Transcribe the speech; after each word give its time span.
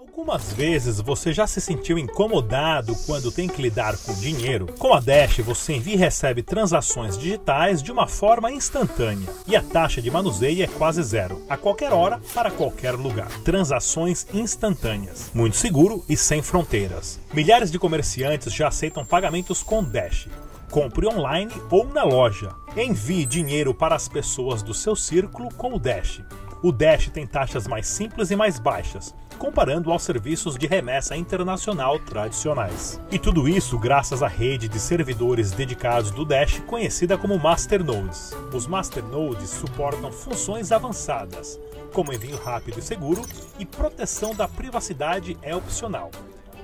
Algumas 0.00 0.50
vezes 0.54 0.98
você 0.98 1.30
já 1.30 1.46
se 1.46 1.60
sentiu 1.60 1.98
incomodado 1.98 2.96
quando 3.04 3.30
tem 3.30 3.46
que 3.46 3.60
lidar 3.60 3.98
com 3.98 4.14
dinheiro? 4.14 4.66
Com 4.78 4.94
a 4.94 4.98
Dash 4.98 5.40
você 5.40 5.74
envia 5.74 5.92
e 5.92 5.98
recebe 5.98 6.42
transações 6.42 7.18
digitais 7.18 7.82
de 7.82 7.92
uma 7.92 8.06
forma 8.06 8.50
instantânea 8.50 9.28
e 9.46 9.54
a 9.54 9.60
taxa 9.62 10.00
de 10.00 10.10
manuseio 10.10 10.64
é 10.64 10.66
quase 10.66 11.02
zero, 11.02 11.44
a 11.50 11.56
qualquer 11.58 11.92
hora, 11.92 12.18
para 12.32 12.50
qualquer 12.50 12.92
lugar. 12.92 13.28
Transações 13.42 14.26
instantâneas, 14.32 15.30
muito 15.34 15.58
seguro 15.58 16.02
e 16.08 16.16
sem 16.16 16.40
fronteiras. 16.40 17.20
Milhares 17.34 17.70
de 17.70 17.78
comerciantes 17.78 18.54
já 18.54 18.68
aceitam 18.68 19.04
pagamentos 19.04 19.62
com 19.62 19.84
Dash. 19.84 20.28
Compre 20.70 21.06
online 21.08 21.52
ou 21.70 21.84
na 21.84 22.04
loja. 22.04 22.54
Envie 22.74 23.26
dinheiro 23.26 23.74
para 23.74 23.96
as 23.96 24.08
pessoas 24.08 24.62
do 24.62 24.72
seu 24.72 24.96
círculo 24.96 25.52
com 25.54 25.74
o 25.74 25.78
Dash. 25.78 26.22
O 26.62 26.72
Dash 26.72 27.10
tem 27.10 27.26
taxas 27.26 27.66
mais 27.66 27.86
simples 27.86 28.30
e 28.30 28.36
mais 28.36 28.58
baixas, 28.58 29.14
comparando 29.40 29.90
aos 29.90 30.02
serviços 30.02 30.54
de 30.58 30.66
remessa 30.66 31.16
internacional 31.16 31.98
tradicionais. 31.98 33.00
E 33.10 33.18
tudo 33.18 33.48
isso 33.48 33.78
graças 33.78 34.22
à 34.22 34.28
rede 34.28 34.68
de 34.68 34.78
servidores 34.78 35.50
dedicados 35.50 36.10
do 36.10 36.26
Dash, 36.26 36.62
conhecida 36.66 37.16
como 37.16 37.38
Masternodes. 37.38 38.36
Os 38.52 38.66
Masternodes 38.66 39.48
suportam 39.48 40.12
funções 40.12 40.70
avançadas, 40.70 41.58
como 41.94 42.12
envio 42.12 42.36
rápido 42.36 42.80
e 42.80 42.82
seguro, 42.82 43.22
e 43.58 43.64
proteção 43.64 44.34
da 44.34 44.46
privacidade 44.46 45.38
é 45.40 45.56
opcional. 45.56 46.10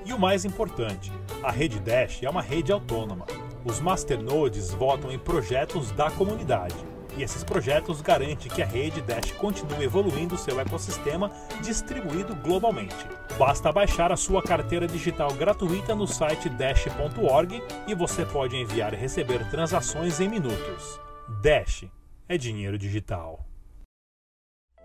E 0.04 0.12
o 0.12 0.18
mais 0.18 0.44
importante, 0.44 1.10
a 1.42 1.50
rede 1.50 1.80
Dash 1.80 2.22
é 2.22 2.28
uma 2.28 2.42
rede 2.42 2.70
autônoma. 2.70 3.24
Os 3.64 3.80
masternodes 3.80 4.70
votam 4.70 5.10
em 5.10 5.18
projetos 5.18 5.90
da 5.92 6.10
comunidade 6.10 6.76
e 7.16 7.22
esses 7.22 7.42
projetos 7.42 8.00
garantem 8.00 8.50
que 8.50 8.62
a 8.62 8.66
rede 8.66 9.00
Dash 9.00 9.32
continue 9.32 9.84
evoluindo 9.84 10.36
seu 10.36 10.60
ecossistema 10.60 11.30
distribuído 11.62 12.34
globalmente. 12.36 12.94
Basta 13.38 13.72
baixar 13.72 14.12
a 14.12 14.16
sua 14.16 14.42
carteira 14.42 14.86
digital 14.86 15.32
gratuita 15.34 15.94
no 15.94 16.06
site 16.06 16.48
dash.org 16.48 17.62
e 17.86 17.94
você 17.94 18.24
pode 18.24 18.56
enviar 18.56 18.92
e 18.94 18.96
receber 18.96 19.48
transações 19.50 20.20
em 20.20 20.28
minutos. 20.28 21.00
Dash 21.42 21.84
é 22.28 22.36
dinheiro 22.36 22.78
digital. 22.78 23.44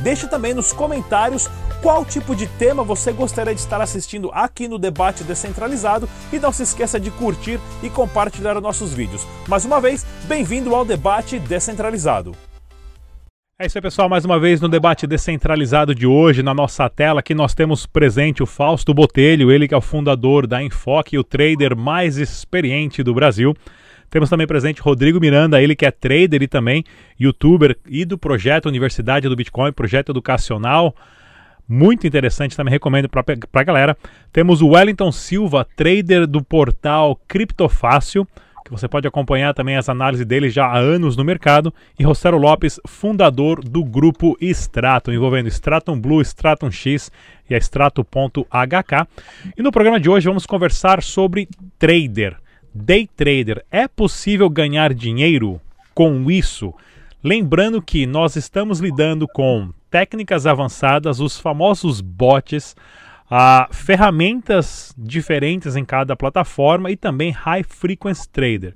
Deixe 0.00 0.26
também 0.28 0.54
nos 0.54 0.72
comentários 0.72 1.48
qual 1.82 2.04
tipo 2.04 2.34
de 2.34 2.46
tema 2.46 2.82
você 2.82 3.12
gostaria 3.12 3.54
de 3.54 3.60
estar 3.60 3.80
assistindo 3.80 4.30
aqui 4.32 4.66
no 4.66 4.78
Debate 4.78 5.22
Descentralizado 5.24 6.08
e 6.32 6.38
não 6.38 6.52
se 6.52 6.62
esqueça 6.62 6.98
de 6.98 7.10
curtir 7.10 7.60
e 7.82 7.90
compartilhar 7.90 8.60
nossos 8.60 8.92
vídeos. 8.92 9.26
Mais 9.46 9.64
uma 9.64 9.80
vez, 9.80 10.06
bem-vindo 10.24 10.74
ao 10.74 10.84
Debate 10.84 11.38
Descentralizado. 11.38 12.34
É 13.56 13.66
isso 13.66 13.78
aí, 13.78 13.82
pessoal. 13.82 14.08
Mais 14.08 14.24
uma 14.24 14.36
vez 14.36 14.60
no 14.60 14.68
debate 14.68 15.06
descentralizado 15.06 15.94
de 15.94 16.08
hoje, 16.08 16.42
na 16.42 16.52
nossa 16.52 16.88
tela, 16.90 17.20
aqui 17.20 17.36
nós 17.36 17.54
temos 17.54 17.86
presente 17.86 18.42
o 18.42 18.46
Fausto 18.46 18.92
Botelho, 18.92 19.48
ele 19.48 19.68
que 19.68 19.74
é 19.74 19.76
o 19.76 19.80
fundador 19.80 20.44
da 20.44 20.60
Enfoque 20.60 21.14
e 21.14 21.18
o 21.20 21.22
trader 21.22 21.76
mais 21.76 22.16
experiente 22.16 23.00
do 23.00 23.14
Brasil. 23.14 23.54
Temos 24.14 24.30
também 24.30 24.46
presente 24.46 24.80
Rodrigo 24.80 25.18
Miranda, 25.18 25.60
ele 25.60 25.74
que 25.74 25.84
é 25.84 25.90
trader 25.90 26.40
e 26.40 26.46
também 26.46 26.84
youtuber 27.18 27.76
e 27.84 28.04
do 28.04 28.16
projeto 28.16 28.66
Universidade 28.66 29.28
do 29.28 29.34
Bitcoin, 29.34 29.72
projeto 29.72 30.12
educacional 30.12 30.94
muito 31.68 32.06
interessante, 32.06 32.56
também 32.56 32.70
recomendo 32.70 33.08
para 33.08 33.24
a 33.52 33.64
galera. 33.64 33.96
Temos 34.32 34.62
o 34.62 34.68
Wellington 34.68 35.10
Silva, 35.10 35.66
trader 35.74 36.28
do 36.28 36.44
portal 36.44 37.20
Criptofácil, 37.26 38.24
que 38.64 38.70
você 38.70 38.86
pode 38.86 39.08
acompanhar 39.08 39.52
também 39.52 39.76
as 39.76 39.88
análises 39.88 40.24
dele 40.24 40.48
já 40.48 40.66
há 40.66 40.78
anos 40.78 41.16
no 41.16 41.24
mercado, 41.24 41.74
e 41.98 42.04
Rosero 42.04 42.38
Lopes, 42.38 42.78
fundador 42.86 43.64
do 43.64 43.82
grupo 43.82 44.36
Stratum, 44.40 45.10
envolvendo 45.10 45.48
Stratum 45.48 45.98
Blue, 46.00 46.22
Stratum 46.22 46.70
X 46.70 47.10
e 47.50 47.54
a 47.56 47.58
Strato.hk. 47.58 49.08
E 49.58 49.60
no 49.60 49.72
programa 49.72 49.98
de 49.98 50.08
hoje 50.08 50.28
vamos 50.28 50.46
conversar 50.46 51.02
sobre 51.02 51.48
trader, 51.80 52.36
day 52.74 53.08
trader. 53.16 53.64
É 53.70 53.86
possível 53.86 54.50
ganhar 54.50 54.92
dinheiro 54.92 55.60
com 55.94 56.30
isso? 56.30 56.74
Lembrando 57.22 57.80
que 57.80 58.04
nós 58.06 58.36
estamos 58.36 58.80
lidando 58.80 59.26
com 59.28 59.72
técnicas 59.90 60.46
avançadas, 60.46 61.20
os 61.20 61.38
famosos 61.38 62.00
bots, 62.00 62.74
uh, 63.30 63.72
ferramentas 63.72 64.92
diferentes 64.98 65.76
em 65.76 65.84
cada 65.84 66.16
plataforma 66.16 66.90
e 66.90 66.96
também 66.96 67.30
High 67.30 67.62
Frequency 67.62 68.28
Trader. 68.28 68.74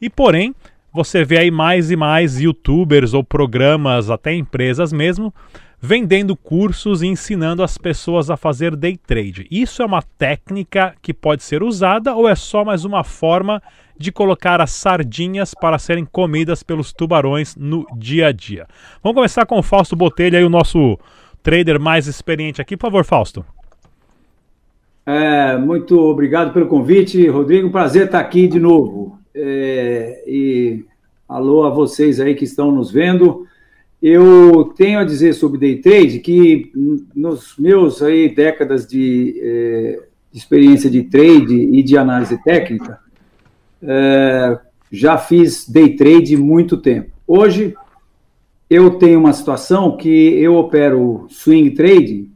E 0.00 0.10
porém, 0.10 0.54
você 0.92 1.24
vê 1.24 1.38
aí 1.38 1.50
mais 1.50 1.90
e 1.90 1.96
mais 1.96 2.40
youtubers 2.40 3.14
ou 3.14 3.22
programas, 3.22 4.10
até 4.10 4.34
empresas 4.34 4.92
mesmo, 4.92 5.32
vendendo 5.80 6.36
cursos 6.36 7.02
e 7.02 7.06
ensinando 7.06 7.62
as 7.62 7.78
pessoas 7.78 8.28
a 8.28 8.36
fazer 8.36 8.76
day 8.76 8.98
trade. 8.98 9.46
Isso 9.50 9.82
é 9.82 9.86
uma 9.86 10.02
técnica 10.02 10.94
que 11.00 11.14
pode 11.14 11.42
ser 11.42 11.62
usada 11.62 12.14
ou 12.14 12.28
é 12.28 12.34
só 12.34 12.64
mais 12.64 12.84
uma 12.84 13.02
forma 13.02 13.62
de 13.96 14.12
colocar 14.12 14.60
as 14.60 14.70
sardinhas 14.70 15.54
para 15.54 15.78
serem 15.78 16.04
comidas 16.04 16.62
pelos 16.62 16.92
tubarões 16.92 17.56
no 17.56 17.86
dia 17.96 18.28
a 18.28 18.32
dia? 18.32 18.66
Vamos 19.02 19.14
começar 19.14 19.46
com 19.46 19.58
o 19.58 19.62
Fausto 19.62 19.96
Botelho, 19.96 20.38
aí, 20.38 20.44
o 20.44 20.50
nosso 20.50 20.98
trader 21.42 21.80
mais 21.80 22.06
experiente 22.06 22.60
aqui. 22.60 22.76
Por 22.76 22.86
favor, 22.86 23.04
Fausto. 23.04 23.44
É, 25.04 25.56
muito 25.56 25.98
obrigado 25.98 26.52
pelo 26.52 26.66
convite, 26.66 27.26
Rodrigo. 27.28 27.70
Prazer 27.70 28.06
estar 28.06 28.20
aqui 28.20 28.46
de 28.46 28.60
novo. 28.60 29.18
É, 29.34 30.24
e 30.26 30.84
alô 31.28 31.64
a 31.64 31.70
vocês 31.70 32.20
aí 32.20 32.34
que 32.34 32.44
estão 32.44 32.70
nos 32.70 32.90
vendo. 32.90 33.46
Eu 34.02 34.72
tenho 34.76 34.98
a 34.98 35.04
dizer 35.04 35.34
sobre 35.34 35.58
day 35.58 35.76
trade 35.76 36.20
que 36.20 36.72
nos 37.14 37.54
meus 37.58 38.00
aí 38.02 38.34
décadas 38.34 38.86
de, 38.86 39.34
de 40.32 40.38
experiência 40.38 40.88
de 40.88 41.02
trade 41.02 41.54
e 41.54 41.82
de 41.82 41.98
análise 41.98 42.42
técnica, 42.42 42.98
é, 43.82 44.58
já 44.90 45.18
fiz 45.18 45.68
day 45.68 45.96
trade 45.96 46.36
muito 46.36 46.78
tempo. 46.78 47.10
Hoje 47.26 47.74
eu 48.70 48.92
tenho 48.92 49.18
uma 49.18 49.32
situação 49.32 49.96
que 49.96 50.08
eu 50.08 50.54
opero 50.54 51.26
swing 51.28 51.70
trade, 51.72 52.30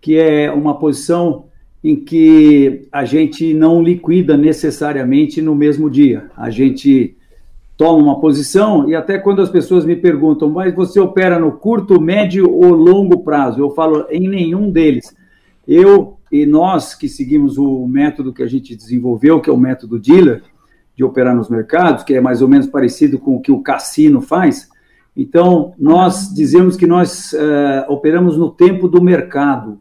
que 0.00 0.16
é 0.16 0.50
uma 0.50 0.78
posição 0.78 1.46
em 1.82 1.96
que 1.96 2.88
a 2.90 3.04
gente 3.04 3.52
não 3.52 3.82
liquida 3.82 4.38
necessariamente 4.38 5.42
no 5.42 5.54
mesmo 5.54 5.90
dia. 5.90 6.30
A 6.34 6.48
gente 6.48 7.14
toma 7.76 8.02
uma 8.02 8.20
posição 8.20 8.88
e 8.88 8.94
até 8.94 9.18
quando 9.18 9.42
as 9.42 9.50
pessoas 9.50 9.84
me 9.84 9.96
perguntam, 9.96 10.48
mas 10.48 10.74
você 10.74 11.00
opera 11.00 11.38
no 11.38 11.52
curto, 11.52 12.00
médio 12.00 12.50
ou 12.50 12.72
longo 12.72 13.22
prazo? 13.24 13.60
Eu 13.60 13.70
falo 13.70 14.06
em 14.10 14.28
nenhum 14.28 14.70
deles. 14.70 15.14
Eu 15.66 16.18
e 16.30 16.46
nós 16.46 16.94
que 16.94 17.08
seguimos 17.08 17.58
o 17.58 17.86
método 17.86 18.32
que 18.32 18.42
a 18.42 18.46
gente 18.46 18.76
desenvolveu, 18.76 19.40
que 19.40 19.50
é 19.50 19.52
o 19.52 19.58
método 19.58 19.98
dealer, 19.98 20.42
de 20.96 21.02
operar 21.02 21.34
nos 21.34 21.48
mercados, 21.48 22.04
que 22.04 22.14
é 22.14 22.20
mais 22.20 22.42
ou 22.42 22.48
menos 22.48 22.66
parecido 22.66 23.18
com 23.18 23.36
o 23.36 23.40
que 23.40 23.50
o 23.50 23.62
cassino 23.62 24.20
faz. 24.20 24.68
Então, 25.16 25.72
nós 25.78 26.32
dizemos 26.32 26.76
que 26.76 26.86
nós 26.86 27.32
uh, 27.32 27.90
operamos 27.92 28.36
no 28.36 28.50
tempo 28.50 28.88
do 28.88 29.02
mercado. 29.02 29.80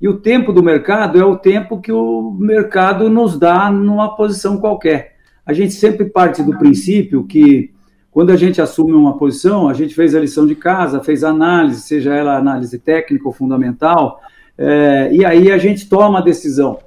E 0.00 0.08
o 0.08 0.18
tempo 0.18 0.52
do 0.52 0.62
mercado 0.62 1.18
é 1.18 1.24
o 1.24 1.36
tempo 1.36 1.80
que 1.80 1.90
o 1.90 2.36
mercado 2.38 3.08
nos 3.08 3.38
dá 3.38 3.70
numa 3.70 4.14
posição 4.16 4.58
qualquer. 4.58 5.17
A 5.48 5.54
gente 5.54 5.72
sempre 5.72 6.04
parte 6.04 6.42
do 6.42 6.58
princípio 6.58 7.24
que 7.24 7.72
quando 8.10 8.28
a 8.30 8.36
gente 8.36 8.60
assume 8.60 8.92
uma 8.92 9.16
posição, 9.16 9.66
a 9.66 9.72
gente 9.72 9.94
fez 9.94 10.14
a 10.14 10.20
lição 10.20 10.46
de 10.46 10.54
casa, 10.54 11.02
fez 11.02 11.24
análise, 11.24 11.80
seja 11.80 12.14
ela 12.14 12.36
análise 12.36 12.78
técnica 12.78 13.26
ou 13.26 13.32
fundamental, 13.32 14.20
é, 14.58 15.08
e 15.10 15.24
aí 15.24 15.50
a 15.50 15.56
gente 15.56 15.88
toma 15.88 16.18
a 16.18 16.22
decisão 16.22 16.80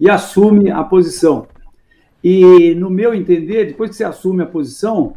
e 0.00 0.08
assume 0.08 0.70
a 0.70 0.82
posição. 0.82 1.46
E, 2.24 2.74
no 2.76 2.88
meu 2.88 3.12
entender, 3.12 3.66
depois 3.66 3.90
que 3.90 3.96
você 3.96 4.04
assume 4.04 4.42
a 4.42 4.46
posição, 4.46 5.12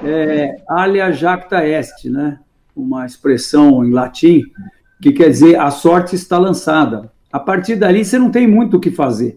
é, 0.00 0.54
alia 0.68 1.10
jacta 1.10 1.66
est, 1.66 2.04
né? 2.04 2.38
uma 2.76 3.04
expressão 3.04 3.84
em 3.84 3.90
latim, 3.90 4.42
que 5.02 5.10
quer 5.10 5.30
dizer 5.30 5.58
a 5.58 5.72
sorte 5.72 6.14
está 6.14 6.38
lançada. 6.38 7.10
A 7.32 7.40
partir 7.40 7.74
dali, 7.74 8.04
você 8.04 8.20
não 8.20 8.30
tem 8.30 8.46
muito 8.46 8.76
o 8.76 8.80
que 8.80 8.92
fazer. 8.92 9.36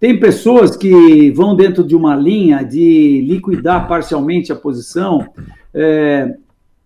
Tem 0.00 0.18
pessoas 0.18 0.76
que 0.76 1.30
vão 1.32 1.56
dentro 1.56 1.82
de 1.82 1.96
uma 1.96 2.14
linha 2.14 2.62
de 2.62 3.20
liquidar 3.26 3.88
parcialmente 3.88 4.52
a 4.52 4.56
posição. 4.56 5.26
É, 5.74 6.36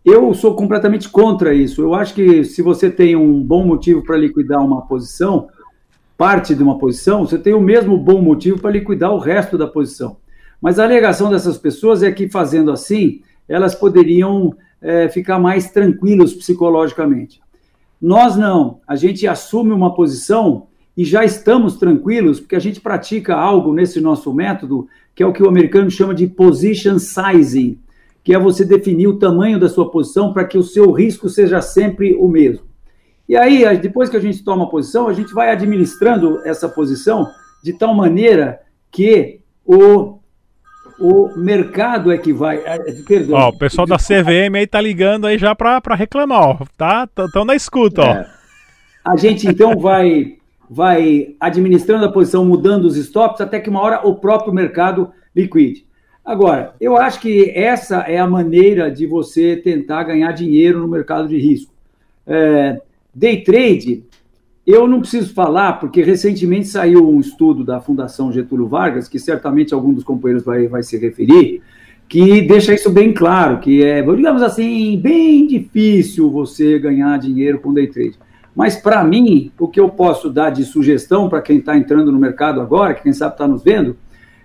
eu 0.02 0.32
sou 0.32 0.56
completamente 0.56 1.10
contra 1.10 1.52
isso. 1.52 1.82
Eu 1.82 1.94
acho 1.94 2.14
que 2.14 2.42
se 2.42 2.62
você 2.62 2.90
tem 2.90 3.14
um 3.14 3.42
bom 3.42 3.66
motivo 3.66 4.02
para 4.02 4.16
liquidar 4.16 4.64
uma 4.64 4.82
posição, 4.86 5.48
parte 6.16 6.54
de 6.54 6.62
uma 6.62 6.78
posição, 6.78 7.26
você 7.26 7.36
tem 7.36 7.52
o 7.52 7.60
mesmo 7.60 7.98
bom 7.98 8.22
motivo 8.22 8.58
para 8.58 8.70
liquidar 8.70 9.12
o 9.12 9.18
resto 9.18 9.58
da 9.58 9.66
posição. 9.66 10.16
Mas 10.60 10.78
a 10.78 10.84
alegação 10.84 11.28
dessas 11.28 11.58
pessoas 11.58 12.02
é 12.02 12.10
que, 12.10 12.30
fazendo 12.30 12.70
assim, 12.70 13.20
elas 13.46 13.74
poderiam 13.74 14.54
é, 14.80 15.08
ficar 15.08 15.38
mais 15.38 15.70
tranquilos 15.70 16.32
psicologicamente. 16.32 17.42
Nós 18.00 18.36
não, 18.36 18.80
a 18.86 18.96
gente 18.96 19.26
assume 19.26 19.72
uma 19.72 19.94
posição 19.94 20.68
e 20.96 21.04
já 21.04 21.24
estamos 21.24 21.76
tranquilos, 21.76 22.38
porque 22.38 22.56
a 22.56 22.60
gente 22.60 22.80
pratica 22.80 23.34
algo 23.34 23.72
nesse 23.72 24.00
nosso 24.00 24.32
método, 24.32 24.86
que 25.14 25.22
é 25.22 25.26
o 25.26 25.32
que 25.32 25.42
o 25.42 25.48
americano 25.48 25.90
chama 25.90 26.14
de 26.14 26.26
position 26.26 26.98
sizing, 26.98 27.78
que 28.22 28.34
é 28.34 28.38
você 28.38 28.64
definir 28.64 29.06
o 29.06 29.18
tamanho 29.18 29.58
da 29.58 29.68
sua 29.68 29.90
posição 29.90 30.32
para 30.32 30.44
que 30.44 30.58
o 30.58 30.62
seu 30.62 30.90
risco 30.92 31.28
seja 31.28 31.60
sempre 31.60 32.14
o 32.14 32.28
mesmo. 32.28 32.66
E 33.28 33.36
aí, 33.36 33.78
depois 33.78 34.10
que 34.10 34.16
a 34.16 34.20
gente 34.20 34.44
toma 34.44 34.64
a 34.64 34.68
posição, 34.68 35.08
a 35.08 35.12
gente 35.12 35.32
vai 35.32 35.50
administrando 35.50 36.40
essa 36.44 36.68
posição 36.68 37.26
de 37.62 37.72
tal 37.72 37.94
maneira 37.94 38.60
que 38.90 39.40
o, 39.64 40.18
o 40.98 41.30
mercado 41.36 42.12
é 42.12 42.18
que 42.18 42.32
vai. 42.32 42.58
É, 42.58 42.74
é, 42.74 42.92
perdão. 43.06 43.38
Ó, 43.38 43.48
o 43.48 43.58
pessoal 43.58 43.86
da 43.86 43.96
CVM 43.96 44.56
aí 44.56 44.66
tá 44.66 44.80
ligando 44.80 45.26
aí 45.26 45.38
já 45.38 45.54
para 45.54 45.94
reclamar, 45.94 46.40
ó. 46.40 46.58
Tá, 46.76 47.06
tão 47.32 47.44
na 47.44 47.54
escuta, 47.54 48.02
ó. 48.02 48.12
É. 48.12 48.30
A 49.04 49.16
gente 49.16 49.48
então 49.48 49.78
vai 49.78 50.36
vai 50.72 51.34
administrando 51.38 52.06
a 52.06 52.10
posição, 52.10 52.46
mudando 52.46 52.86
os 52.86 52.96
stops, 52.96 53.42
até 53.42 53.60
que 53.60 53.68
uma 53.68 53.82
hora 53.82 54.06
o 54.06 54.14
próprio 54.14 54.54
mercado 54.54 55.10
liquide. 55.36 55.84
Agora, 56.24 56.74
eu 56.80 56.96
acho 56.96 57.20
que 57.20 57.50
essa 57.50 57.98
é 58.00 58.18
a 58.18 58.26
maneira 58.26 58.90
de 58.90 59.06
você 59.06 59.54
tentar 59.54 60.04
ganhar 60.04 60.32
dinheiro 60.32 60.80
no 60.80 60.88
mercado 60.88 61.28
de 61.28 61.36
risco. 61.36 61.70
É, 62.26 62.80
day 63.14 63.42
trade, 63.42 64.02
eu 64.66 64.88
não 64.88 65.00
preciso 65.00 65.34
falar, 65.34 65.74
porque 65.74 66.02
recentemente 66.02 66.68
saiu 66.68 67.06
um 67.06 67.20
estudo 67.20 67.62
da 67.64 67.78
Fundação 67.78 68.32
Getúlio 68.32 68.66
Vargas, 68.66 69.08
que 69.08 69.18
certamente 69.18 69.74
algum 69.74 69.92
dos 69.92 70.04
companheiros 70.04 70.42
vai, 70.42 70.68
vai 70.68 70.82
se 70.82 70.96
referir, 70.96 71.60
que 72.08 72.40
deixa 72.40 72.72
isso 72.72 72.88
bem 72.88 73.12
claro, 73.12 73.58
que 73.58 73.82
é, 73.82 74.00
digamos 74.00 74.40
assim, 74.40 74.98
bem 74.98 75.46
difícil 75.46 76.30
você 76.30 76.78
ganhar 76.78 77.18
dinheiro 77.18 77.58
com 77.58 77.74
day 77.74 77.88
trade. 77.88 78.16
Mas, 78.54 78.76
para 78.76 79.02
mim, 79.02 79.50
o 79.58 79.66
que 79.66 79.80
eu 79.80 79.88
posso 79.88 80.28
dar 80.30 80.50
de 80.50 80.64
sugestão 80.64 81.28
para 81.28 81.40
quem 81.40 81.58
está 81.58 81.76
entrando 81.76 82.12
no 82.12 82.18
mercado 82.18 82.60
agora, 82.60 82.94
que 82.94 83.02
quem 83.02 83.12
sabe 83.12 83.34
está 83.34 83.48
nos 83.48 83.62
vendo, 83.62 83.96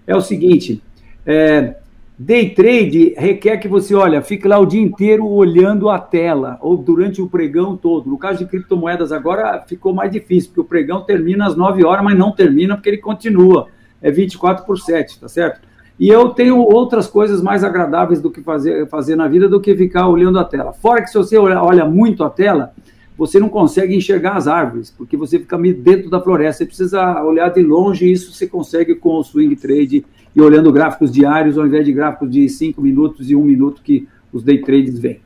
é 0.06 0.16
o 0.16 0.22
seguinte: 0.22 0.82
é, 1.26 1.76
day 2.18 2.50
trade 2.52 3.14
requer 3.18 3.58
que 3.58 3.68
você, 3.68 3.94
olha, 3.94 4.22
fique 4.22 4.48
lá 4.48 4.58
o 4.58 4.66
dia 4.66 4.82
inteiro 4.82 5.28
olhando 5.28 5.90
a 5.90 6.00
tela, 6.00 6.58
ou 6.62 6.78
durante 6.78 7.22
o 7.22 7.28
pregão 7.28 7.76
todo. 7.76 8.10
No 8.10 8.18
caso 8.18 8.40
de 8.40 8.46
criptomoedas, 8.46 9.12
agora 9.12 9.64
ficou 9.68 9.94
mais 9.94 10.10
difícil, 10.10 10.50
porque 10.50 10.62
o 10.62 10.66
pregão 10.66 11.02
termina 11.02 11.46
às 11.46 11.56
9 11.56 11.84
horas, 11.84 12.04
mas 12.04 12.18
não 12.18 12.32
termina 12.32 12.76
porque 12.76 12.90
ele 12.90 12.98
continua. 12.98 13.68
É 14.02 14.10
24 14.10 14.66
por 14.66 14.80
7, 14.80 15.20
tá 15.20 15.28
certo? 15.28 15.68
E 16.00 16.08
eu 16.10 16.30
tenho 16.30 16.60
outras 16.60 17.08
coisas 17.08 17.42
mais 17.42 17.64
agradáveis 17.64 18.22
do 18.22 18.30
que 18.30 18.42
fazer, 18.42 18.88
fazer 18.88 19.16
na 19.16 19.28
vida 19.28 19.50
do 19.50 19.60
que 19.60 19.76
ficar 19.76 20.08
olhando 20.08 20.38
a 20.38 20.44
tela. 20.44 20.72
Fora 20.72 21.02
que 21.02 21.10
se 21.10 21.18
você 21.18 21.38
olha, 21.38 21.62
olha 21.62 21.86
muito 21.86 22.24
a 22.24 22.30
tela, 22.30 22.72
você 23.18 23.40
não 23.40 23.50
consegue 23.50 23.96
enxergar 23.96 24.36
as 24.36 24.48
árvores, 24.48 24.94
porque 24.96 25.18
você 25.18 25.40
fica 25.40 25.58
dentro 25.58 26.10
da 26.10 26.22
floresta. 26.22 26.60
Você 26.60 26.68
precisa 26.68 27.24
olhar 27.24 27.50
de 27.50 27.64
longe, 27.64 28.06
e 28.06 28.12
isso 28.12 28.32
você 28.32 28.46
consegue 28.46 28.94
com 28.96 29.16
o 29.16 29.24
swing 29.24 29.56
trade 29.56 30.06
e 30.36 30.42
olhando 30.42 30.72
gráficos 30.72 31.12
diários, 31.12 31.58
ao 31.58 31.66
invés 31.66 31.84
de 31.84 31.92
gráficos 31.92 32.30
de 32.30 32.48
5 32.48 32.80
minutos 32.80 33.32
e 33.32 33.36
1 33.36 33.42
um 33.42 33.44
minuto 33.44 33.82
que 33.84 34.08
os 34.32 34.44
day 34.44 34.62
trades 34.62 35.00
vêm. 35.00 35.20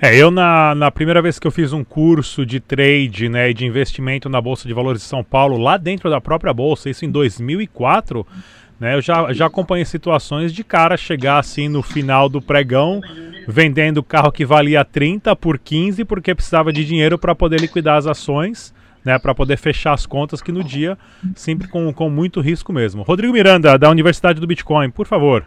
É, 0.00 0.16
eu 0.16 0.30
na, 0.30 0.74
na 0.74 0.90
primeira 0.90 1.20
vez 1.20 1.38
que 1.38 1.46
eu 1.46 1.50
fiz 1.50 1.74
um 1.74 1.84
curso 1.84 2.46
de 2.46 2.58
trade, 2.58 3.28
né, 3.28 3.52
de 3.52 3.66
investimento 3.66 4.30
na 4.30 4.40
Bolsa 4.40 4.66
de 4.66 4.72
Valores 4.72 5.02
de 5.02 5.06
São 5.06 5.22
Paulo, 5.22 5.58
lá 5.58 5.76
dentro 5.76 6.08
da 6.08 6.22
própria 6.22 6.54
bolsa, 6.54 6.88
isso 6.88 7.04
em 7.04 7.10
2004, 7.10 8.26
né, 8.80 8.96
eu 8.96 9.02
já, 9.02 9.30
já 9.32 9.46
acompanhei 9.46 9.84
situações 9.84 10.52
de 10.54 10.64
cara 10.64 10.96
chegar 10.96 11.38
assim 11.38 11.68
no 11.68 11.82
final 11.82 12.30
do 12.30 12.40
pregão, 12.40 13.00
vendendo 13.46 14.02
carro 14.02 14.32
que 14.32 14.44
valia 14.46 14.82
30 14.84 15.36
por 15.36 15.58
15 15.58 16.04
porque 16.06 16.34
precisava 16.34 16.72
de 16.72 16.84
dinheiro 16.84 17.18
para 17.18 17.34
poder 17.34 17.60
liquidar 17.60 17.98
as 17.98 18.06
ações, 18.06 18.72
né, 19.04 19.18
para 19.18 19.34
poder 19.34 19.58
fechar 19.58 19.92
as 19.92 20.06
contas 20.06 20.40
que 20.40 20.50
no 20.50 20.64
dia 20.64 20.96
sempre 21.34 21.68
com, 21.68 21.92
com 21.92 22.08
muito 22.08 22.40
risco 22.40 22.72
mesmo. 22.72 23.02
Rodrigo 23.02 23.34
Miranda 23.34 23.78
da 23.78 23.90
Universidade 23.90 24.40
do 24.40 24.46
Bitcoin, 24.46 24.90
por 24.90 25.06
favor. 25.06 25.44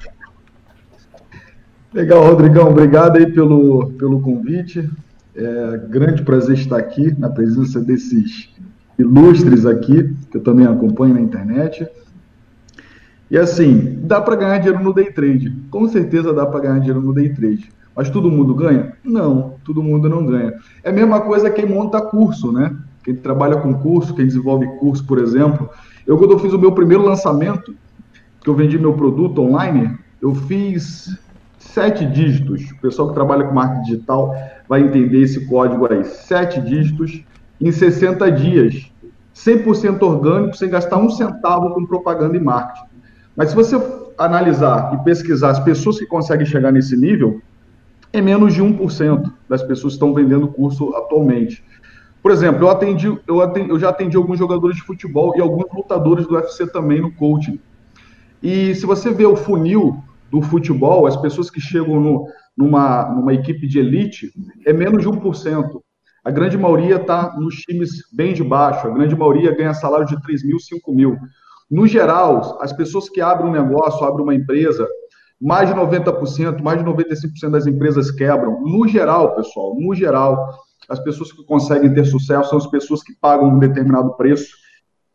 Legal, 1.91 2.23
Rodrigão, 2.23 2.69
obrigado 2.69 3.17
aí 3.17 3.31
pelo, 3.31 3.91
pelo 3.97 4.21
convite. 4.21 4.87
É 5.35 5.77
grande 5.89 6.21
prazer 6.21 6.57
estar 6.57 6.77
aqui 6.77 7.11
na 7.19 7.29
presença 7.29 7.79
desses 7.79 8.49
ilustres 8.97 9.65
aqui, 9.65 10.15
que 10.29 10.37
eu 10.37 10.41
também 10.41 10.67
acompanho 10.67 11.15
na 11.15 11.21
internet. 11.21 11.87
E 13.33 13.37
assim, 13.39 13.97
dá 14.03 14.21
para 14.21 14.35
ganhar 14.35 14.59
dinheiro 14.59 14.83
no 14.83 14.93
day 14.93 15.11
trade. 15.11 15.49
Com 15.71 15.87
certeza 15.87 16.31
dá 16.31 16.45
para 16.45 16.59
ganhar 16.59 16.77
dinheiro 16.77 17.01
no 17.01 17.11
day 17.11 17.29
trade. 17.29 17.67
Mas 17.95 18.07
todo 18.11 18.29
mundo 18.29 18.53
ganha? 18.53 18.93
Não, 19.03 19.55
todo 19.65 19.81
mundo 19.81 20.07
não 20.07 20.23
ganha. 20.23 20.53
É 20.83 20.91
a 20.91 20.93
mesma 20.93 21.19
coisa 21.19 21.49
quem 21.49 21.65
monta 21.65 21.99
curso, 21.99 22.51
né? 22.51 22.75
Quem 23.03 23.15
trabalha 23.15 23.57
com 23.57 23.73
curso, 23.73 24.13
quem 24.13 24.27
desenvolve 24.27 24.67
curso, 24.77 25.03
por 25.07 25.17
exemplo. 25.17 25.67
Eu, 26.05 26.15
quando 26.19 26.33
eu 26.33 26.37
fiz 26.37 26.53
o 26.53 26.59
meu 26.59 26.73
primeiro 26.73 27.03
lançamento, 27.03 27.73
que 28.39 28.47
eu 28.47 28.53
vendi 28.53 28.77
meu 28.77 28.93
produto 28.93 29.41
online, 29.41 29.97
eu 30.21 30.35
fiz 30.35 31.17
sete 31.57 32.05
dígitos. 32.05 32.69
O 32.69 32.81
pessoal 32.81 33.07
que 33.07 33.15
trabalha 33.15 33.45
com 33.45 33.55
marketing 33.55 33.93
digital 33.93 34.35
vai 34.69 34.81
entender 34.81 35.23
esse 35.23 35.47
código 35.47 35.91
aí. 35.91 36.03
Sete 36.05 36.61
dígitos 36.61 37.23
em 37.59 37.71
60 37.71 38.31
dias. 38.31 38.91
100% 39.35 40.03
orgânico, 40.03 40.55
sem 40.55 40.69
gastar 40.69 40.97
um 40.97 41.09
centavo 41.09 41.73
com 41.73 41.83
propaganda 41.83 42.37
e 42.37 42.39
marketing. 42.39 42.92
Mas 43.35 43.49
se 43.49 43.55
você 43.55 43.75
analisar 44.17 44.93
e 44.93 45.03
pesquisar 45.03 45.49
as 45.49 45.59
pessoas 45.59 45.97
que 45.97 46.05
conseguem 46.05 46.45
chegar 46.45 46.71
nesse 46.71 46.95
nível, 46.95 47.41
é 48.11 48.21
menos 48.21 48.53
de 48.53 48.61
1% 48.61 49.31
das 49.49 49.63
pessoas 49.63 49.93
que 49.93 49.97
estão 49.97 50.13
vendendo 50.13 50.47
curso 50.47 50.95
atualmente. 50.95 51.63
Por 52.21 52.31
exemplo, 52.31 52.63
eu, 52.63 52.69
atendi, 52.69 53.19
eu, 53.27 53.41
atendi, 53.41 53.69
eu 53.69 53.79
já 53.79 53.89
atendi 53.89 54.15
alguns 54.15 54.39
jogadores 54.39 54.77
de 54.77 54.83
futebol 54.83 55.33
e 55.35 55.41
alguns 55.41 55.65
lutadores 55.73 56.25
do 56.25 56.35
UFC 56.35 56.67
também 56.67 57.01
no 57.01 57.11
coaching. 57.11 57.59
E 58.41 58.73
se 58.75 58.85
você 58.85 59.11
vê 59.11 59.25
o 59.25 59.35
funil 59.35 60.01
do 60.31 60.41
futebol, 60.41 61.05
as 61.05 61.17
pessoas 61.17 61.49
que 61.49 61.59
chegam 61.59 61.99
no, 61.99 62.27
numa, 62.55 63.09
numa 63.09 63.33
equipe 63.33 63.67
de 63.67 63.79
elite, 63.79 64.31
é 64.65 64.71
menos 64.71 65.01
de 65.01 65.09
1%. 65.09 65.81
A 66.23 66.31
grande 66.31 66.57
maioria 66.57 66.95
está 66.95 67.35
nos 67.37 67.55
times 67.55 67.89
bem 68.13 68.33
de 68.33 68.43
baixo, 68.43 68.87
a 68.87 68.91
grande 68.91 69.15
maioria 69.15 69.53
ganha 69.53 69.73
salário 69.73 70.05
de 70.05 70.21
3 70.21 70.45
mil, 70.45 70.59
5 70.59 70.93
mil. 70.93 71.17
No 71.69 71.87
geral, 71.87 72.57
as 72.61 72.73
pessoas 72.73 73.09
que 73.09 73.21
abrem 73.21 73.49
um 73.49 73.53
negócio, 73.53 74.05
abrem 74.05 74.23
uma 74.23 74.35
empresa, 74.35 74.87
mais 75.39 75.67
de 75.67 75.75
90%, 75.75 76.61
mais 76.61 76.79
de 76.79 76.85
95% 76.85 77.51
das 77.51 77.67
empresas 77.67 78.11
quebram. 78.11 78.61
No 78.61 78.87
geral, 78.87 79.35
pessoal, 79.35 79.75
no 79.79 79.93
geral, 79.93 80.57
as 80.87 80.99
pessoas 80.99 81.31
que 81.31 81.43
conseguem 81.45 81.93
ter 81.93 82.05
sucesso 82.05 82.49
são 82.49 82.57
as 82.57 82.67
pessoas 82.67 83.03
que 83.03 83.13
pagam 83.19 83.49
um 83.49 83.59
determinado 83.59 84.15
preço 84.15 84.55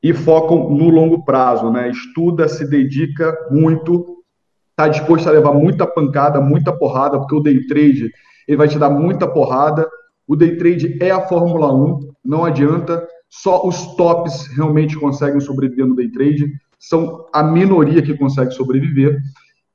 e 0.02 0.12
focam 0.12 0.70
no 0.70 0.90
longo 0.90 1.24
prazo, 1.24 1.70
né? 1.70 1.90
Estuda, 1.90 2.48
se 2.48 2.68
dedica 2.68 3.36
muito, 3.50 4.22
está 4.70 4.88
disposto 4.88 5.28
a 5.28 5.32
levar 5.32 5.52
muita 5.52 5.86
pancada, 5.86 6.40
muita 6.40 6.72
porrada, 6.72 7.18
porque 7.18 7.34
o 7.34 7.40
day 7.40 7.66
trade 7.66 8.10
ele 8.46 8.56
vai 8.56 8.68
te 8.68 8.78
dar 8.78 8.90
muita 8.90 9.26
porrada. 9.26 9.88
O 10.26 10.36
day 10.36 10.56
trade 10.56 10.98
é 11.02 11.10
a 11.10 11.26
Fórmula 11.26 11.72
1, 11.74 12.00
não 12.24 12.44
adianta. 12.44 13.06
Só 13.28 13.66
os 13.66 13.94
tops 13.96 14.46
realmente 14.56 14.96
conseguem 14.96 15.40
sobreviver 15.40 15.86
no 15.86 15.94
day 15.94 16.10
trade, 16.10 16.52
são 16.78 17.26
a 17.32 17.42
minoria 17.42 18.02
que 18.02 18.16
consegue 18.16 18.52
sobreviver. 18.52 19.20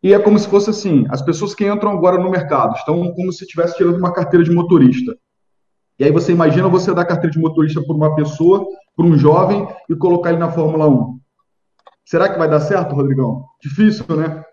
E 0.02 0.14
é 0.14 0.20
como 0.20 0.40
se 0.40 0.48
fosse 0.48 0.70
assim: 0.70 1.06
as 1.10 1.22
pessoas 1.22 1.54
que 1.54 1.66
entram 1.66 1.92
agora 1.92 2.18
no 2.18 2.30
mercado 2.32 2.76
estão 2.76 3.14
como 3.14 3.32
se 3.32 3.44
estivesse 3.44 3.78
tirando 3.78 3.98
uma 3.98 4.14
carteira 4.14 4.44
de 4.44 4.52
motorista. 4.52 5.16
E 6.00 6.04
aí 6.04 6.12
você 6.12 6.32
imagina 6.32 6.68
você 6.68 6.94
dar 6.94 7.06
carteira 7.06 7.32
de 7.32 7.40
motorista 7.40 7.82
para 7.82 7.96
uma 7.96 8.16
pessoa, 8.16 8.66
para 8.96 9.06
um 9.06 9.18
jovem, 9.18 9.68
e 9.90 9.96
colocar 9.96 10.32
ele 10.32 10.40
na 10.40 10.52
Fórmula 10.52 10.88
1. 10.88 11.20
Será 12.04 12.28
que 12.28 12.38
vai 12.38 12.50
dar 12.50 12.60
certo, 12.60 12.96
Rodrigão? 12.96 13.46
Difícil, 13.62 14.06
né? 14.16 14.44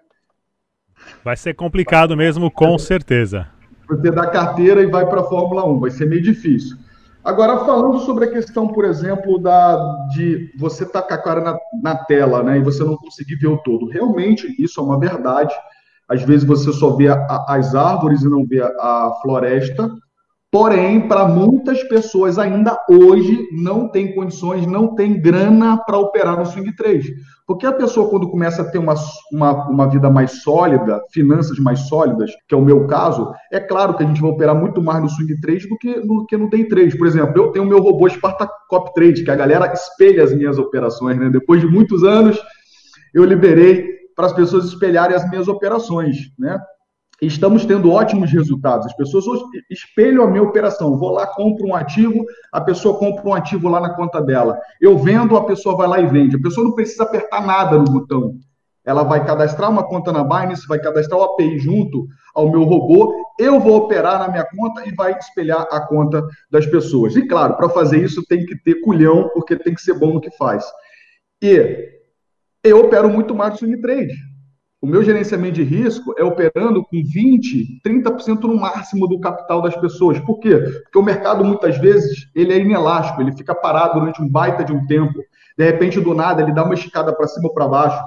Vai 1.25 1.37
ser 1.37 1.54
complicado 1.54 2.16
mesmo, 2.16 2.50
com 2.50 2.78
certeza. 2.78 3.49
Você 3.88 4.11
dá 4.11 4.26
carteira 4.26 4.83
e 4.83 4.87
vai 4.87 5.09
para 5.09 5.23
a 5.23 5.25
Fórmula 5.25 5.66
1, 5.66 5.80
vai 5.80 5.90
ser 5.90 6.07
meio 6.07 6.23
difícil. 6.23 6.76
Agora, 7.22 7.64
falando 7.64 7.98
sobre 8.00 8.24
a 8.24 8.30
questão, 8.30 8.68
por 8.68 8.84
exemplo, 8.84 9.38
da, 9.38 10.06
de 10.08 10.50
você 10.58 10.84
estar 10.84 11.02
com 11.02 11.12
a 11.12 11.18
cara 11.18 11.40
na, 11.40 11.58
na, 11.82 12.04
tela 12.04 12.42
né, 12.42 12.58
e 12.58 12.62
você 12.62 12.82
não 12.82 12.96
conseguir 12.96 13.36
ver 13.36 13.48
o 13.48 13.58
todo. 13.58 13.90
Realmente, 13.90 14.54
isso 14.58 14.80
é 14.80 14.82
uma 14.82 14.98
verdade. 14.98 15.54
Às 16.08 16.22
vezes 16.22 16.46
você 16.46 16.72
só 16.72 16.96
vê 16.96 17.08
a, 17.08 17.44
as 17.48 17.74
árvores 17.74 18.22
e 18.22 18.28
não 18.28 18.46
vê 18.46 18.62
a, 18.62 18.66
a, 18.66 19.18
floresta. 19.22 19.90
Porém, 20.52 21.07
para 21.07 21.28
muitas 21.28 21.80
pessoas 21.85 22.37
ainda 22.37 22.76
hoje 22.88 23.49
não 23.52 23.88
tem 23.88 24.12
condições, 24.12 24.66
não 24.66 24.97
tem 24.97 25.21
grana 25.21 25.76
para 25.76 25.97
operar 25.97 26.37
no 26.37 26.45
swing 26.45 26.75
trade. 26.75 27.14
Porque 27.47 27.64
a 27.66 27.73
pessoa, 27.73 28.11
quando 28.11 28.28
começa 28.28 28.62
a 28.62 28.64
ter 28.64 28.78
uma, 28.78 28.95
uma, 29.33 29.69
uma, 29.69 29.88
vida 29.88 30.11
mais 30.11 30.42
sólida, 30.42 31.00
finanças 31.12 31.59
mais 31.61 31.80
sólidas, 31.80 32.33
que 32.49 32.54
é 32.54 32.59
o 32.59 32.64
meu 32.64 32.88
caso, 32.88 33.33
é 33.52 33.61
claro 33.61 33.95
que 33.95 34.02
a 34.02 34.07
gente 34.07 34.21
vai 34.21 34.30
operar 34.30 34.57
muito 34.57 34.83
mais 34.83 35.00
no 35.00 35.09
swing 35.09 35.40
trade 35.40 35.69
do 35.69 35.78
que 35.78 35.97
no, 36.00 36.26
que 36.26 36.37
no 36.37 36.50
day 36.50 36.64
trade. 36.64 36.99
Por 36.99 37.07
exemplo, 37.07 37.33
eu 37.37 37.52
tenho 37.52 37.64
o 37.64 37.69
meu 37.69 37.80
robô 37.80 38.09
Spartacop 38.09 38.92
Trade, 38.92 39.23
que 39.23 39.30
a 39.30 39.37
galera 39.37 39.73
espelha 39.73 40.25
as 40.25 40.35
minhas 40.35 40.59
operações. 40.59 41.16
Né? 41.16 41.30
Depois 41.30 41.61
de 41.61 41.66
muitos 41.69 42.02
anos, 42.02 42.40
eu 43.14 43.25
liberei 43.25 43.85
para 44.16 44.26
as 44.26 44.33
pessoas 44.33 44.64
espelharem 44.64 45.14
as 45.14 45.28
minhas 45.30 45.47
operações. 45.47 46.16
Né? 46.37 46.59
Estamos 47.26 47.64
tendo 47.64 47.90
ótimos 47.90 48.30
resultados. 48.30 48.86
As 48.86 48.96
pessoas 48.96 49.24
espelham 49.70 50.24
a 50.24 50.30
minha 50.30 50.42
operação. 50.42 50.98
Vou 50.98 51.10
lá, 51.10 51.26
compro 51.26 51.66
um 51.66 51.74
ativo, 51.74 52.24
a 52.52 52.60
pessoa 52.60 52.98
compra 52.98 53.28
um 53.28 53.34
ativo 53.34 53.68
lá 53.68 53.80
na 53.80 53.94
conta 53.94 54.20
dela. 54.20 54.58
Eu 54.80 54.98
vendo, 54.98 55.36
a 55.36 55.44
pessoa 55.44 55.76
vai 55.76 55.86
lá 55.86 56.00
e 56.00 56.06
vende. 56.06 56.36
A 56.36 56.40
pessoa 56.40 56.66
não 56.66 56.74
precisa 56.74 57.02
apertar 57.02 57.44
nada 57.44 57.76
no 57.76 57.84
botão. 57.84 58.34
Ela 58.84 59.02
vai 59.02 59.24
cadastrar 59.24 59.70
uma 59.70 59.86
conta 59.86 60.10
na 60.10 60.24
Binance, 60.24 60.66
vai 60.66 60.78
cadastrar 60.78 61.20
o 61.20 61.24
API 61.24 61.58
junto 61.58 62.06
ao 62.34 62.50
meu 62.50 62.64
robô. 62.64 63.14
Eu 63.38 63.60
vou 63.60 63.76
operar 63.76 64.18
na 64.18 64.28
minha 64.28 64.44
conta 64.44 64.88
e 64.88 64.94
vai 64.94 65.16
espelhar 65.18 65.66
a 65.70 65.86
conta 65.86 66.26
das 66.50 66.66
pessoas. 66.66 67.14
E 67.14 67.26
claro, 67.26 67.56
para 67.56 67.68
fazer 67.68 68.02
isso 68.02 68.24
tem 68.26 68.44
que 68.46 68.56
ter 68.62 68.80
culhão, 68.80 69.28
porque 69.34 69.56
tem 69.56 69.74
que 69.74 69.82
ser 69.82 69.98
bom 69.98 70.14
no 70.14 70.20
que 70.20 70.30
faz. 70.30 70.64
E 71.42 71.90
eu 72.64 72.80
opero 72.80 73.08
muito 73.08 73.34
mais 73.34 73.52
no 73.52 73.58
swing 73.58 73.80
trade. 73.80 74.14
O 74.82 74.87
meu 74.87 75.04
gerenciamento 75.04 75.56
de 75.56 75.62
risco 75.62 76.14
é 76.16 76.25
operando 76.25 76.82
com 76.82 77.02
20, 77.04 77.82
30% 77.84 78.40
no 78.44 78.56
máximo 78.56 79.06
do 79.06 79.20
capital 79.20 79.60
das 79.60 79.76
pessoas. 79.76 80.18
Por 80.20 80.38
quê? 80.38 80.56
Porque 80.56 80.99
o 80.99 81.02
mercado 81.02 81.44
muitas 81.44 81.76
vezes 81.76 82.30
ele 82.34 82.54
é 82.54 82.58
inelástico, 82.58 83.20
ele 83.20 83.37
fica 83.37 83.54
parado 83.54 84.00
durante 84.00 84.22
um 84.22 84.28
baita 84.28 84.64
de 84.64 84.72
um 84.72 84.87
tempo. 84.87 85.20
De 85.58 85.64
repente, 85.66 86.00
do 86.00 86.14
nada, 86.14 86.40
ele 86.40 86.54
dá 86.54 86.64
uma 86.64 86.72
escada 86.72 87.14
para 87.14 87.28
cima 87.28 87.49
ou 87.49 87.54
para 87.54 87.68
baixo. 87.68 88.02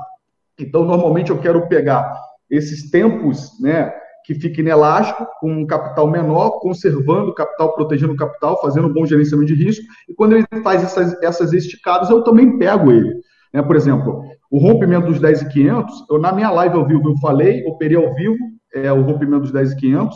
Então, 0.60 0.84
normalmente 0.84 1.30
eu 1.30 1.40
quero 1.40 1.68
pegar 1.68 2.12
esses 2.50 2.90
tempos, 2.90 3.52
né, 3.62 3.94
que 4.26 4.34
fica 4.34 4.62
inelástico, 4.62 5.28
com 5.40 5.52
um 5.52 5.68
capital 5.68 6.08
menor, 6.10 6.60
conservando 6.60 7.30
o 7.30 7.36
capital, 7.36 7.76
protegendo 7.76 8.14
o 8.14 8.18
capital, 8.18 8.60
fazendo 8.60 8.88
um 8.88 8.94
bom 8.94 9.06
gerenciamento 9.06 9.54
de 9.54 9.64
risco. 9.64 9.86
E 10.10 10.14
quando 10.16 10.36
ele 10.36 10.48
faz 10.64 10.84
essas, 10.84 11.22
essas 11.22 11.54
esticadas, 11.54 12.10
eu 12.10 12.24
também 12.24 12.58
pego 12.58 12.92
ele. 12.92 13.22
Né? 13.54 13.62
Por 13.62 13.76
exemplo, 13.76 14.24
o 14.54 14.60
rompimento 14.60 15.08
dos 15.08 15.20
10,500, 15.20 16.06
eu, 16.12 16.20
na 16.20 16.32
minha 16.32 16.52
live 16.52 16.76
ao 16.76 16.86
vivo 16.86 17.10
eu 17.10 17.18
falei, 17.18 17.66
operei 17.66 17.98
ao 17.98 18.14
vivo 18.14 18.38
é, 18.72 18.94
o 18.94 19.02
rompimento 19.02 19.42
dos 19.42 19.52
10,500, 19.52 20.16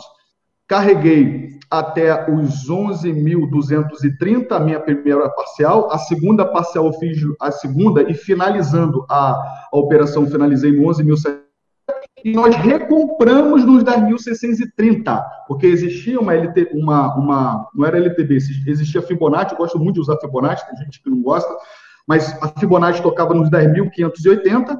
carreguei 0.64 1.58
até 1.68 2.30
os 2.30 2.70
11.230, 2.70 4.52
a 4.52 4.60
minha 4.60 4.78
primeira 4.78 5.28
parcial, 5.28 5.90
a 5.90 5.98
segunda 5.98 6.46
parcial 6.46 6.86
eu 6.86 6.92
fiz 6.92 7.18
a 7.40 7.50
segunda 7.50 8.08
e 8.08 8.14
finalizando 8.14 9.04
a, 9.10 9.32
a 9.72 9.76
operação, 9.76 10.24
finalizei 10.24 10.70
no 10.70 10.84
11.700 10.84 11.48
e 12.24 12.32
nós 12.32 12.54
recompramos 12.54 13.64
nos 13.64 13.82
10.630, 13.82 15.24
porque 15.48 15.66
existia 15.66 16.20
uma 16.20 16.34
LT, 16.34 16.70
uma, 16.74 17.14
uma, 17.16 17.68
não 17.74 17.86
era 17.86 17.98
LTB, 17.98 18.36
existia 18.36 19.02
Fibonacci, 19.02 19.52
eu 19.52 19.58
gosto 19.58 19.78
muito 19.80 19.94
de 19.94 20.00
usar 20.00 20.16
Fibonacci, 20.18 20.64
tem 20.68 20.84
gente 20.84 21.02
que 21.02 21.10
não 21.10 21.22
gosta, 21.22 21.52
mas 22.08 22.34
a 22.42 22.48
Fibonacci 22.58 23.02
tocava 23.02 23.34
nos 23.34 23.50
10.580 23.50 24.74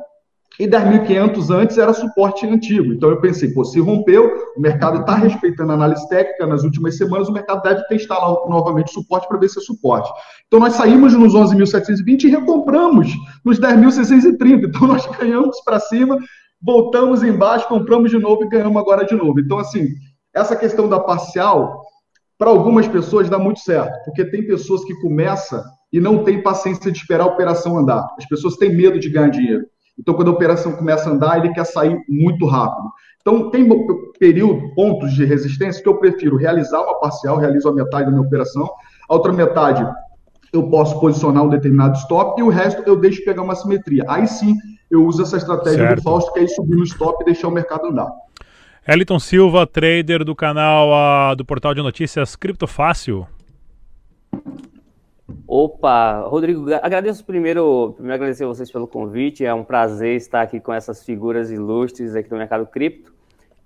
e 0.58 0.66
10.500 0.66 1.54
antes 1.54 1.78
era 1.78 1.92
suporte 1.92 2.46
antigo. 2.46 2.92
Então 2.92 3.10
eu 3.10 3.20
pensei, 3.20 3.52
pô, 3.52 3.64
se 3.64 3.78
rompeu, 3.78 4.52
o 4.56 4.60
mercado 4.60 5.00
está 5.00 5.14
respeitando 5.14 5.70
a 5.70 5.74
análise 5.74 6.08
técnica 6.08 6.46
nas 6.46 6.64
últimas 6.64 6.96
semanas, 6.96 7.28
o 7.28 7.32
mercado 7.32 7.62
deve 7.62 7.86
testar 7.86 8.18
lá 8.18 8.48
novamente 8.48 8.90
suporte 8.90 9.28
para 9.28 9.38
ver 9.38 9.48
se 9.50 9.58
é 9.58 9.62
suporte. 9.62 10.10
Então 10.46 10.58
nós 10.58 10.72
saímos 10.72 11.12
nos 11.12 11.34
11.720 11.34 12.24
e 12.24 12.28
recompramos 12.30 13.08
nos 13.44 13.60
10.630. 13.60 14.64
Então 14.64 14.88
nós 14.88 15.06
ganhamos 15.20 15.60
para 15.60 15.78
cima, 15.78 16.18
voltamos 16.60 17.22
embaixo, 17.22 17.68
compramos 17.68 18.10
de 18.10 18.18
novo 18.18 18.42
e 18.42 18.48
ganhamos 18.48 18.80
agora 18.80 19.04
de 19.04 19.14
novo. 19.14 19.38
Então 19.38 19.58
assim, 19.58 19.86
essa 20.34 20.56
questão 20.56 20.88
da 20.88 20.98
parcial, 20.98 21.82
para 22.38 22.48
algumas 22.48 22.88
pessoas 22.88 23.28
dá 23.28 23.38
muito 23.38 23.60
certo, 23.60 23.92
porque 24.06 24.24
tem 24.24 24.46
pessoas 24.46 24.82
que 24.82 24.94
começam 25.00 25.62
e 25.92 26.00
não 26.00 26.24
tem 26.24 26.42
paciência 26.42 26.90
de 26.90 26.98
esperar 26.98 27.24
a 27.24 27.28
operação 27.28 27.78
andar. 27.78 28.06
As 28.18 28.26
pessoas 28.26 28.56
têm 28.56 28.74
medo 28.74 28.98
de 28.98 29.08
ganhar 29.08 29.28
dinheiro. 29.28 29.64
Então, 29.98 30.14
quando 30.14 30.28
a 30.28 30.34
operação 30.34 30.72
começa 30.72 31.08
a 31.08 31.12
andar, 31.12 31.38
ele 31.38 31.52
quer 31.52 31.64
sair 31.64 31.98
muito 32.08 32.46
rápido. 32.46 32.88
Então, 33.20 33.50
tem 33.50 33.68
período, 34.18 34.74
pontos 34.74 35.12
de 35.12 35.24
resistência 35.24 35.82
que 35.82 35.88
eu 35.88 35.98
prefiro 35.98 36.36
realizar 36.36 36.80
uma 36.80 37.00
parcial, 37.00 37.36
realizo 37.36 37.68
a 37.68 37.74
metade 37.74 38.06
da 38.06 38.10
minha 38.12 38.22
operação, 38.22 38.68
a 39.08 39.14
outra 39.14 39.32
metade 39.32 39.86
eu 40.52 40.68
posso 40.70 40.98
posicionar 40.98 41.42
um 41.42 41.48
determinado 41.48 41.98
stop 41.98 42.40
e 42.40 42.44
o 42.44 42.48
resto 42.48 42.82
eu 42.86 42.96
deixo 42.96 43.24
pegar 43.24 43.42
uma 43.42 43.54
simetria. 43.54 44.04
Aí 44.08 44.26
sim 44.26 44.54
eu 44.90 45.04
uso 45.04 45.22
essa 45.22 45.36
estratégia 45.36 45.88
certo. 45.88 45.96
do 45.96 46.02
Fausto, 46.02 46.32
que 46.32 46.40
é 46.40 46.44
ir 46.44 46.48
subir 46.48 46.76
no 46.76 46.84
stop 46.84 47.22
e 47.22 47.26
deixar 47.26 47.48
o 47.48 47.50
mercado 47.50 47.86
andar. 47.86 48.10
Eliton 48.86 49.18
Silva, 49.18 49.66
trader 49.66 50.24
do 50.24 50.34
canal 50.34 50.88
uh, 51.32 51.36
do 51.36 51.44
portal 51.44 51.74
de 51.74 51.82
notícias 51.82 52.34
Criptofácil. 52.34 53.26
Opa, 55.50 56.26
Rodrigo, 56.26 56.66
agradeço 56.74 57.24
primeiro, 57.24 57.94
primeiro 57.94 58.16
agradecer 58.16 58.44
a 58.44 58.48
vocês 58.48 58.70
pelo 58.70 58.86
convite, 58.86 59.46
é 59.46 59.54
um 59.54 59.64
prazer 59.64 60.14
estar 60.14 60.42
aqui 60.42 60.60
com 60.60 60.74
essas 60.74 61.02
figuras 61.02 61.50
ilustres 61.50 62.14
aqui 62.14 62.28
do 62.28 62.36
mercado 62.36 62.66
cripto. 62.66 63.14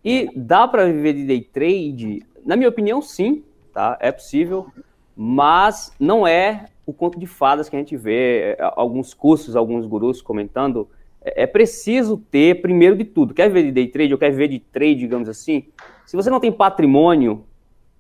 E 0.05 0.31
dá 0.37 0.69
para 0.69 0.87
viver 0.87 1.13
de 1.13 1.27
day 1.27 1.41
trade? 1.41 2.23
Na 2.47 2.55
minha 2.55 2.69
opinião, 2.69 3.03
sim, 3.03 3.43
tá? 3.75 3.99
É 4.01 4.13
possível, 4.13 4.69
mas 5.17 5.93
não 5.99 6.25
é 6.25 6.67
o 6.87 6.93
conto 6.93 7.19
de 7.19 7.27
fadas 7.27 7.69
que 7.69 7.75
a 7.75 7.81
gente 7.81 7.97
vê, 7.97 8.55
é, 8.57 8.59
alguns 8.77 9.13
cursos, 9.13 9.57
alguns 9.57 9.85
gurus 9.85 10.23
comentando. 10.23 10.89
É, 11.21 11.43
é 11.43 11.47
preciso 11.49 12.17
ter, 12.17 12.63
primeiro 12.63 12.95
de 12.95 13.05
tudo, 13.05 13.35
quer 13.35 13.49
viver 13.49 13.65
de 13.65 13.73
day 13.73 13.89
trade 13.89 14.13
ou 14.13 14.21
quer 14.21 14.31
viver 14.31 14.47
de 14.47 14.61
trade, 14.61 14.95
digamos 14.95 15.29
assim? 15.29 15.65
Se 16.07 16.15
você 16.15 16.31
não 16.31 16.39
tem 16.39 16.53
patrimônio, 16.53 17.45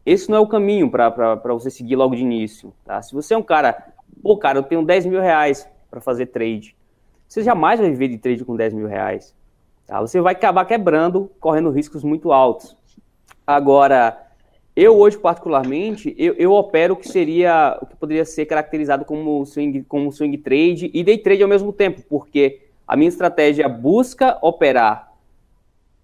esse 0.04 0.30
não 0.30 0.38
é 0.38 0.40
o 0.40 0.46
caminho 0.46 0.90
para 0.90 1.38
você 1.52 1.70
seguir 1.70 1.96
logo 1.96 2.14
de 2.14 2.22
início. 2.22 2.72
Tá? 2.84 3.00
Se 3.00 3.14
você 3.14 3.34
é 3.34 3.38
um 3.38 3.42
cara, 3.42 3.92
pô, 4.22 4.36
cara, 4.36 4.58
eu 4.58 4.62
tenho 4.62 4.84
10 4.84 5.06
mil 5.06 5.20
reais 5.20 5.68
para 5.90 6.00
fazer 6.00 6.26
trade, 6.26 6.76
você 7.28 7.42
jamais 7.42 7.80
vai 7.80 7.90
viver 7.90 8.08
de 8.08 8.18
trade 8.18 8.44
com 8.44 8.56
10 8.56 8.74
mil 8.74 8.86
reais. 8.86 9.34
Tá? 9.86 10.00
Você 10.00 10.20
vai 10.20 10.32
acabar 10.32 10.64
quebrando, 10.64 11.30
correndo 11.40 11.70
riscos 11.70 12.02
muito 12.02 12.32
altos. 12.32 12.76
Agora, 13.46 14.26
eu 14.74 14.98
hoje, 14.98 15.18
particularmente, 15.18 16.14
eu, 16.18 16.34
eu 16.34 16.52
opero 16.52 16.94
o 16.94 16.96
que 16.96 17.08
seria, 17.08 17.78
o 17.80 17.86
que 17.86 17.96
poderia 17.96 18.24
ser 18.24 18.46
caracterizado 18.46 19.04
como 19.04 19.44
swing, 19.44 19.82
como 19.84 20.10
swing 20.10 20.38
trade 20.38 20.90
e 20.92 21.04
day 21.04 21.18
trade 21.18 21.42
ao 21.42 21.48
mesmo 21.48 21.72
tempo, 21.72 22.02
porque 22.08 22.62
a 22.86 22.96
minha 22.96 23.08
estratégia 23.08 23.68
busca 23.68 24.38
operar 24.42 25.11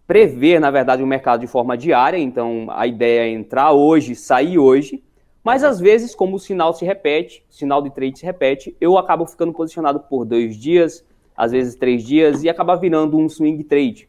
prever, 0.08 0.58
na 0.58 0.70
verdade, 0.70 1.02
o 1.02 1.06
mercado 1.06 1.40
de 1.40 1.46
forma 1.46 1.76
diária, 1.76 2.16
então 2.16 2.66
a 2.70 2.86
ideia 2.86 3.28
é 3.28 3.28
entrar 3.28 3.72
hoje, 3.72 4.14
sair 4.14 4.58
hoje, 4.58 5.04
mas 5.44 5.62
às 5.62 5.78
vezes, 5.78 6.14
como 6.14 6.36
o 6.36 6.38
sinal 6.38 6.72
se 6.72 6.82
repete, 6.82 7.44
o 7.50 7.54
sinal 7.54 7.82
de 7.82 7.90
trade 7.90 8.18
se 8.18 8.24
repete, 8.24 8.74
eu 8.80 8.96
acabo 8.96 9.26
ficando 9.26 9.52
posicionado 9.52 10.00
por 10.00 10.24
dois 10.24 10.56
dias, 10.56 11.04
às 11.36 11.52
vezes 11.52 11.74
três 11.74 12.02
dias, 12.02 12.42
e 12.42 12.48
acaba 12.48 12.74
virando 12.74 13.18
um 13.18 13.28
swing 13.28 13.62
trade. 13.64 14.08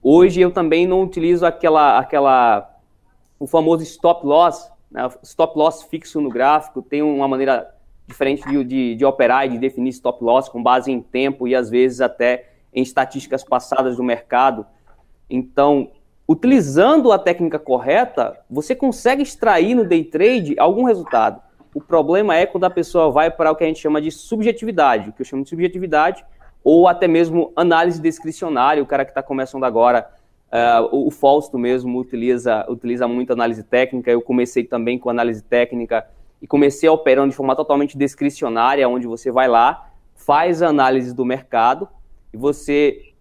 Hoje 0.00 0.40
eu 0.40 0.52
também 0.52 0.86
não 0.86 1.02
utilizo 1.02 1.44
aquela, 1.44 1.98
aquela 1.98 2.78
o 3.38 3.46
famoso 3.46 3.82
stop 3.82 4.24
loss, 4.24 4.70
né? 4.88 5.08
stop 5.24 5.58
loss 5.58 5.82
fixo 5.82 6.20
no 6.20 6.28
gráfico, 6.28 6.82
tem 6.82 7.02
uma 7.02 7.26
maneira 7.26 7.68
diferente 8.06 8.48
de, 8.48 8.64
de, 8.64 8.94
de 8.94 9.04
operar 9.04 9.46
e 9.46 9.50
de 9.50 9.58
definir 9.58 9.90
stop 9.90 10.22
loss 10.22 10.48
com 10.48 10.62
base 10.62 10.92
em 10.92 11.02
tempo 11.02 11.48
e 11.48 11.54
às 11.56 11.68
vezes 11.68 12.00
até 12.00 12.48
em 12.72 12.82
estatísticas 12.82 13.42
passadas 13.42 13.96
do 13.96 14.04
mercado. 14.04 14.64
Então, 15.32 15.88
utilizando 16.28 17.10
a 17.10 17.18
técnica 17.18 17.58
correta, 17.58 18.38
você 18.50 18.76
consegue 18.76 19.22
extrair 19.22 19.74
no 19.74 19.82
day 19.82 20.04
trade 20.04 20.54
algum 20.58 20.84
resultado. 20.84 21.40
O 21.74 21.80
problema 21.80 22.36
é 22.36 22.44
quando 22.44 22.64
a 22.64 22.70
pessoa 22.70 23.10
vai 23.10 23.30
para 23.30 23.50
o 23.50 23.56
que 23.56 23.64
a 23.64 23.66
gente 23.66 23.80
chama 23.80 23.98
de 23.98 24.10
subjetividade, 24.10 25.08
o 25.08 25.12
que 25.14 25.22
eu 25.22 25.26
chamo 25.26 25.42
de 25.42 25.48
subjetividade, 25.48 26.22
ou 26.62 26.86
até 26.86 27.08
mesmo 27.08 27.50
análise 27.56 28.00
discricionária, 28.00 28.82
o 28.82 28.86
cara 28.86 29.06
que 29.06 29.10
está 29.10 29.22
começando 29.22 29.64
agora, 29.64 30.06
uh, 30.52 31.06
o 31.06 31.10
Fausto 31.10 31.58
mesmo 31.58 31.98
utiliza, 31.98 32.66
utiliza 32.68 33.08
muito 33.08 33.32
análise 33.32 33.64
técnica, 33.64 34.10
eu 34.10 34.20
comecei 34.20 34.64
também 34.64 34.98
com 34.98 35.08
análise 35.08 35.42
técnica 35.42 36.06
e 36.42 36.46
comecei 36.46 36.90
operando 36.90 37.30
de 37.30 37.36
forma 37.36 37.56
totalmente 37.56 37.96
discricionária, 37.96 38.86
onde 38.86 39.06
você 39.06 39.30
vai 39.30 39.48
lá, 39.48 39.88
faz 40.14 40.60
a 40.60 40.68
análise 40.68 41.14
do 41.14 41.24
mercado 41.24 41.88
e 42.34 42.36
você 42.36 43.11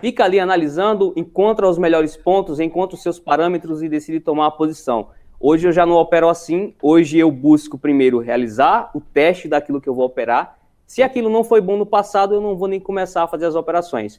fica 0.00 0.24
ali 0.24 0.38
analisando, 0.38 1.12
encontra 1.16 1.68
os 1.68 1.78
melhores 1.78 2.16
pontos, 2.16 2.60
encontra 2.60 2.96
os 2.96 3.02
seus 3.02 3.18
parâmetros 3.18 3.82
e 3.82 3.88
decide 3.88 4.20
tomar 4.20 4.44
uma 4.44 4.50
posição. 4.50 5.08
Hoje 5.40 5.68
eu 5.68 5.72
já 5.72 5.86
não 5.86 5.96
opero 5.96 6.28
assim, 6.28 6.74
hoje 6.82 7.18
eu 7.18 7.30
busco 7.30 7.78
primeiro 7.78 8.18
realizar 8.18 8.90
o 8.94 9.00
teste 9.00 9.48
daquilo 9.48 9.80
que 9.80 9.88
eu 9.88 9.94
vou 9.94 10.04
operar. 10.04 10.58
Se 10.86 11.02
aquilo 11.02 11.30
não 11.30 11.44
foi 11.44 11.60
bom 11.60 11.76
no 11.76 11.86
passado, 11.86 12.34
eu 12.34 12.40
não 12.40 12.56
vou 12.56 12.66
nem 12.66 12.80
começar 12.80 13.22
a 13.22 13.28
fazer 13.28 13.46
as 13.46 13.54
operações. 13.54 14.16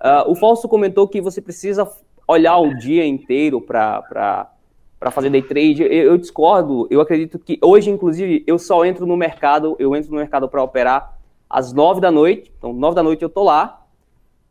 Uh, 0.00 0.30
o 0.30 0.34
Fausto 0.34 0.68
comentou 0.68 1.06
que 1.06 1.20
você 1.20 1.40
precisa 1.40 1.88
olhar 2.26 2.56
o 2.58 2.74
dia 2.76 3.04
inteiro 3.06 3.60
para 3.60 4.48
para 5.02 5.10
fazer 5.10 5.30
day 5.30 5.42
trade. 5.42 5.82
Eu, 5.82 5.88
eu, 5.88 6.16
discordo. 6.16 6.86
Eu 6.88 7.00
acredito 7.00 7.36
que 7.36 7.58
hoje, 7.60 7.90
inclusive, 7.90 8.44
eu 8.46 8.56
só 8.56 8.84
entro 8.84 9.04
no 9.04 9.16
mercado, 9.16 9.74
eu 9.80 9.96
entro 9.96 10.12
no 10.12 10.16
mercado 10.16 10.48
para 10.48 10.62
operar 10.62 11.18
às 11.50 11.72
nove 11.72 12.00
da 12.00 12.08
noite. 12.08 12.52
Então, 12.56 12.72
nove 12.72 12.94
da 12.94 13.02
noite 13.02 13.20
eu 13.20 13.28
tô 13.28 13.42
lá. 13.42 13.81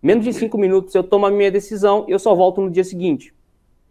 Menos 0.01 0.25
de 0.25 0.33
cinco 0.33 0.57
minutos 0.57 0.95
eu 0.95 1.03
tomo 1.03 1.25
a 1.25 1.31
minha 1.31 1.51
decisão 1.51 2.05
e 2.07 2.11
eu 2.11 2.19
só 2.19 2.33
volto 2.33 2.59
no 2.59 2.71
dia 2.71 2.83
seguinte. 2.83 3.33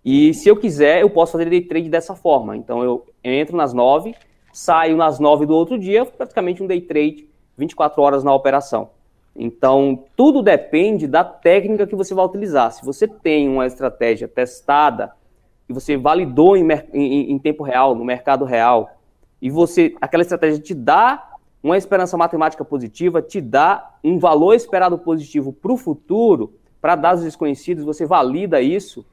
E 0.04 0.32
se 0.34 0.48
eu 0.48 0.56
quiser, 0.56 1.02
eu 1.02 1.10
posso 1.10 1.32
fazer 1.32 1.48
day 1.48 1.60
trade 1.60 1.88
dessa 1.88 2.16
forma. 2.16 2.56
Então, 2.56 2.82
eu 2.82 3.06
entro 3.22 3.56
nas 3.56 3.72
nove, 3.72 4.14
saio 4.52 4.96
nas 4.96 5.20
nove 5.20 5.46
do 5.46 5.54
outro 5.54 5.78
dia, 5.78 6.04
praticamente 6.04 6.62
um 6.62 6.66
day 6.66 6.80
trade, 6.80 7.28
24 7.56 8.02
horas 8.02 8.24
na 8.24 8.34
operação. 8.34 8.90
Então, 9.36 10.04
tudo 10.16 10.42
depende 10.42 11.06
da 11.06 11.22
técnica 11.22 11.86
que 11.86 11.94
você 11.94 12.14
vai 12.14 12.24
utilizar. 12.24 12.72
Se 12.72 12.84
você 12.84 13.06
tem 13.06 13.48
uma 13.48 13.66
estratégia 13.66 14.26
testada, 14.26 15.12
que 15.66 15.72
você 15.72 15.96
validou 15.96 16.56
em, 16.56 16.66
em, 16.92 17.32
em, 17.32 17.38
tempo 17.38 17.62
real, 17.62 17.94
no 17.94 18.04
mercado 18.04 18.44
real, 18.44 18.90
e 19.40 19.48
você 19.48 19.94
aquela 20.00 20.22
estratégia 20.22 20.60
te 20.60 20.74
dá 20.74 21.29
uma 21.62 21.76
esperança 21.76 22.16
matemática 22.16 22.64
positiva, 22.64 23.20
te 23.20 23.40
dá 23.40 23.96
um 24.02 24.18
valor 24.18 24.54
esperado 24.54 24.98
positivo 24.98 25.52
para 25.52 25.72
o 25.72 25.76
futuro, 25.76 26.54
para 26.80 26.96
dados 26.96 27.22
desconhecidos, 27.22 27.84
você 27.84 28.06
valida 28.06 28.60
isso, 28.60 29.04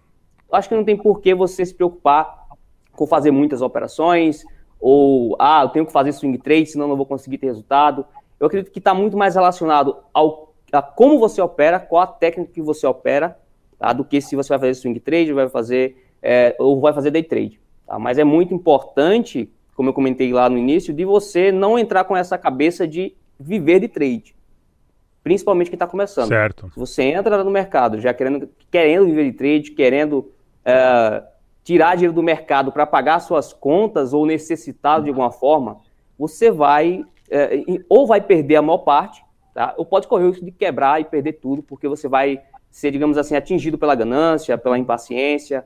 acho 0.51 0.70
que 0.70 0.75
não 0.75 0.86
tem 0.86 0.96
por 0.96 1.20
que 1.20 1.36
você 1.36 1.66
se 1.66 1.74
preocupar 1.74 2.48
com 2.94 3.06
fazer 3.06 3.32
muitas 3.32 3.62
operações, 3.62 4.46
ou, 4.80 5.36
ah, 5.39 5.63
eu 5.63 5.70
tenho 5.70 5.86
que 5.86 5.92
fazer 5.92 6.12
swing 6.12 6.38
trade, 6.38 6.68
senão 6.68 6.88
não 6.88 6.96
vou 6.96 7.06
conseguir 7.06 7.38
ter 7.38 7.48
resultado. 7.48 8.06
Eu 8.39 8.48
acredito 8.48 8.72
que 8.72 8.80
está 8.80 8.94
muito 8.94 9.18
mais 9.18 9.36
relacionado 9.36 9.98
ao, 10.13 10.54
a 10.72 10.82
como 10.82 11.20
você 11.20 11.42
opera, 11.42 11.80
qual 11.80 12.01
a 12.04 12.08
técnica 12.08 12.51
que 12.54 12.62
você 12.62 12.86
opera, 12.86 13.38
tá, 13.77 13.92
do 13.94 14.06
que 14.06 14.22
se 14.22 14.36
você 14.36 14.50
vai 14.50 14.60
fazer 14.60 14.75
swing 14.75 15.00
trade, 15.00 15.34
vai 15.34 15.50
fazer 15.50 16.04
é, 16.22 16.56
ou 16.60 16.80
vai 16.80 16.94
fazer 16.94 17.12
day 17.12 17.24
trade. 17.24 17.60
Tá? 17.86 17.98
Mas 17.98 18.18
é 18.18 18.24
muito 18.24 18.54
importante, 18.54 19.51
como 19.77 19.89
eu 19.89 19.93
comentei 19.93 20.34
lá 20.34 20.50
no 20.50 20.57
início, 20.57 20.93
de 20.93 21.05
você 21.05 21.51
não 21.51 21.79
entrar 21.79 22.03
com 22.03 22.17
essa 22.17 22.38
cabeça 22.38 22.86
de 22.86 23.15
viver 23.39 23.79
de 23.79 23.88
trade. 23.88 24.36
Principalmente 25.24 25.69
quem 25.69 25.75
está 25.75 25.86
começando. 25.86 26.27
Certo. 26.27 26.69
Se 26.74 26.79
você 26.79 27.03
entra 27.03 27.43
no 27.43 27.51
mercado 27.51 28.01
já 28.01 28.13
querendo, 28.13 28.50
querendo 28.69 29.05
viver 29.05 29.31
de 29.31 29.38
trade, 29.38 29.72
querendo 29.72 30.31
é, 30.65 31.24
tirar 31.63 31.96
dinheiro 31.96 32.13
do 32.13 32.24
mercado 32.24 32.72
para 32.72 32.88
pagar 32.88 33.19
suas 33.19 33.53
contas 33.53 34.13
ou 34.13 34.25
necessitado 34.25 35.03
de 35.03 35.10
alguma 35.10 35.31
forma, 35.31 35.77
você 36.17 36.50
vai 36.50 37.05
é, 37.29 37.63
ou 37.88 38.07
vai 38.07 38.19
perder 38.19 38.55
a 38.55 38.62
maior 38.63 38.79
parte, 38.79 39.24
tá? 39.53 39.75
ou 39.77 39.86
pode 39.86 40.07
correr 40.07 40.25
o 40.25 40.29
risco 40.29 40.46
de 40.46 40.51
quebrar 40.51 41.00
e 41.00 41.05
perder 41.05 41.34
tudo, 41.34 41.62
porque 41.62 41.88
você 41.88 42.07
vai 42.07 42.41
ser, 42.72 42.89
digamos 42.89 43.17
assim, 43.17 43.36
atingido 43.36 43.77
pela 43.77 43.93
ganância, 43.93 44.57
pela 44.57 44.77
impaciência, 44.77 45.65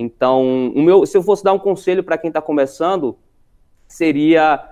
então, 0.00 0.68
o 0.68 0.80
meu, 0.80 1.04
se 1.04 1.16
eu 1.16 1.22
fosse 1.24 1.42
dar 1.42 1.52
um 1.52 1.58
conselho 1.58 2.04
para 2.04 2.16
quem 2.16 2.28
está 2.28 2.40
começando, 2.40 3.18
seria, 3.88 4.62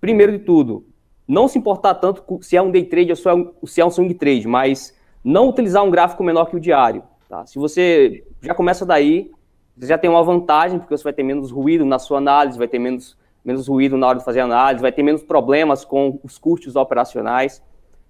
primeiro 0.00 0.32
de 0.32 0.40
tudo, 0.40 0.84
não 1.26 1.48
se 1.48 1.56
importar 1.56 1.94
tanto 1.94 2.22
se 2.42 2.56
é 2.56 2.60
um 2.60 2.70
day 2.70 2.84
trade 2.84 3.12
ou 3.12 3.66
se 3.66 3.80
é 3.80 3.86
um 3.86 3.90
swing 3.90 4.12
trade, 4.14 4.46
mas 4.46 4.94
não 5.22 5.48
utilizar 5.48 5.82
um 5.82 5.90
gráfico 5.90 6.22
menor 6.22 6.46
que 6.46 6.56
o 6.56 6.60
diário. 6.60 7.02
Tá? 7.28 7.46
Se 7.46 7.58
você 7.58 8.24
já 8.42 8.54
começa 8.54 8.84
daí, 8.84 9.30
você 9.76 9.86
já 9.86 9.96
tem 9.96 10.10
uma 10.10 10.22
vantagem, 10.22 10.78
porque 10.78 10.96
você 10.96 11.02
vai 11.02 11.12
ter 11.12 11.22
menos 11.22 11.50
ruído 11.50 11.84
na 11.84 11.98
sua 11.98 12.18
análise, 12.18 12.58
vai 12.58 12.68
ter 12.68 12.78
menos, 12.78 13.16
menos 13.44 13.66
ruído 13.66 13.96
na 13.96 14.06
hora 14.06 14.18
de 14.18 14.24
fazer 14.24 14.40
análise, 14.40 14.82
vai 14.82 14.92
ter 14.92 15.02
menos 15.02 15.22
problemas 15.22 15.84
com 15.84 16.20
os 16.22 16.36
custos 16.36 16.76
operacionais. 16.76 17.62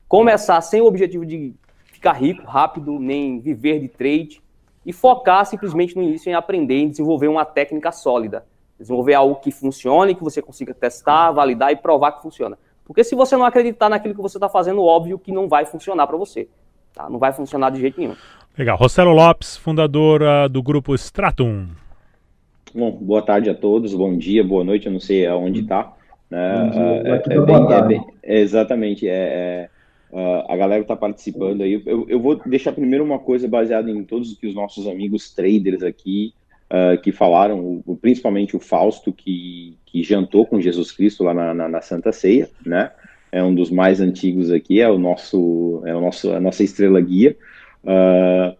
Começar 0.09 0.61
sem 0.61 0.81
o 0.81 0.87
objetivo 0.87 1.25
de 1.25 1.55
ficar 1.87 2.13
rico 2.15 2.45
rápido, 2.45 2.99
nem 2.99 3.39
viver 3.39 3.79
de 3.79 3.89
trade 3.89 4.43
e 4.85 4.93
focar 4.93 5.47
simplesmente 5.47 5.97
no 5.97 6.03
início 6.03 6.29
em 6.29 6.35
aprender 6.35 6.83
e 6.83 6.89
desenvolver 6.89 7.29
uma 7.29 7.45
técnica 7.45 7.93
sólida. 7.93 8.45
Desenvolver 8.79 9.15
algo 9.15 9.37
que 9.37 9.51
funcione, 9.51 10.15
que 10.15 10.23
você 10.23 10.43
consiga 10.43 10.75
testar, 10.75 11.31
validar 11.31 11.73
e 11.73 11.77
provar 11.77 12.13
que 12.13 12.23
funciona. 12.23 12.59
Porque 12.85 13.03
se 13.03 13.15
você 13.15 13.37
não 13.37 13.45
acreditar 13.45 13.89
naquilo 13.89 14.15
que 14.15 14.21
você 14.21 14.37
está 14.37 14.49
fazendo, 14.49 14.83
óbvio 14.83 15.19
que 15.19 15.33
não 15.33 15.49
vai 15.49 15.65
funcionar 15.65 16.07
para 16.07 16.17
você. 16.17 16.49
Tá? 16.93 17.09
Não 17.09 17.19
vai 17.19 17.33
funcionar 17.33 17.71
de 17.71 17.81
jeito 17.81 17.99
nenhum. 17.99 18.17
Legal. 18.57 18.77
Rossello 18.77 19.13
Lopes, 19.13 19.57
fundadora 19.57 20.49
do 20.49 20.63
grupo 20.63 20.95
Stratum. 20.95 21.69
Bom, 22.75 22.91
boa 22.91 23.23
tarde 23.23 23.49
a 23.49 23.55
todos, 23.55 23.95
bom 23.95 24.17
dia, 24.17 24.43
boa 24.43 24.65
noite, 24.65 24.87
eu 24.87 24.93
não 24.93 25.01
sei 25.01 25.27
aonde 25.27 25.61
está. 25.61 25.93
Né? 26.29 27.03
É, 27.05 27.11
é, 27.11 27.37
é, 27.37 27.41
bem, 27.41 27.73
é, 27.73 27.83
bem, 27.83 28.07
exatamente, 28.23 29.09
é, 29.09 29.71
Uh, 30.15 30.47
a 30.49 30.57
galera 30.57 30.77
que 30.77 30.85
está 30.85 30.95
participando 30.95 31.63
aí. 31.63 31.83
Eu, 31.85 32.07
eu, 32.09 32.21
vou 32.21 32.37
deixar 32.47 32.71
primeiro 32.71 33.05
uma 33.05 33.19
coisa 33.19 33.49
baseada 33.49 33.91
em 33.91 34.05
todos 34.05 34.39
que 34.39 34.47
os 34.47 34.55
nossos 34.55 34.87
amigos 34.87 35.35
traders 35.35 35.83
aqui 35.83 36.33
uh, 36.71 37.01
que 37.01 37.13
falaram, 37.13 37.83
principalmente 38.01 38.57
o 38.57 38.61
Fausto, 38.61 39.13
que, 39.13 39.77
que 39.87 40.03
jantou 40.03 40.47
com 40.47 40.61
Jesus 40.61 40.93
Cristo 40.93 41.25
lá 41.25 41.35
na, 41.35 41.55
na, 41.55 41.69
na, 41.69 41.81
Santa 41.81 42.13
Ceia, 42.13 42.49
né? 42.65 42.91
É 43.31 43.43
um 43.43 43.55
dos 43.55 43.71
mais 43.71 44.01
antigos 44.01 44.51
aqui, 44.51 44.81
é 44.81 44.89
o 44.89 44.99
nosso, 44.99 45.83
é 45.85 45.95
o 45.95 46.01
nosso, 46.01 46.31
a 46.31 46.41
nossa 46.41 46.63
estrela 46.63 47.01
guia. 47.01 47.37
Uh, 47.83 48.57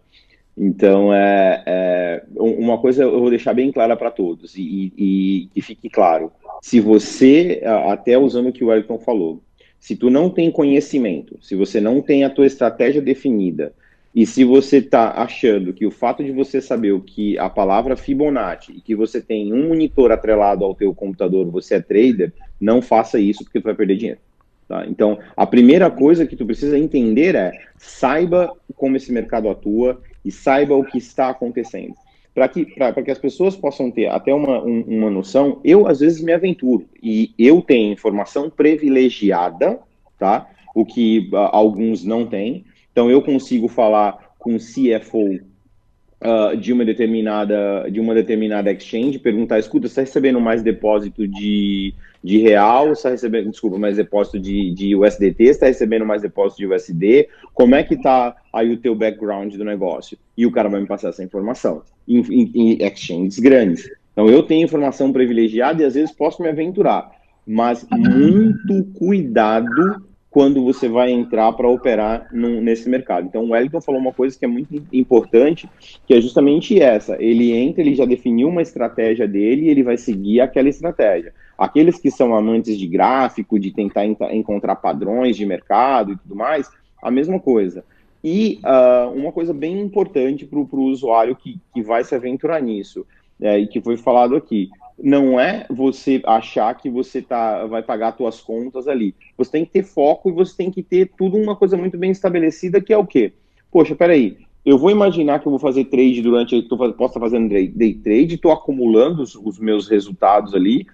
então, 0.57 1.13
é, 1.13 1.63
é, 1.65 2.23
uma 2.37 2.77
coisa 2.77 3.03
eu 3.03 3.19
vou 3.19 3.29
deixar 3.29 3.53
bem 3.53 3.71
clara 3.71 3.97
para 3.97 4.11
todos 4.11 4.55
e, 4.55 4.93
e, 4.97 5.49
e 5.55 5.61
fique 5.61 5.89
claro: 5.89 6.31
se 6.61 6.79
você, 6.79 7.61
até 7.87 8.17
usando 8.17 8.49
o 8.49 8.53
que 8.53 8.63
o 8.63 8.67
Wellington 8.67 8.99
falou, 8.99 9.41
se 9.79 9.95
tu 9.95 10.09
não 10.09 10.29
tem 10.29 10.49
conhecimento, 10.49 11.37
se 11.41 11.55
você 11.55 11.79
não 11.79 12.01
tem 12.01 12.23
a 12.23 12.29
tua 12.29 12.45
estratégia 12.45 13.01
definida, 13.01 13.73
e 14.15 14.25
se 14.25 14.45
você 14.45 14.77
está 14.77 15.11
achando 15.11 15.73
que 15.73 15.85
o 15.85 15.91
fato 15.91 16.23
de 16.23 16.31
você 16.31 16.61
saber 16.61 16.93
o 16.93 17.01
que 17.01 17.37
a 17.37 17.49
palavra 17.49 17.97
Fibonacci 17.97 18.71
e 18.71 18.79
que 18.79 18.95
você 18.95 19.19
tem 19.21 19.53
um 19.53 19.67
monitor 19.67 20.11
atrelado 20.11 20.63
ao 20.63 20.73
teu 20.73 20.95
computador, 20.95 21.45
você 21.51 21.75
é 21.75 21.81
trader, 21.81 22.31
não 22.59 22.81
faça 22.81 23.19
isso 23.19 23.43
porque 23.43 23.59
tu 23.59 23.65
vai 23.65 23.75
perder 23.75 23.97
dinheiro. 23.97 24.19
Tá? 24.67 24.85
Então, 24.87 25.19
a 25.35 25.45
primeira 25.45 25.91
coisa 25.91 26.25
que 26.25 26.35
tu 26.35 26.45
precisa 26.45 26.79
entender 26.79 27.35
é 27.35 27.51
saiba 27.77 28.51
como 28.75 28.95
esse 28.95 29.11
mercado 29.11 29.49
atua 29.49 30.01
e 30.23 30.31
saiba 30.31 30.75
o 30.75 30.85
que 30.85 30.97
está 30.97 31.29
acontecendo 31.29 31.93
para 32.35 32.49
que, 32.49 32.65
que 32.65 33.11
as 33.11 33.17
pessoas 33.17 33.55
possam 33.55 33.89
ter 33.89 34.07
até 34.07 34.33
uma, 34.33 34.61
um, 34.61 34.81
uma 34.81 35.09
noção, 35.09 35.61
eu 35.63 35.87
às 35.87 36.01
vezes 36.01 36.21
me 36.21 36.33
aventuro 36.33 36.85
e 37.01 37.33
eu 37.39 37.61
tenho 37.61 37.93
informação 37.93 38.49
privilegiada, 38.49 39.79
tá? 40.19 40.45
O 40.75 40.85
que 40.85 41.29
uh, 41.31 41.37
alguns 41.53 42.03
não 42.03 42.25
têm. 42.25 42.65
Então 42.95 43.11
eu 43.11 43.21
consigo 43.21 43.67
falar 43.67 44.17
com 44.39 44.55
o 44.55 44.57
CFO 44.57 45.33
uh, 45.33 46.55
de 46.55 46.71
uma 46.71 46.85
determinada 46.85 47.89
de 47.91 47.99
uma 47.99 48.13
determinada 48.13 48.71
exchange, 48.71 49.19
perguntar, 49.19 49.59
escuta, 49.59 49.89
você 49.89 49.91
está 49.91 50.01
recebendo 50.03 50.39
mais 50.39 50.63
depósito 50.63 51.27
de, 51.27 51.93
de 52.23 52.37
real, 52.37 52.93
está 52.93 53.09
recebendo, 53.09 53.51
desculpa, 53.51 53.77
mais 53.77 53.97
depósito 53.97 54.39
de, 54.39 54.71
de 54.71 54.95
USDT, 54.95 55.43
está 55.43 55.65
recebendo 55.65 56.05
mais 56.05 56.21
depósito 56.21 56.59
de 56.59 56.67
USD, 56.67 57.27
como 57.53 57.75
é 57.75 57.83
que 57.83 57.95
está 57.95 58.33
aí 58.53 58.71
o 58.71 58.77
teu 58.77 58.95
background 58.95 59.53
do 59.55 59.65
negócio? 59.65 60.17
E 60.37 60.45
o 60.45 60.51
cara 60.51 60.69
vai 60.69 60.79
me 60.79 60.87
passar 60.87 61.09
essa 61.09 61.21
informação 61.21 61.81
em, 62.07 62.21
em, 62.21 62.51
em 62.55 62.77
exchanges 62.81 63.39
grandes. 63.39 63.91
Então, 64.13 64.29
eu 64.29 64.41
tenho 64.41 64.63
informação 64.63 65.11
privilegiada 65.11 65.83
e 65.83 65.85
às 65.85 65.95
vezes 65.95 66.15
posso 66.15 66.41
me 66.41 66.47
aventurar, 66.47 67.11
mas 67.45 67.85
muito 67.91 68.85
cuidado 68.93 70.14
quando 70.35 70.61
você 70.61 70.89
vai 70.89 71.11
entrar 71.11 71.53
para 71.53 71.69
operar 71.69 72.27
num, 72.29 72.59
nesse 72.59 72.89
mercado. 72.89 73.25
Então, 73.25 73.45
o 73.45 73.51
Wellington 73.51 73.79
falou 73.79 74.01
uma 74.01 74.11
coisa 74.11 74.37
que 74.37 74.43
é 74.43 74.47
muito 74.49 74.85
importante, 74.91 75.69
que 76.05 76.13
é 76.13 76.19
justamente 76.19 76.77
essa. 76.77 77.15
Ele 77.23 77.53
entra, 77.53 77.81
ele 77.81 77.95
já 77.95 78.03
definiu 78.03 78.49
uma 78.49 78.61
estratégia 78.61 79.25
dele 79.25 79.67
e 79.67 79.69
ele 79.69 79.81
vai 79.81 79.95
seguir 79.95 80.41
aquela 80.41 80.67
estratégia. 80.67 81.33
Aqueles 81.57 81.97
que 81.97 82.11
são 82.11 82.35
amantes 82.35 82.77
de 82.77 82.85
gráfico, 82.85 83.57
de 83.57 83.71
tentar 83.71 84.05
encontrar 84.05 84.75
padrões 84.75 85.37
de 85.37 85.45
mercado 85.45 86.11
e 86.11 86.17
tudo 86.17 86.35
mais, 86.35 86.69
a 87.01 87.09
mesma 87.09 87.39
coisa. 87.39 87.85
E 88.21 88.59
uh, 88.65 89.17
uma 89.17 89.31
coisa 89.31 89.53
bem 89.53 89.79
importante 89.79 90.45
para 90.45 90.59
o 90.59 90.83
usuário 90.83 91.33
que, 91.33 91.57
que 91.73 91.81
vai 91.81 92.03
se 92.03 92.13
aventurar 92.13 92.61
nisso, 92.61 93.07
é, 93.41 93.57
e 93.57 93.67
que 93.67 93.79
foi 93.79 93.95
falado 93.95 94.35
aqui, 94.35 94.69
não 95.01 95.39
é 95.39 95.65
você 95.69 96.21
achar 96.25 96.73
que 96.75 96.89
você 96.89 97.21
tá, 97.21 97.65
vai 97.65 97.83
pagar 97.83 98.15
suas 98.15 98.41
contas 98.41 98.87
ali. 98.87 99.13
Você 99.37 99.51
tem 99.51 99.65
que 99.65 99.71
ter 99.71 99.83
foco 99.83 100.29
e 100.29 100.33
você 100.33 100.55
tem 100.55 100.71
que 100.71 100.81
ter 100.81 101.11
tudo 101.17 101.37
uma 101.37 101.55
coisa 101.55 101.75
muito 101.75 101.97
bem 101.97 102.11
estabelecida, 102.11 102.81
que 102.81 102.93
é 102.93 102.97
o 102.97 103.05
quê? 103.05 103.33
Poxa, 103.71 103.95
peraí, 103.95 104.37
eu 104.65 104.77
vou 104.77 104.89
imaginar 104.89 105.39
que 105.39 105.47
eu 105.47 105.51
vou 105.51 105.59
fazer 105.59 105.85
trade 105.85 106.21
durante, 106.21 106.61
tô, 106.63 106.77
posso 106.77 106.93
estar 106.93 107.19
fazendo 107.19 107.49
day 107.49 107.93
trade, 107.93 108.35
estou 108.35 108.51
acumulando 108.51 109.21
os, 109.21 109.35
os 109.35 109.59
meus 109.59 109.87
resultados 109.87 110.55
ali, 110.55 110.87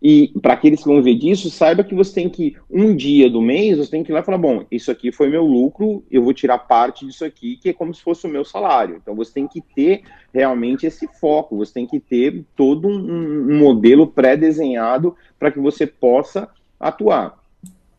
e 0.00 0.28
para 0.40 0.54
aqueles 0.54 0.80
que 0.80 0.88
vão 0.88 1.02
ver 1.02 1.16
disso, 1.16 1.50
saiba 1.50 1.82
que 1.82 1.94
você 1.94 2.14
tem 2.14 2.28
que, 2.28 2.56
um 2.70 2.94
dia 2.94 3.28
do 3.28 3.42
mês, 3.42 3.78
você 3.78 3.90
tem 3.90 4.04
que 4.04 4.12
ir 4.12 4.14
lá 4.14 4.20
e 4.20 4.24
falar: 4.24 4.38
bom, 4.38 4.64
isso 4.70 4.90
aqui 4.90 5.10
foi 5.10 5.28
meu 5.28 5.44
lucro, 5.44 6.04
eu 6.10 6.22
vou 6.22 6.32
tirar 6.32 6.58
parte 6.58 7.04
disso 7.04 7.24
aqui, 7.24 7.56
que 7.56 7.70
é 7.70 7.72
como 7.72 7.92
se 7.92 8.02
fosse 8.02 8.24
o 8.26 8.30
meu 8.30 8.44
salário. 8.44 9.00
Então 9.02 9.16
você 9.16 9.32
tem 9.32 9.48
que 9.48 9.60
ter 9.60 10.02
realmente 10.32 10.86
esse 10.86 11.08
foco, 11.20 11.56
você 11.56 11.72
tem 11.72 11.86
que 11.86 11.98
ter 11.98 12.44
todo 12.54 12.86
um, 12.86 13.52
um 13.52 13.58
modelo 13.58 14.06
pré-desenhado 14.06 15.16
para 15.36 15.50
que 15.50 15.58
você 15.58 15.86
possa 15.86 16.48
atuar. 16.78 17.36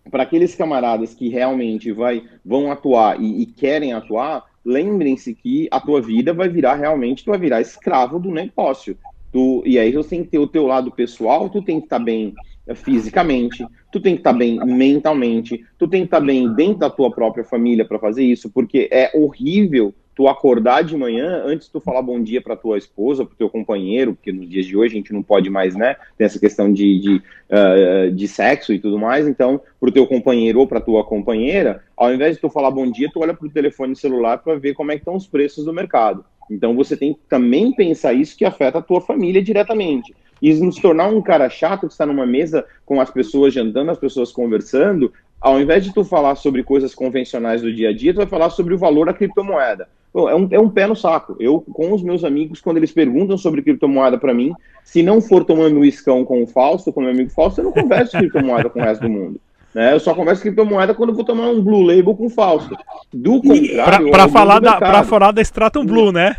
Para 0.10 0.24
aqueles 0.24 0.56
camaradas 0.56 1.14
que 1.14 1.28
realmente 1.28 1.92
vai, 1.92 2.24
vão 2.44 2.72
atuar 2.72 3.20
e, 3.20 3.42
e 3.42 3.46
querem 3.46 3.92
atuar, 3.92 4.46
lembrem-se 4.64 5.36
que 5.36 5.68
a 5.70 5.82
tua 5.82 6.02
vida 6.02 6.34
vai 6.34 6.48
virar 6.48 6.76
realmente, 6.76 7.26
tu 7.26 7.32
vai 7.32 7.40
virar 7.40 7.60
escravo 7.60 8.20
do 8.20 8.32
negócio 8.32 8.98
Tu, 9.32 9.64
e 9.66 9.78
aí 9.78 9.92
você 9.92 10.10
tem 10.10 10.24
que 10.24 10.32
ter 10.32 10.40
o 10.40 10.48
teu 10.48 10.66
lado 10.66 10.92
pessoal, 10.92 11.50
tu 11.50 11.62
tem 11.62 11.80
que 11.80 11.86
estar 11.86 12.00
tá 12.00 12.04
bem 12.04 12.34
eh, 12.68 12.76
fisicamente, 12.76 13.66
tu 13.92 14.00
tem 14.00 14.16
que 14.16 14.22
estar 14.22 14.34
tá 14.34 14.38
bem 14.38 14.60
mentalmente, 14.66 15.64
tu 15.78 15.88
tem 15.88 16.02
que 16.02 16.08
estar 16.08 16.20
tá 16.20 16.26
bem 16.26 16.54
dentro 16.54 16.80
da 16.80 16.90
tua 16.90 17.12
própria 17.12 17.44
família 17.44 17.86
para 17.86 18.00
fazer 18.00 18.24
isso, 18.24 18.50
porque 18.50 18.90
é 18.92 19.12
horrível 19.14 19.94
tu 20.20 20.28
acordar 20.28 20.84
de 20.84 20.98
manhã, 20.98 21.44
antes 21.46 21.68
de 21.68 21.72
tu 21.72 21.80
falar 21.80 22.02
bom 22.02 22.22
dia 22.22 22.42
para 22.42 22.54
tua 22.54 22.78
esposa, 22.78 23.24
para 23.24 23.38
teu 23.38 23.50
companheiro, 23.50 24.14
porque 24.14 24.34
nos 24.34 24.50
dias 24.50 24.66
de 24.66 24.76
hoje 24.76 24.96
a 24.96 24.98
gente 24.98 25.14
não 25.14 25.24
pode 25.24 25.50
mais, 25.50 25.78
né, 25.78 25.96
ter 26.18 26.26
essa 26.26 26.38
questão 26.38 26.74
de, 26.74 27.00
de, 27.00 27.16
uh, 27.50 28.12
de 28.12 28.28
sexo 28.28 28.74
e 28.74 28.80
tudo 28.80 29.00
mais, 29.00 29.26
então, 29.26 29.62
pro 29.80 29.94
teu 29.94 30.06
companheiro 30.06 30.60
ou 30.60 30.68
para 30.68 30.82
tua 30.82 31.06
companheira, 31.06 31.82
ao 31.96 32.14
invés 32.14 32.36
de 32.36 32.42
tu 32.42 32.50
falar 32.50 32.70
bom 32.70 32.92
dia, 32.92 33.10
tu 33.14 33.22
olha 33.22 33.34
pro 33.34 33.50
telefone 33.50 33.96
celular 33.96 34.40
para 34.40 34.60
ver 34.60 34.74
como 34.74 34.92
é 34.92 34.96
que 34.96 35.02
estão 35.04 35.16
os 35.16 35.26
preços 35.26 35.64
do 35.64 35.72
mercado. 35.72 36.26
Então 36.50 36.76
você 36.76 36.96
tem 36.98 37.14
que 37.14 37.20
também 37.30 37.72
pensar 37.74 38.14
isso 38.14 38.38
que 38.38 38.46
afeta 38.46 38.80
a 38.80 38.82
tua 38.82 39.02
família 39.02 39.42
diretamente. 39.42 40.16
E 40.42 40.54
nos 40.54 40.78
tornar 40.78 41.08
um 41.08 41.22
cara 41.22 41.50
chato 41.50 41.88
que 41.88 41.94
está 41.94 42.06
numa 42.06 42.26
mesa 42.26 42.66
com 42.86 43.00
as 43.02 43.10
pessoas 43.10 43.54
jantando, 43.54 43.92
as 43.92 43.98
pessoas 43.98 44.32
conversando, 44.32 45.12
ao 45.40 45.60
invés 45.60 45.84
de 45.84 45.94
tu 45.94 46.04
falar 46.04 46.36
sobre 46.36 46.64
coisas 46.64 46.94
convencionais 46.94 47.62
do 47.62 47.74
dia 47.74 47.90
a 47.90 47.94
dia, 47.94 48.14
tu 48.14 48.18
vai 48.18 48.28
falar 48.28 48.50
sobre 48.50 48.74
o 48.74 48.78
valor 48.78 49.06
da 49.06 49.14
criptomoeda. 49.14 49.88
é, 50.14 50.36
um, 50.36 50.48
é 50.52 50.60
um 50.60 50.70
pé 50.70 50.88
no 50.88 50.96
saco. 50.96 51.36
Eu, 51.40 51.62
com 51.62 51.94
os 51.94 52.02
meus 52.02 52.24
amigos, 52.24 52.60
quando 52.60 52.78
eles 52.78 52.92
perguntam 52.92 53.38
sobre 53.38 53.62
criptomoeda 53.62 54.18
para 54.18 54.34
mim, 54.34 54.54
se 54.84 55.02
não 55.04 55.22
for 55.22 55.46
tomando 55.46 55.86
iscão 55.86 56.26
com 56.26 56.44
o 56.44 56.48
Fausto, 56.48 56.92
com 56.92 57.02
meu 57.02 57.12
amigo 57.12 57.30
Fausto, 57.30 57.62
eu 57.62 57.66
não 57.66 57.72
converso 57.72 58.18
criptomoeda 58.18 58.70
com 58.70 58.80
o 58.80 58.84
resto 58.84 59.02
do 59.02 59.10
mundo. 59.10 59.40
Né? 59.74 59.94
Eu 59.94 60.00
só 60.00 60.16
converso 60.16 60.42
criptomoeda 60.42 60.94
quando 60.94 61.10
eu 61.10 61.16
vou 61.16 61.24
tomar 61.24 61.48
um 61.50 61.62
Blue 61.62 61.84
Label 61.84 62.16
com 62.16 62.30
Fausto. 62.30 62.76
Do 63.14 63.42
contrário. 63.42 64.12
Para 64.12 64.28
falar 64.28 64.60
da, 64.60 64.78
pra 64.78 65.04
falar 65.04 65.32
da 65.32 65.42
Stratum 65.42 65.86
Blue, 65.86 66.12
né? 66.12 66.36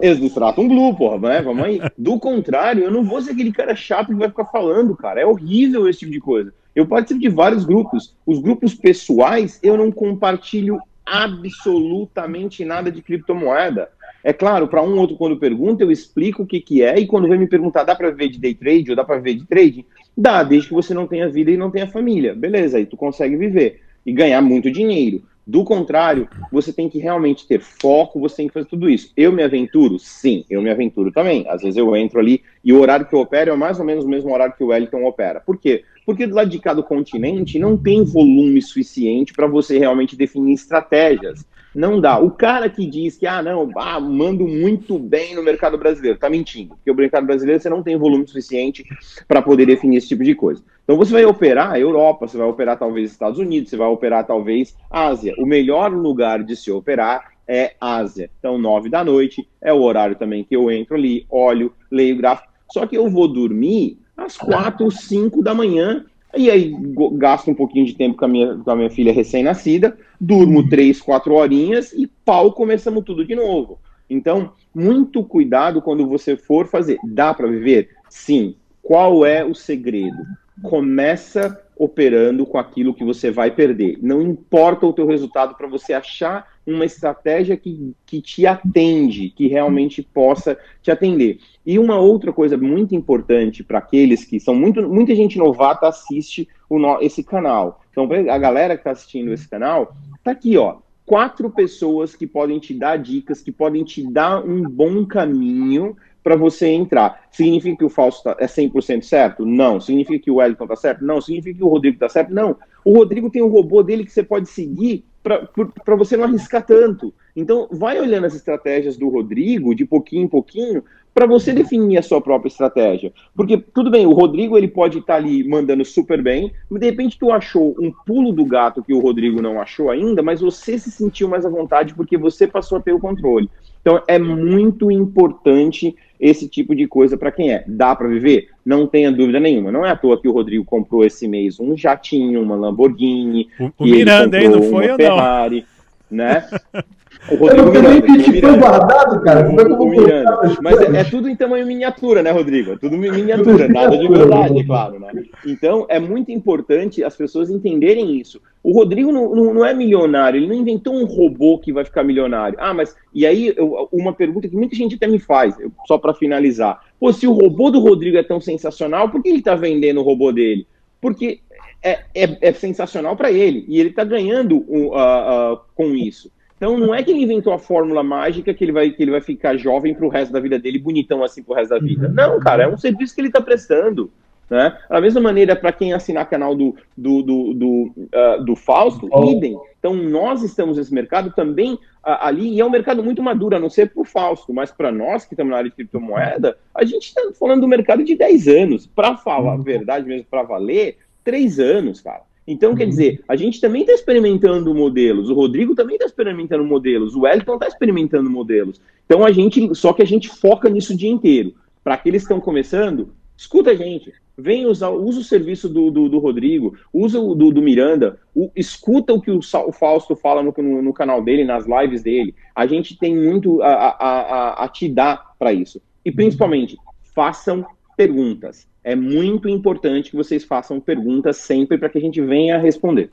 Eles 0.00 0.20
Stratum 0.20 0.66
Blue, 0.66 0.94
porra, 0.96 1.18
né? 1.28 1.42
Vamos 1.42 1.64
aí. 1.64 1.80
Do 1.96 2.18
contrário, 2.18 2.82
eu 2.82 2.90
não 2.90 3.04
vou 3.04 3.22
ser 3.22 3.32
aquele 3.32 3.52
cara 3.52 3.76
chato 3.76 4.08
que 4.08 4.14
vai 4.14 4.28
ficar 4.28 4.46
falando, 4.46 4.96
cara. 4.96 5.20
É 5.20 5.26
horrível 5.26 5.88
esse 5.88 6.00
tipo 6.00 6.10
de 6.10 6.20
coisa. 6.20 6.52
Eu 6.74 6.86
participo 6.86 7.20
de 7.20 7.28
vários 7.28 7.64
grupos. 7.64 8.14
Os 8.26 8.40
grupos 8.40 8.74
pessoais, 8.74 9.60
eu 9.62 9.76
não 9.76 9.92
compartilho 9.92 10.80
absolutamente 11.06 12.64
nada 12.64 12.90
de 12.90 13.00
criptomoeda. 13.00 13.88
É 14.24 14.32
claro, 14.32 14.68
para 14.68 14.82
um 14.82 14.92
ou 14.92 15.00
outro, 15.00 15.16
quando 15.16 15.36
pergunta, 15.36 15.82
eu 15.82 15.90
explico 15.90 16.42
o 16.42 16.46
que, 16.46 16.60
que 16.60 16.82
é, 16.82 16.98
e 16.98 17.06
quando 17.06 17.28
vem 17.28 17.38
me 17.38 17.48
perguntar, 17.48 17.82
dá 17.82 17.94
para 17.94 18.10
viver 18.10 18.28
de 18.28 18.38
day 18.38 18.54
trade 18.54 18.90
ou 18.90 18.96
dá 18.96 19.04
para 19.04 19.16
viver 19.16 19.34
de 19.34 19.46
trade? 19.46 19.86
Dá, 20.16 20.42
desde 20.42 20.68
que 20.68 20.74
você 20.74 20.92
não 20.92 21.06
tenha 21.06 21.28
vida 21.28 21.50
e 21.50 21.56
não 21.56 21.70
tenha 21.70 21.86
família. 21.86 22.34
Beleza, 22.34 22.78
aí 22.78 22.86
tu 22.86 22.96
consegue 22.96 23.36
viver 23.36 23.80
e 24.04 24.12
ganhar 24.12 24.40
muito 24.42 24.70
dinheiro. 24.70 25.22
Do 25.44 25.64
contrário, 25.64 26.28
você 26.52 26.72
tem 26.72 26.88
que 26.88 26.98
realmente 26.98 27.46
ter 27.48 27.60
foco, 27.60 28.20
você 28.20 28.36
tem 28.36 28.46
que 28.46 28.54
fazer 28.54 28.66
tudo 28.66 28.88
isso. 28.88 29.12
Eu 29.16 29.32
me 29.32 29.42
aventuro? 29.42 29.98
Sim, 29.98 30.44
eu 30.48 30.62
me 30.62 30.70
aventuro 30.70 31.10
também. 31.10 31.44
Às 31.48 31.62
vezes 31.62 31.76
eu 31.76 31.96
entro 31.96 32.20
ali 32.20 32.42
e 32.64 32.72
o 32.72 32.80
horário 32.80 33.06
que 33.06 33.14
eu 33.14 33.20
opero 33.20 33.50
é 33.50 33.56
mais 33.56 33.80
ou 33.80 33.84
menos 33.84 34.04
o 34.04 34.08
mesmo 34.08 34.32
horário 34.32 34.54
que 34.56 34.62
o 34.62 34.68
Wellington 34.68 35.04
opera. 35.04 35.40
Por 35.40 35.58
quê? 35.58 35.82
Porque 36.06 36.26
do 36.26 36.34
lado 36.34 36.48
de 36.48 36.60
cá 36.60 36.72
do 36.72 36.82
continente 36.82 37.58
não 37.58 37.76
tem 37.76 38.04
volume 38.04 38.62
suficiente 38.62 39.32
para 39.32 39.46
você 39.46 39.78
realmente 39.78 40.16
definir 40.16 40.54
estratégias. 40.54 41.44
Não 41.74 42.00
dá. 42.00 42.18
O 42.18 42.30
cara 42.30 42.68
que 42.68 42.86
diz 42.86 43.16
que, 43.16 43.26
ah, 43.26 43.42
não, 43.42 43.70
ah, 43.76 43.98
mando 43.98 44.46
muito 44.46 44.98
bem 44.98 45.34
no 45.34 45.42
mercado 45.42 45.78
brasileiro, 45.78 46.18
tá 46.18 46.28
mentindo. 46.28 46.74
Porque 46.76 46.90
o 46.90 46.94
mercado 46.94 47.26
brasileiro 47.26 47.60
você 47.60 47.70
não 47.70 47.82
tem 47.82 47.96
volume 47.96 48.26
suficiente 48.26 48.84
para 49.26 49.40
poder 49.40 49.66
definir 49.66 49.96
esse 49.96 50.08
tipo 50.08 50.22
de 50.22 50.34
coisa. 50.34 50.62
Então 50.84 50.96
você 50.96 51.12
vai 51.12 51.24
operar 51.24 51.78
Europa, 51.78 52.26
você 52.26 52.36
vai 52.36 52.46
operar 52.46 52.78
talvez 52.78 53.10
Estados 53.10 53.38
Unidos, 53.38 53.70
você 53.70 53.76
vai 53.76 53.88
operar 53.88 54.26
talvez 54.26 54.76
Ásia. 54.90 55.34
O 55.38 55.46
melhor 55.46 55.92
lugar 55.92 56.42
de 56.42 56.56
se 56.56 56.70
operar 56.70 57.32
é 57.46 57.74
Ásia. 57.80 58.30
Então, 58.38 58.58
nove 58.58 58.88
da 58.88 59.04
noite 59.04 59.48
é 59.60 59.72
o 59.72 59.82
horário 59.82 60.16
também 60.16 60.44
que 60.44 60.56
eu 60.56 60.70
entro 60.70 60.94
ali, 60.94 61.26
olho, 61.30 61.72
leio 61.90 62.14
o 62.14 62.18
gráfico. 62.18 62.48
Só 62.70 62.86
que 62.86 62.96
eu 62.96 63.08
vou 63.08 63.28
dormir 63.28 63.98
às 64.16 64.36
quatro, 64.36 64.90
cinco 64.90 65.42
da 65.42 65.54
manhã 65.54 66.04
e 66.36 66.50
aí 66.50 66.74
gasto 67.12 67.50
um 67.50 67.54
pouquinho 67.54 67.86
de 67.86 67.94
tempo 67.94 68.16
com 68.16 68.24
a 68.24 68.28
minha, 68.28 68.56
com 68.56 68.70
a 68.70 68.76
minha 68.76 68.90
filha 68.90 69.12
recém-nascida, 69.12 69.96
durmo 70.20 70.68
três, 70.68 71.00
quatro 71.00 71.34
horinhas 71.34 71.92
e 71.92 72.06
pau, 72.06 72.52
começamos 72.52 73.04
tudo 73.04 73.24
de 73.24 73.34
novo. 73.34 73.78
Então, 74.08 74.52
muito 74.74 75.24
cuidado 75.24 75.80
quando 75.80 76.06
você 76.06 76.36
for 76.36 76.66
fazer. 76.66 76.98
Dá 77.04 77.32
para 77.32 77.46
viver? 77.46 77.90
Sim. 78.08 78.56
Qual 78.82 79.24
é 79.24 79.44
o 79.44 79.54
segredo? 79.54 80.18
Começa 80.62 81.58
operando 81.82 82.46
com 82.46 82.58
aquilo 82.58 82.94
que 82.94 83.04
você 83.04 83.28
vai 83.28 83.50
perder. 83.50 83.98
Não 84.00 84.22
importa 84.22 84.86
o 84.86 84.92
teu 84.92 85.04
resultado 85.04 85.56
para 85.56 85.66
você 85.66 85.92
achar 85.92 86.46
uma 86.64 86.84
estratégia 86.84 87.56
que, 87.56 87.92
que 88.06 88.22
te 88.22 88.46
atende, 88.46 89.30
que 89.30 89.48
realmente 89.48 90.00
possa 90.00 90.56
te 90.80 90.92
atender. 90.92 91.40
E 91.66 91.80
uma 91.80 91.98
outra 91.98 92.32
coisa 92.32 92.56
muito 92.56 92.94
importante 92.94 93.64
para 93.64 93.78
aqueles 93.78 94.24
que 94.24 94.38
são 94.38 94.54
muito, 94.54 94.88
muita 94.88 95.12
gente 95.16 95.36
novata 95.36 95.88
assiste 95.88 96.48
o 96.70 96.78
esse 97.00 97.24
canal. 97.24 97.82
Então, 97.90 98.08
a 98.30 98.38
galera 98.38 98.76
que 98.76 98.80
está 98.82 98.92
assistindo 98.92 99.32
esse 99.32 99.48
canal, 99.48 99.92
tá 100.22 100.30
aqui, 100.30 100.56
ó. 100.56 100.76
Quatro 101.04 101.50
pessoas 101.50 102.14
que 102.14 102.28
podem 102.28 102.60
te 102.60 102.72
dar 102.72 102.96
dicas, 102.96 103.42
que 103.42 103.50
podem 103.50 103.82
te 103.82 104.08
dar 104.08 104.40
um 104.44 104.62
bom 104.62 105.04
caminho 105.04 105.96
para 106.22 106.36
você 106.36 106.68
entrar. 106.68 107.22
Significa 107.30 107.78
que 107.78 107.84
o 107.84 107.88
Fausto 107.88 108.24
tá, 108.24 108.36
é 108.38 108.46
100% 108.46 109.02
certo? 109.02 109.44
Não. 109.44 109.80
Significa 109.80 110.18
que 110.18 110.30
o 110.30 110.36
Wellington 110.36 110.64
está 110.64 110.76
certo? 110.76 111.04
Não. 111.04 111.20
Significa 111.20 111.58
que 111.58 111.64
o 111.64 111.68
Rodrigo 111.68 111.96
está 111.96 112.08
certo? 112.08 112.32
Não. 112.32 112.56
O 112.84 112.92
Rodrigo 112.92 113.30
tem 113.30 113.42
um 113.42 113.48
robô 113.48 113.82
dele 113.82 114.04
que 114.04 114.12
você 114.12 114.22
pode 114.22 114.48
seguir 114.48 115.04
para 115.22 115.96
você 115.96 116.16
não 116.16 116.24
arriscar 116.24 116.66
tanto. 116.66 117.14
Então, 117.34 117.68
vai 117.70 118.00
olhando 118.00 118.26
as 118.26 118.34
estratégias 118.34 118.96
do 118.96 119.08
Rodrigo, 119.08 119.74
de 119.74 119.84
pouquinho 119.84 120.24
em 120.24 120.28
pouquinho, 120.28 120.82
para 121.14 121.26
você 121.26 121.52
definir 121.52 121.98
a 121.98 122.02
sua 122.02 122.20
própria 122.20 122.48
estratégia. 122.48 123.12
Porque, 123.34 123.58
tudo 123.58 123.90
bem, 123.90 124.06
o 124.06 124.12
Rodrigo 124.12 124.56
ele 124.56 124.68
pode 124.68 124.98
estar 124.98 125.14
tá 125.14 125.18
ali 125.18 125.46
mandando 125.46 125.84
super 125.84 126.22
bem, 126.22 126.52
mas 126.68 126.80
de 126.80 126.86
repente 126.86 127.18
tu 127.18 127.30
achou 127.30 127.76
um 127.78 127.92
pulo 128.06 128.32
do 128.32 128.44
gato 128.44 128.82
que 128.82 128.94
o 128.94 129.00
Rodrigo 129.00 129.40
não 129.40 129.60
achou 129.60 129.90
ainda, 129.90 130.22
mas 130.22 130.40
você 130.40 130.78
se 130.78 130.90
sentiu 130.90 131.28
mais 131.28 131.44
à 131.44 131.50
vontade 131.50 131.94
porque 131.94 132.16
você 132.16 132.46
passou 132.46 132.78
a 132.78 132.80
ter 132.80 132.92
o 132.92 133.00
controle. 133.00 133.50
Então 133.82 134.02
é 134.06 134.18
muito 134.18 134.90
importante 134.90 135.94
esse 136.18 136.48
tipo 136.48 136.74
de 136.74 136.86
coisa 136.86 137.16
para 137.16 137.32
quem 137.32 137.52
é. 137.52 137.64
Dá 137.66 137.94
para 137.96 138.08
viver? 138.08 138.48
Não 138.64 138.86
tenha 138.86 139.10
dúvida 139.10 139.40
nenhuma. 139.40 139.72
Não 139.72 139.84
é 139.84 139.90
à 139.90 139.96
toa 139.96 140.20
que 140.20 140.28
o 140.28 140.32
Rodrigo 140.32 140.64
comprou 140.64 141.04
esse 141.04 141.26
mês 141.26 141.58
um 141.58 141.76
jatinho, 141.76 142.40
uma 142.40 142.54
Lamborghini, 142.54 143.48
o, 143.58 143.72
o 143.76 143.84
Miranda 143.84 144.38
aí 144.38 144.48
não 144.48 144.62
foi 144.62 144.86
uma 144.88 144.96
Ferrari, 144.96 145.66
não. 146.08 146.24
né? 146.24 146.48
O 147.30 147.36
Rodrigo 147.36 147.68
eu 147.68 147.72
Miranda. 147.72 148.24
Que 148.24 148.40
foi 148.40 148.58
guardado, 148.58 149.20
cara. 149.22 149.44
Como 149.44 149.60
é 149.60 149.64
que 149.64 149.70
eu 149.70 149.76
vou 149.76 149.88
Miranda. 149.88 150.56
Mas 150.60 150.80
é, 150.80 151.00
é, 151.00 151.04
tudo 151.04 151.28
em 151.28 151.36
tamanho 151.36 151.66
miniatura, 151.66 152.22
né, 152.22 152.30
Rodrigo? 152.30 152.72
É 152.72 152.76
tudo 152.76 152.96
miniatura, 152.96 153.68
nada 153.68 153.96
de 153.96 154.08
verdade, 154.08 154.64
claro, 154.64 154.98
né? 154.98 155.12
Então, 155.46 155.86
é 155.88 156.00
muito 156.00 156.32
importante 156.32 157.04
as 157.04 157.16
pessoas 157.16 157.48
entenderem 157.50 158.18
isso. 158.18 158.40
O 158.62 158.72
Rodrigo 158.72 159.12
não, 159.12 159.34
não, 159.34 159.54
não, 159.54 159.64
é 159.64 159.72
milionário, 159.72 160.38
ele 160.38 160.48
não 160.48 160.54
inventou 160.54 160.94
um 160.94 161.04
robô 161.04 161.58
que 161.58 161.72
vai 161.72 161.84
ficar 161.84 162.02
milionário. 162.02 162.58
Ah, 162.60 162.74
mas. 162.74 162.96
E 163.14 163.24
aí, 163.24 163.52
eu, 163.56 163.88
uma 163.92 164.12
pergunta 164.12 164.48
que 164.48 164.56
muita 164.56 164.74
gente 164.74 164.96
até 164.96 165.06
me 165.06 165.18
faz, 165.18 165.54
só 165.86 165.98
para 165.98 166.14
finalizar. 166.14 166.80
Pô, 166.98 167.12
se 167.12 167.26
o 167.26 167.32
robô 167.32 167.70
do 167.70 167.80
Rodrigo 167.80 168.16
é 168.16 168.22
tão 168.22 168.40
sensacional, 168.40 169.08
por 169.08 169.22
que 169.22 169.28
ele 169.28 169.38
está 169.38 169.54
vendendo 169.54 170.00
o 170.00 170.04
robô 170.04 170.32
dele? 170.32 170.66
Porque 171.00 171.40
é, 171.82 172.04
é, 172.14 172.38
é 172.40 172.52
sensacional 172.52 173.16
para 173.16 173.30
ele 173.32 173.64
e 173.66 173.80
ele 173.80 173.90
está 173.90 174.04
ganhando 174.04 174.58
uh, 174.68 174.92
uh, 174.94 175.60
com 175.74 175.94
isso. 175.94 176.30
Então 176.62 176.78
não 176.78 176.94
é 176.94 177.02
que 177.02 177.10
ele 177.10 177.24
inventou 177.24 177.52
a 177.52 177.58
fórmula 177.58 178.04
mágica 178.04 178.54
que 178.54 178.64
ele 178.64 178.70
vai, 178.70 178.88
que 178.88 179.02
ele 179.02 179.10
vai 179.10 179.20
ficar 179.20 179.56
jovem 179.56 179.92
pro 179.92 180.08
resto 180.08 180.32
da 180.32 180.38
vida 180.38 180.60
dele, 180.60 180.78
bonitão 180.78 181.24
assim 181.24 181.42
pro 181.42 181.56
resto 181.56 181.70
da 181.70 181.80
vida. 181.80 182.06
Uhum. 182.06 182.14
Não, 182.14 182.38
cara, 182.38 182.62
é 182.62 182.68
um 182.68 182.78
serviço 182.78 183.12
que 183.16 183.20
ele 183.20 183.26
está 183.26 183.40
prestando. 183.40 184.12
Né? 184.48 184.78
Da 184.88 185.00
mesma 185.00 185.20
maneira, 185.20 185.56
para 185.56 185.72
quem 185.72 185.92
assinar 185.92 186.30
canal 186.30 186.54
do, 186.54 186.76
do, 186.96 187.20
do, 187.20 187.54
do, 187.54 187.92
uh, 187.98 188.44
do 188.44 188.54
Fausto, 188.54 189.08
oh. 189.10 189.32
idem. 189.32 189.58
Então, 189.76 189.92
nós 189.92 190.44
estamos 190.44 190.76
nesse 190.76 190.94
mercado 190.94 191.32
também 191.34 191.74
uh, 191.74 191.78
ali, 192.20 192.54
e 192.54 192.60
é 192.60 192.64
um 192.64 192.70
mercado 192.70 193.02
muito 193.02 193.20
maduro, 193.24 193.56
a 193.56 193.58
não 193.58 193.68
ser 193.68 193.90
para 193.90 194.02
o 194.02 194.04
Fausto, 194.04 194.54
mas 194.54 194.70
para 194.70 194.92
nós 194.92 195.24
que 195.24 195.34
estamos 195.34 195.50
na 195.50 195.56
área 195.56 195.68
de 195.70 195.74
criptomoeda, 195.74 196.56
a 196.72 196.84
gente 196.84 197.06
está 197.06 197.22
falando 197.36 197.62
do 197.62 197.68
mercado 197.68 198.04
de 198.04 198.14
10 198.14 198.46
anos. 198.46 198.86
Para 198.86 199.16
falar 199.16 199.50
a 199.50 199.56
uhum. 199.56 199.62
verdade 199.62 200.06
mesmo, 200.06 200.26
para 200.30 200.44
valer, 200.44 200.98
3 201.24 201.58
anos, 201.58 202.00
cara. 202.00 202.22
Então, 202.46 202.74
quer 202.74 202.84
uhum. 202.84 202.90
dizer, 202.90 203.22
a 203.28 203.36
gente 203.36 203.60
também 203.60 203.82
está 203.82 203.92
experimentando 203.92 204.74
modelos, 204.74 205.30
o 205.30 205.34
Rodrigo 205.34 205.74
também 205.74 205.94
está 205.94 206.06
experimentando 206.06 206.64
modelos, 206.64 207.14
o 207.14 207.20
Wellington 207.20 207.54
está 207.54 207.68
experimentando 207.68 208.28
modelos. 208.28 208.80
Então, 209.06 209.24
a 209.24 209.30
gente, 209.30 209.74
só 209.74 209.92
que 209.92 210.02
a 210.02 210.06
gente 210.06 210.28
foca 210.28 210.68
nisso 210.68 210.92
o 210.92 210.96
dia 210.96 211.10
inteiro. 211.10 211.54
Para 211.84 211.94
aqueles 211.94 212.22
que 212.22 212.32
estão 212.32 212.40
começando, 212.40 213.12
escuta 213.36 213.70
a 213.70 213.74
gente, 213.74 214.12
vem 214.36 214.66
usar, 214.66 214.90
usa 214.90 215.20
o 215.20 215.24
serviço 215.24 215.68
do, 215.68 215.90
do, 215.90 216.08
do 216.08 216.18
Rodrigo, 216.18 216.76
usa 216.92 217.20
o 217.20 217.34
do, 217.34 217.52
do 217.52 217.62
Miranda, 217.62 218.18
o, 218.34 218.50
escuta 218.56 219.12
o 219.12 219.20
que 219.20 219.30
o, 219.30 219.38
o 219.38 219.72
Fausto 219.72 220.16
fala 220.16 220.42
no, 220.42 220.54
no, 220.56 220.82
no, 220.82 220.92
canal 220.92 221.22
dele, 221.22 221.44
nas 221.44 221.66
lives 221.66 222.02
dele. 222.02 222.34
A 222.54 222.66
gente 222.66 222.98
tem 222.98 223.16
muito 223.16 223.62
a, 223.62 223.68
a, 223.68 223.88
a, 223.98 224.64
a 224.64 224.68
te 224.68 224.88
dar 224.88 225.34
para 225.38 225.52
isso. 225.52 225.80
E 226.04 226.10
principalmente, 226.10 226.76
façam 227.14 227.64
perguntas. 227.96 228.68
É 228.84 228.96
muito 228.96 229.48
importante 229.48 230.10
que 230.10 230.16
vocês 230.16 230.44
façam 230.44 230.80
perguntas 230.80 231.36
sempre 231.36 231.78
para 231.78 231.88
que 231.88 231.98
a 231.98 232.00
gente 232.00 232.20
venha 232.20 232.58
responder. 232.58 233.10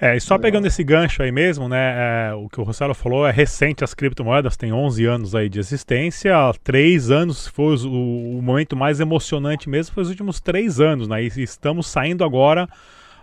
É, 0.00 0.16
e 0.16 0.20
só 0.20 0.38
pegando 0.38 0.66
esse 0.66 0.84
gancho 0.84 1.24
aí 1.24 1.32
mesmo, 1.32 1.68
né? 1.68 2.30
É, 2.30 2.34
o 2.34 2.48
que 2.48 2.60
o 2.60 2.62
Rossello 2.62 2.94
falou 2.94 3.26
é 3.26 3.32
recente, 3.32 3.82
as 3.82 3.94
criptomoedas 3.94 4.56
têm 4.56 4.72
11 4.72 5.04
anos 5.04 5.34
aí 5.34 5.48
de 5.48 5.58
existência, 5.58 6.32
três 6.62 7.10
anos 7.10 7.48
foi 7.48 7.76
o, 7.84 8.38
o, 8.38 8.40
momento 8.40 8.76
mais 8.76 9.00
emocionante 9.00 9.68
mesmo, 9.68 9.94
foi 9.94 10.04
os 10.04 10.08
últimos 10.08 10.40
três 10.40 10.78
anos, 10.78 11.08
né? 11.08 11.20
E 11.20 11.26
estamos 11.42 11.88
saindo 11.88 12.22
agora 12.22 12.68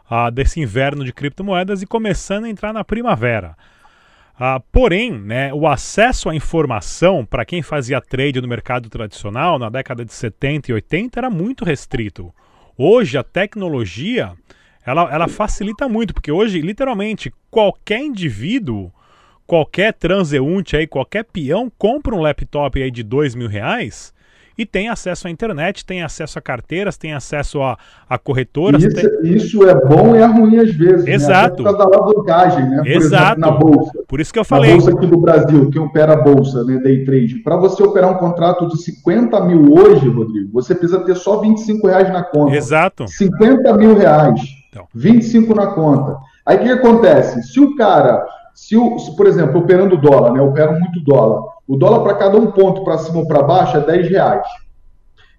ah, 0.10 0.30
desse 0.30 0.60
inverno 0.60 1.06
de 1.06 1.14
criptomoedas 1.14 1.82
e 1.82 1.88
começando 1.88 2.44
a 2.44 2.50
entrar 2.50 2.74
na 2.74 2.84
primavera. 2.84 3.56
Ah, 4.38 4.60
porém, 4.60 5.14
né, 5.14 5.54
o 5.54 5.66
acesso 5.66 6.30
à 6.30 6.36
informação 6.36 7.26
para 7.26 7.46
quem 7.46 7.62
fazia 7.62 8.02
trade 8.02 8.42
no 8.42 8.48
mercado 8.48 8.90
tradicional 8.90 9.58
na 9.58 9.70
década 9.70 10.04
de 10.04 10.14
70 10.14 10.72
e 10.72 10.74
80 10.74 11.20
era 11.20 11.30
muito 11.30 11.64
restrito. 11.64 12.34
Hoje 12.78 13.18
a 13.18 13.24
tecnologia 13.24 14.34
ela, 14.86 15.10
ela 15.12 15.28
facilita 15.28 15.90
muito, 15.90 16.14
porque 16.14 16.32
hoje, 16.32 16.62
literalmente, 16.62 17.34
qualquer 17.50 18.02
indivíduo, 18.02 18.92
qualquer 19.48 19.94
transeunte 19.94 20.76
aí, 20.76 20.86
qualquer 20.86 21.24
peão, 21.24 21.72
compra 21.76 22.14
um 22.14 22.22
laptop 22.22 22.82
aí 22.82 22.92
de 22.92 23.02
dois 23.02 23.34
mil 23.34 23.48
reais 23.48 24.14
e 24.58 24.66
tem 24.66 24.90
acesso 24.90 25.28
à 25.28 25.32
internet, 25.32 25.86
tem 25.86 26.04
acesso 26.04 26.40
a 26.40 26.42
carteiras, 26.42 26.98
tem 26.98 27.14
acesso 27.14 27.62
a, 27.62 27.78
a 28.10 28.18
corretoras. 28.18 28.84
Isso, 28.84 28.96
tem... 28.96 29.36
isso, 29.36 29.68
é 29.68 29.76
bom 29.76 30.16
e 30.16 30.20
é 30.20 30.26
ruim 30.26 30.58
às 30.58 30.74
vezes. 30.74 31.06
Né? 31.06 31.14
Exato. 31.14 31.64
Né? 31.64 31.70
Por 31.70 31.78
causa 31.78 31.78
da 31.78 31.98
alavancagem, 31.98 32.70
né? 32.70 32.78
Por 32.78 32.88
Exato. 32.88 33.24
Exemplo, 33.24 33.40
na 33.40 33.52
bolsa. 33.52 33.92
Por 34.08 34.20
isso 34.20 34.34
que 34.34 34.40
eu 34.40 34.46
falei. 34.46 34.72
Na 34.72 34.78
bolsa 34.78 34.92
aqui 34.92 35.08
do 35.08 35.18
Brasil, 35.18 35.70
quem 35.70 35.82
opera 35.82 36.14
a 36.14 36.22
bolsa, 36.22 36.64
né? 36.64 36.78
Day 36.78 37.04
trade. 37.04 37.36
Para 37.40 37.58
você 37.58 37.84
operar 37.84 38.12
um 38.12 38.18
contrato 38.18 38.68
de 38.68 38.82
50 38.82 39.42
mil 39.42 39.74
hoje, 39.74 40.08
Rodrigo, 40.08 40.50
você 40.54 40.74
precisa 40.74 41.00
ter 41.02 41.16
só 41.16 41.40
25 41.40 41.88
reais 41.88 42.12
na 42.12 42.24
conta. 42.24 42.56
Exato. 42.56 43.08
50 43.08 43.74
mil 43.74 43.96
reais. 43.96 44.40
Então. 44.70 44.86
25 44.94 45.54
na 45.54 45.68
conta. 45.68 46.18
Aí 46.46 46.58
o 46.58 46.60
que 46.62 46.70
acontece? 46.70 47.42
Se 47.44 47.60
o 47.60 47.76
cara, 47.76 48.26
se, 48.54 48.78
o, 48.78 49.00
se 49.00 49.16
por 49.16 49.26
exemplo, 49.26 49.60
operando 49.60 49.98
dólar, 49.98 50.32
né? 50.32 50.40
Eu 50.40 50.48
opero 50.48 50.80
muito 50.80 51.00
dólar. 51.02 51.55
O 51.68 51.78
dólar 51.78 52.02
para 52.02 52.16
cada 52.16 52.38
um 52.38 52.52
ponto 52.52 52.84
para 52.84 52.98
cima 52.98 53.20
ou 53.20 53.28
para 53.28 53.42
baixo 53.42 53.78
é 53.78 53.82
10 53.82 54.10
reais. 54.10 54.48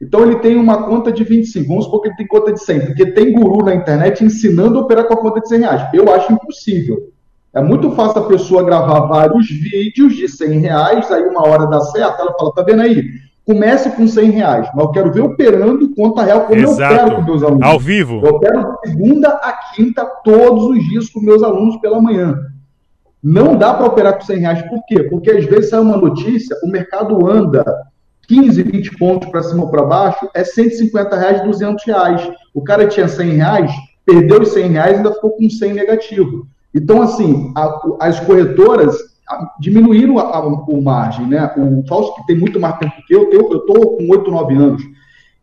Então 0.00 0.22
ele 0.22 0.36
tem 0.36 0.56
uma 0.56 0.84
conta 0.84 1.10
de 1.10 1.24
25. 1.24 1.68
Vamos 1.68 1.84
supor 1.84 2.02
que 2.02 2.08
ele 2.08 2.16
tem 2.16 2.26
conta 2.26 2.52
de 2.52 2.60
100, 2.60 2.86
porque 2.86 3.06
tem 3.12 3.32
guru 3.32 3.64
na 3.64 3.74
internet 3.74 4.24
ensinando 4.24 4.78
a 4.78 4.82
operar 4.82 5.06
com 5.06 5.14
a 5.14 5.18
conta 5.18 5.40
de 5.40 5.48
100 5.48 5.60
reais. 5.60 5.88
Eu 5.94 6.12
acho 6.12 6.32
impossível. 6.32 7.10
É 7.54 7.62
muito 7.62 7.90
fácil 7.92 8.20
a 8.20 8.26
pessoa 8.26 8.62
gravar 8.62 9.06
vários 9.06 9.48
vídeos 9.48 10.14
de 10.14 10.28
100 10.28 10.58
reais, 10.58 11.10
aí 11.10 11.22
uma 11.22 11.46
hora 11.48 11.66
dá 11.66 11.80
certo, 11.80 12.20
ela 12.20 12.34
fala, 12.38 12.52
tá 12.52 12.62
vendo 12.62 12.82
aí? 12.82 13.02
Comece 13.46 13.88
com 13.90 14.06
100 14.06 14.30
reais, 14.30 14.68
mas 14.74 14.84
eu 14.84 14.90
quero 14.90 15.12
ver 15.12 15.22
operando 15.22 15.94
conta 15.94 16.22
real 16.22 16.42
como 16.42 16.60
Exato. 16.60 16.94
eu 16.94 17.00
opero 17.00 17.16
com 17.16 17.22
meus 17.22 17.42
alunos. 17.42 17.66
Ao 17.66 17.78
vivo. 17.78 18.20
Eu 18.22 18.34
opero 18.34 18.76
segunda 18.84 19.28
a 19.28 19.52
quinta, 19.74 20.04
todos 20.22 20.64
os 20.64 20.84
dias 20.88 21.08
com 21.08 21.20
meus 21.20 21.42
alunos 21.42 21.76
pela 21.78 21.98
manhã. 21.98 22.36
Não 23.28 23.56
dá 23.56 23.74
para 23.74 23.86
operar 23.86 24.14
com 24.14 24.20
100 24.20 24.38
reais, 24.38 24.62
por 24.68 24.86
quê? 24.86 25.02
Porque 25.02 25.32
às 25.32 25.44
vezes 25.46 25.70
sai 25.70 25.80
uma 25.80 25.96
notícia, 25.96 26.56
o 26.62 26.68
mercado 26.68 27.28
anda 27.28 27.64
15, 28.28 28.62
20 28.62 28.96
pontos 28.96 29.28
para 29.30 29.42
cima 29.42 29.64
ou 29.64 29.68
para 29.68 29.82
baixo, 29.82 30.30
é 30.32 30.44
150 30.44 31.16
reais, 31.16 31.42
200 31.42 31.84
reais. 31.84 32.30
O 32.54 32.62
cara 32.62 32.86
tinha 32.86 33.08
100 33.08 33.30
reais, 33.30 33.72
perdeu 34.04 34.42
os 34.42 34.50
100 34.50 34.68
reais 34.68 34.92
e 34.92 34.96
ainda 34.98 35.12
ficou 35.12 35.32
com 35.32 35.50
100 35.50 35.72
negativo. 35.72 36.46
Então, 36.72 37.02
assim, 37.02 37.52
a, 37.56 37.80
as 37.98 38.20
corretoras 38.20 38.96
diminuíram 39.58 40.20
a, 40.20 40.36
a, 40.36 40.46
o 40.46 40.80
margem, 40.80 41.26
né? 41.26 41.52
O 41.56 41.84
Fausto, 41.88 42.14
que 42.14 42.28
tem 42.28 42.36
muito 42.36 42.60
mais 42.60 42.78
tempo 42.78 42.94
que 43.08 43.12
eu, 43.12 43.28
eu 43.32 43.56
estou 43.56 43.96
com 43.96 44.08
8, 44.08 44.30
9 44.30 44.54
anos. 44.54 44.82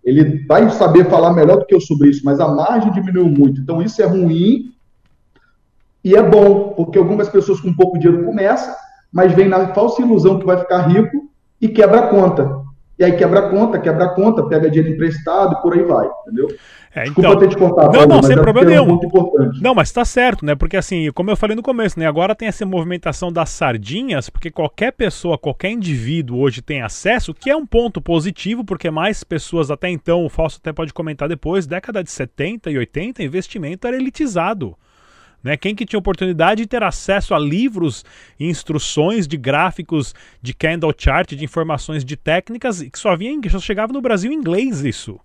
Ele 0.06 0.46
vai 0.48 0.70
saber 0.70 1.10
falar 1.10 1.34
melhor 1.34 1.58
do 1.58 1.66
que 1.66 1.76
eu 1.76 1.82
sobre 1.82 2.12
isso, 2.12 2.22
mas 2.24 2.40
a 2.40 2.48
margem 2.48 2.94
diminuiu 2.94 3.28
muito. 3.28 3.60
Então, 3.60 3.82
isso 3.82 4.02
é 4.02 4.06
ruim 4.06 4.72
e 6.04 6.16
é 6.16 6.22
bom, 6.22 6.74
porque 6.76 6.98
algumas 6.98 7.30
pessoas 7.30 7.60
com 7.62 7.74
pouco 7.74 7.98
dinheiro 7.98 8.26
começam, 8.26 8.74
mas 9.12 9.32
vem 9.34 9.48
na 9.48 9.74
falsa 9.74 10.02
ilusão 10.02 10.40
que 10.40 10.46
vai 10.46 10.58
ficar 10.58 10.82
rico 10.88 11.30
e 11.62 11.70
quebra 11.70 12.00
a 12.00 12.08
conta. 12.08 12.64
E 13.00 13.04
aí 13.04 13.14
quebra 13.14 13.40
a 13.40 13.50
conta, 13.50 13.80
quebra 13.80 14.06
a 14.06 14.10
conta, 14.10 14.44
pega 14.44 14.70
dinheiro 14.70 14.94
emprestado 14.94 15.54
e 15.54 15.62
por 15.62 15.74
aí 15.74 15.84
vai, 15.84 16.08
entendeu? 16.22 16.48
É, 16.96 17.04
Desculpa 17.04 17.30
então... 17.30 17.40
ter 17.40 17.48
te 17.48 17.58
cortado. 17.58 17.98
Não, 17.98 18.06
não, 18.06 18.22
sem 18.22 18.38
é 18.38 18.42
problema 18.42 18.72
é 18.72 18.76
nenhum. 18.76 19.00
Não, 19.60 19.74
mas 19.74 19.92
tá 19.92 20.06
certo, 20.06 20.46
né? 20.46 20.54
Porque 20.54 20.78
assim, 20.78 21.12
como 21.12 21.32
eu 21.32 21.36
falei 21.36 21.56
no 21.56 21.64
começo, 21.64 22.00
né? 22.00 22.06
Agora 22.06 22.36
tem 22.36 22.48
essa 22.48 22.66
movimentação 22.66 23.32
das 23.32 23.50
sardinhas, 23.50 24.30
porque 24.30 24.52
qualquer 24.52 24.92
pessoa, 24.92 25.38
qualquer 25.38 25.72
indivíduo 25.72 26.40
hoje 26.40 26.62
tem 26.62 26.84
acesso, 26.84 27.34
que 27.34 27.50
é 27.50 27.56
um 27.56 27.66
ponto 27.66 28.00
positivo, 28.00 28.64
porque 28.64 28.92
mais 28.92 29.24
pessoas 29.24 29.72
até 29.72 29.90
então, 29.90 30.24
o 30.24 30.30
Falso 30.30 30.60
até 30.62 30.72
pode 30.72 30.94
comentar 30.94 31.28
depois, 31.28 31.66
década 31.66 32.04
de 32.04 32.12
70 32.12 32.70
e 32.70 32.78
80, 32.78 33.24
investimento 33.24 33.88
era 33.88 33.96
elitizado. 33.96 34.78
Né? 35.44 35.58
Quem 35.58 35.76
que 35.76 35.86
tinha 35.86 36.00
oportunidade 36.00 36.62
de 36.62 36.68
ter 36.68 36.82
acesso 36.82 37.36
a 37.36 37.40
livros 37.40 38.06
instruções 38.40 39.28
de 39.28 39.36
gráficos, 39.36 40.16
de 40.42 40.54
candle 40.54 40.94
chart, 40.98 41.34
de 41.34 41.44
informações 41.44 42.06
de 42.06 42.16
técnicas, 42.16 42.82
que 42.82 42.98
só, 42.98 43.16
vinha, 43.16 43.38
só 43.50 43.60
chegava 43.60 43.92
no 43.92 44.02
Brasil 44.02 44.32
em 44.32 44.36
inglês 44.36 44.84
isso. 44.86 45.20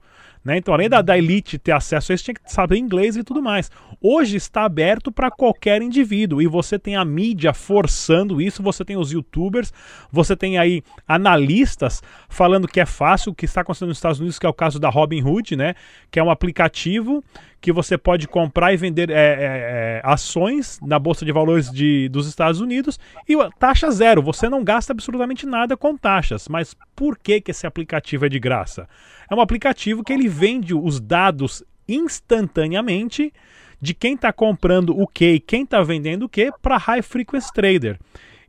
Né? 0.44 0.56
Então, 0.56 0.72
além 0.72 0.88
da, 0.88 1.02
da, 1.02 1.18
elite 1.18 1.58
ter 1.58 1.72
acesso 1.72 2.12
a 2.12 2.14
isso, 2.14 2.24
tinha 2.24 2.34
que 2.34 2.40
saber 2.46 2.78
inglês 2.78 3.16
e 3.16 3.24
tudo 3.24 3.42
mais. 3.42 3.70
Hoje 4.00 4.36
está 4.36 4.64
aberto 4.64 5.10
para 5.10 5.30
qualquer 5.30 5.82
indivíduo 5.82 6.40
e 6.40 6.46
você 6.46 6.78
tem 6.78 6.96
a 6.96 7.04
mídia 7.04 7.52
forçando 7.52 8.40
isso. 8.40 8.62
Você 8.62 8.84
tem 8.84 8.96
os 8.96 9.12
youtubers, 9.12 9.72
você 10.10 10.36
tem 10.36 10.56
aí 10.56 10.82
analistas 11.06 12.02
falando 12.28 12.68
que 12.68 12.80
é 12.80 12.86
fácil, 12.86 13.32
o 13.32 13.34
que 13.34 13.44
está 13.44 13.60
acontecendo 13.60 13.88
nos 13.88 13.98
Estados 13.98 14.20
Unidos, 14.20 14.38
que 14.38 14.46
é 14.46 14.48
o 14.48 14.54
caso 14.54 14.78
da 14.78 14.88
Robinhood, 14.88 15.56
né? 15.56 15.74
que 16.10 16.18
é 16.18 16.22
um 16.22 16.30
aplicativo 16.30 17.22
que 17.60 17.72
você 17.72 17.98
pode 17.98 18.28
comprar 18.28 18.72
e 18.72 18.76
vender 18.76 19.10
é, 19.10 19.14
é, 19.14 19.18
é, 19.18 20.00
ações 20.04 20.78
na 20.80 20.98
Bolsa 20.98 21.24
de 21.24 21.32
Valores 21.32 21.70
de, 21.70 22.08
dos 22.08 22.28
Estados 22.28 22.60
Unidos 22.60 22.98
e 23.28 23.34
taxa 23.58 23.90
zero. 23.90 24.22
Você 24.22 24.48
não 24.48 24.62
gasta 24.62 24.92
absolutamente 24.92 25.44
nada 25.44 25.76
com 25.76 25.96
taxas. 25.96 26.48
Mas 26.48 26.76
por 26.94 27.18
que, 27.18 27.40
que 27.40 27.50
esse 27.50 27.66
aplicativo 27.66 28.26
é 28.26 28.28
de 28.28 28.38
graça? 28.38 28.88
É 29.30 29.34
um 29.34 29.40
aplicativo 29.40 30.04
que 30.04 30.12
ele 30.12 30.28
vende 30.28 30.74
os 30.74 31.00
dados 31.00 31.64
instantaneamente 31.88 33.32
de 33.80 33.94
quem 33.94 34.14
está 34.14 34.32
comprando 34.32 34.98
o 34.98 35.06
que 35.06 35.32
e 35.32 35.40
quem 35.40 35.62
está 35.62 35.82
vendendo 35.82 36.24
o 36.24 36.28
que 36.28 36.50
para 36.62 36.76
high 36.76 37.02
frequency 37.02 37.52
trader. 37.52 37.98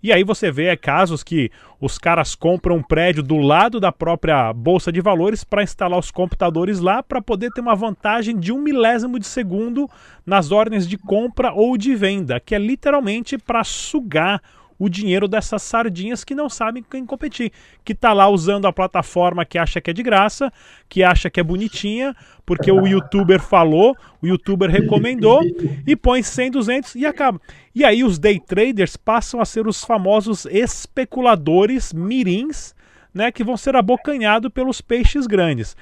E 0.02 0.14
aí 0.14 0.24
você 0.24 0.52
vê 0.52 0.66
é, 0.66 0.76
casos 0.76 1.24
que 1.24 1.52
os 1.80 1.98
caras 1.98 2.36
compram 2.36 2.78
um 2.78 2.84
prédio 2.84 3.22
do 3.22 3.38
lado 3.38 3.80
da 3.80 3.92
própria 3.92 4.52
bolsa 4.54 4.92
de 4.92 5.02
valores 5.02 5.44
para 5.44 5.64
instalar 5.64 6.00
os 6.00 6.12
computadores 6.12 6.80
lá 6.80 7.04
para 7.04 7.22
poder 7.22 7.52
ter 7.52 7.62
uma 7.62 7.76
vantagem 7.76 8.38
de 8.38 8.52
um 8.52 8.62
milésimo 8.62 9.20
de 9.20 9.28
segundo 9.28 9.90
nas 10.26 10.52
ordens 10.52 10.88
de 10.88 10.98
compra 10.98 11.52
ou 11.54 11.78
de 11.78 11.96
venda, 11.96 12.40
que 12.40 12.56
é 12.56 12.60
literalmente 12.60 13.38
para 13.38 13.64
sugar 13.64 14.42
o 14.80 14.88
dinheiro 14.88 15.28
dessas 15.28 15.62
sardinhas 15.62 16.24
que 16.24 16.34
não 16.34 16.48
sabem 16.50 16.82
quem 16.82 17.06
competir, 17.06 17.52
que 17.84 17.94
tá 17.94 18.14
lá 18.14 18.30
usando 18.30 18.66
a 18.66 18.72
plataforma 18.72 19.44
que 19.44 19.58
acha 19.58 19.82
que 19.82 19.90
é 19.90 19.94
de 19.94 20.02
graça, 20.02 20.52
que 20.88 21.04
acha 21.04 21.30
que 21.30 21.40
é 21.40 21.44
bonitinha, 21.44 22.16
porque 22.46 22.72
o 22.72 22.88
youtuber 22.88 23.42
falou, 23.42 23.96
o 24.22 24.26
youtuber 24.28 24.72
recomendou 24.72 25.42
e 25.86 25.96
põe 25.98 26.24
100, 26.24 26.52
200 26.52 26.96
e 26.96 27.06
acaba. 27.06 27.42
E 27.76 27.84
aí 27.84 28.04
os 28.04 28.18
day 28.18 28.40
traders 28.40 28.96
passam 28.96 29.42
a 29.42 29.46
ser 29.46 29.68
os 29.68 29.84
famosos 29.84 30.46
especuladores 30.46 31.92
mirins, 31.92 32.74
né, 33.14 33.32
que 33.32 33.44
vão 33.44 33.58
ser 33.58 33.76
abocanhados 33.76 34.52
pelos 34.52 34.80
peixes 34.80 35.28
grandes. 35.28 35.76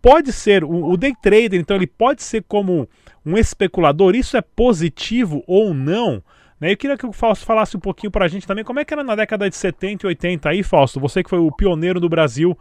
Pode 0.00 0.32
ser 0.32 0.64
o, 0.64 0.90
o 0.90 0.96
day 0.96 1.14
trader, 1.22 1.60
então 1.60 1.76
ele 1.76 1.86
pode 1.86 2.24
ser 2.24 2.42
como 2.48 2.88
um 3.24 3.38
especulador, 3.38 4.16
isso 4.16 4.36
é 4.36 4.42
positivo 4.42 5.44
ou 5.46 5.72
não? 5.72 6.20
Né? 6.62 6.70
Eu 6.70 6.76
queria 6.76 6.96
que 6.96 7.04
o 7.04 7.12
Fausto 7.12 7.44
falasse 7.44 7.76
um 7.76 7.80
pouquinho 7.80 8.12
para 8.12 8.24
a 8.24 8.28
gente 8.28 8.46
também 8.46 8.62
como 8.64 8.78
é 8.78 8.84
que 8.84 8.94
era 8.94 9.02
na 9.02 9.16
década 9.16 9.50
de 9.50 9.56
70 9.56 10.06
e 10.06 10.10
80 10.10 10.48
aí, 10.48 10.62
Fausto, 10.62 11.00
você 11.00 11.20
que 11.20 11.28
foi 11.28 11.40
o 11.40 11.50
pioneiro 11.50 11.98
do 11.98 12.08
Brasil 12.08 12.56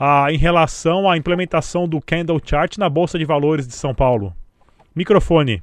ah, 0.00 0.32
em 0.32 0.38
relação 0.38 1.06
à 1.08 1.18
implementação 1.18 1.86
do 1.86 2.00
Candle 2.00 2.40
Chart 2.42 2.78
na 2.78 2.88
Bolsa 2.88 3.18
de 3.18 3.26
Valores 3.26 3.68
de 3.68 3.74
São 3.74 3.94
Paulo. 3.94 4.32
Microfone. 4.96 5.62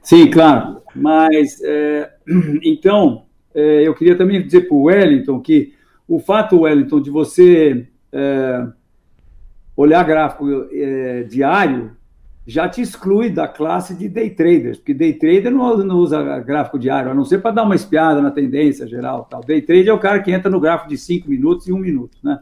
Sim, 0.00 0.30
claro. 0.30 0.80
Mas, 0.96 1.60
é, 1.62 2.10
então, 2.64 3.26
é, 3.54 3.86
eu 3.86 3.94
queria 3.94 4.16
também 4.16 4.42
dizer 4.42 4.62
para 4.62 4.74
o 4.74 4.84
Wellington 4.84 5.38
que 5.40 5.74
o 6.08 6.18
fato, 6.18 6.62
Wellington, 6.62 6.98
de 6.98 7.10
você 7.10 7.86
é, 8.10 8.66
olhar 9.76 10.02
gráfico 10.02 10.46
é, 10.72 11.24
diário 11.24 11.94
já 12.50 12.68
te 12.68 12.82
exclui 12.82 13.30
da 13.30 13.46
classe 13.46 13.94
de 13.94 14.08
day 14.08 14.28
traders, 14.28 14.76
porque 14.76 14.92
day 14.92 15.12
trader 15.12 15.52
não, 15.52 15.76
não 15.78 15.96
usa 15.98 16.40
gráfico 16.40 16.80
diário, 16.80 17.12
a 17.12 17.14
não 17.14 17.24
ser 17.24 17.38
para 17.38 17.52
dar 17.52 17.62
uma 17.62 17.76
espiada 17.76 18.20
na 18.20 18.32
tendência 18.32 18.88
geral. 18.88 19.26
Tal. 19.30 19.40
Day 19.40 19.62
trader 19.62 19.88
é 19.88 19.92
o 19.92 20.00
cara 20.00 20.20
que 20.20 20.32
entra 20.32 20.50
no 20.50 20.58
gráfico 20.58 20.88
de 20.88 20.98
5 20.98 21.30
minutos 21.30 21.68
e 21.68 21.72
1 21.72 21.76
um 21.76 21.78
minuto. 21.78 22.18
Né? 22.22 22.40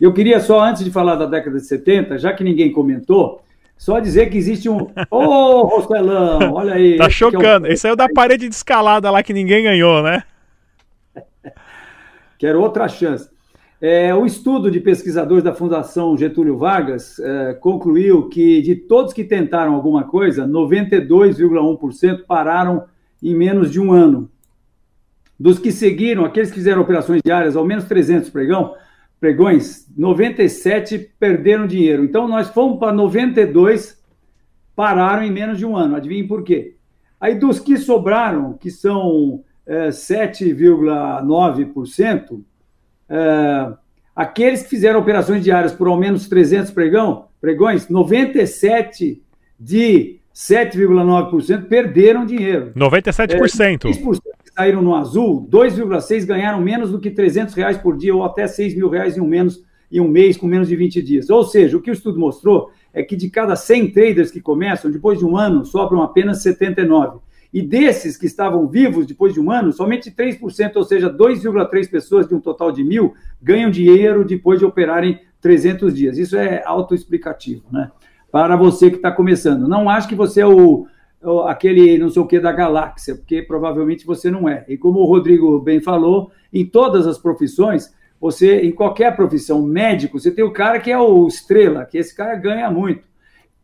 Eu 0.00 0.12
queria 0.12 0.38
só, 0.38 0.62
antes 0.62 0.84
de 0.84 0.90
falar 0.92 1.16
da 1.16 1.26
década 1.26 1.56
de 1.56 1.66
70, 1.66 2.16
já 2.16 2.32
que 2.32 2.44
ninguém 2.44 2.70
comentou, 2.70 3.42
só 3.76 3.98
dizer 3.98 4.30
que 4.30 4.38
existe 4.38 4.68
um. 4.68 4.82
Ô, 5.10 5.18
oh, 5.18 5.62
Rostelão, 5.62 6.52
olha 6.52 6.74
aí. 6.74 6.96
tá 6.96 7.10
chocando. 7.10 7.66
É 7.66 7.70
o... 7.70 7.72
Esse 7.72 7.88
é 7.88 7.92
o 7.92 7.96
da 7.96 8.08
parede 8.08 8.48
de 8.48 8.54
escalada 8.54 9.10
lá 9.10 9.20
que 9.20 9.32
ninguém 9.32 9.64
ganhou, 9.64 10.00
né? 10.00 10.22
Quero 12.38 12.60
outra 12.60 12.86
chance. 12.86 13.28
É, 13.80 14.14
o 14.14 14.26
estudo 14.26 14.70
de 14.70 14.78
pesquisadores 14.78 15.42
da 15.42 15.54
Fundação 15.54 16.14
Getúlio 16.14 16.58
Vargas 16.58 17.18
é, 17.18 17.54
concluiu 17.54 18.28
que 18.28 18.60
de 18.60 18.76
todos 18.76 19.14
que 19.14 19.24
tentaram 19.24 19.74
alguma 19.74 20.04
coisa, 20.04 20.46
92,1% 20.46 22.26
pararam 22.26 22.84
em 23.22 23.34
menos 23.34 23.72
de 23.72 23.80
um 23.80 23.90
ano. 23.90 24.30
Dos 25.38 25.58
que 25.58 25.72
seguiram, 25.72 26.26
aqueles 26.26 26.50
que 26.50 26.56
fizeram 26.56 26.82
operações 26.82 27.22
diárias, 27.24 27.56
ao 27.56 27.64
menos 27.64 27.84
300 27.84 28.28
pregão, 28.28 28.74
pregões, 29.18 29.90
97 29.96 30.98
perderam 31.18 31.66
dinheiro. 31.66 32.04
Então, 32.04 32.28
nós 32.28 32.50
fomos 32.50 32.78
para 32.78 32.92
92, 32.92 33.98
pararam 34.76 35.22
em 35.22 35.30
menos 35.30 35.56
de 35.56 35.64
um 35.64 35.74
ano. 35.74 35.96
Adivinhe 35.96 36.28
por 36.28 36.44
quê? 36.44 36.76
Aí, 37.18 37.34
dos 37.34 37.58
que 37.58 37.78
sobraram, 37.78 38.52
que 38.52 38.70
são 38.70 39.42
é, 39.66 39.88
7,9%, 39.88 42.42
é, 43.10 43.72
aqueles 44.14 44.62
que 44.62 44.68
fizeram 44.68 45.00
operações 45.00 45.42
diárias 45.42 45.72
por 45.72 45.88
ao 45.88 45.98
menos 45.98 46.28
300 46.28 46.70
pregão, 46.70 47.26
pregões, 47.40 47.88
97 47.88 49.20
de 49.58 50.20
7,9% 50.34 51.66
perderam 51.66 52.24
dinheiro. 52.24 52.72
97%. 52.76 53.84
É, 53.84 53.90
3% 53.90 54.20
saíram 54.54 54.82
no 54.82 54.94
azul, 54.94 55.48
2,6% 55.50 56.26
ganharam 56.26 56.60
menos 56.60 56.90
do 56.90 57.00
que 57.00 57.10
300 57.10 57.54
reais 57.54 57.78
por 57.78 57.96
dia 57.96 58.14
ou 58.14 58.24
até 58.24 58.46
6 58.46 58.74
mil 58.74 58.88
reais 58.88 59.16
em 59.16 59.20
um, 59.20 59.26
menos, 59.26 59.64
em 59.90 60.00
um 60.00 60.08
mês 60.08 60.36
com 60.36 60.46
menos 60.46 60.68
de 60.68 60.76
20 60.76 61.02
dias. 61.02 61.30
Ou 61.30 61.44
seja, 61.44 61.76
o 61.76 61.80
que 61.80 61.90
o 61.90 61.92
estudo 61.92 62.18
mostrou 62.18 62.70
é 62.92 63.02
que 63.02 63.16
de 63.16 63.30
cada 63.30 63.56
100 63.56 63.90
traders 63.90 64.30
que 64.30 64.40
começam, 64.40 64.90
depois 64.90 65.18
de 65.18 65.24
um 65.24 65.36
ano, 65.36 65.64
sobram 65.64 66.02
apenas 66.02 66.42
79. 66.42 67.18
E 67.52 67.60
desses 67.60 68.16
que 68.16 68.26
estavam 68.26 68.66
vivos 68.68 69.06
depois 69.06 69.34
de 69.34 69.40
um 69.40 69.50
ano, 69.50 69.72
somente 69.72 70.10
3%, 70.10 70.76
ou 70.76 70.84
seja, 70.84 71.12
2,3 71.12 71.90
pessoas 71.90 72.28
de 72.28 72.34
um 72.34 72.40
total 72.40 72.70
de 72.70 72.84
mil, 72.84 73.14
ganham 73.42 73.70
dinheiro 73.70 74.24
depois 74.24 74.58
de 74.58 74.64
operarem 74.64 75.20
300 75.40 75.94
dias. 75.94 76.18
Isso 76.18 76.36
é 76.36 76.62
autoexplicativo, 76.64 77.64
né? 77.72 77.90
Para 78.30 78.54
você 78.54 78.88
que 78.90 78.96
está 78.96 79.10
começando. 79.10 79.66
Não 79.66 79.90
acho 79.90 80.08
que 80.08 80.14
você 80.14 80.42
é 80.42 80.46
o, 80.46 80.86
o, 81.22 81.40
aquele 81.40 81.98
não 81.98 82.08
sei 82.08 82.22
o 82.22 82.26
que 82.26 82.38
da 82.38 82.52
galáxia, 82.52 83.16
porque 83.16 83.42
provavelmente 83.42 84.06
você 84.06 84.30
não 84.30 84.48
é. 84.48 84.64
E 84.68 84.76
como 84.76 85.00
o 85.00 85.06
Rodrigo 85.06 85.58
bem 85.58 85.80
falou, 85.80 86.30
em 86.52 86.64
todas 86.64 87.06
as 87.06 87.18
profissões, 87.18 87.92
você, 88.20 88.60
em 88.60 88.70
qualquer 88.70 89.16
profissão, 89.16 89.62
médico, 89.62 90.20
você 90.20 90.30
tem 90.30 90.44
o 90.44 90.52
cara 90.52 90.78
que 90.78 90.90
é 90.90 90.98
o 90.98 91.26
estrela, 91.26 91.86
que 91.86 91.98
esse 91.98 92.14
cara 92.14 92.36
ganha 92.36 92.70
muito. 92.70 93.08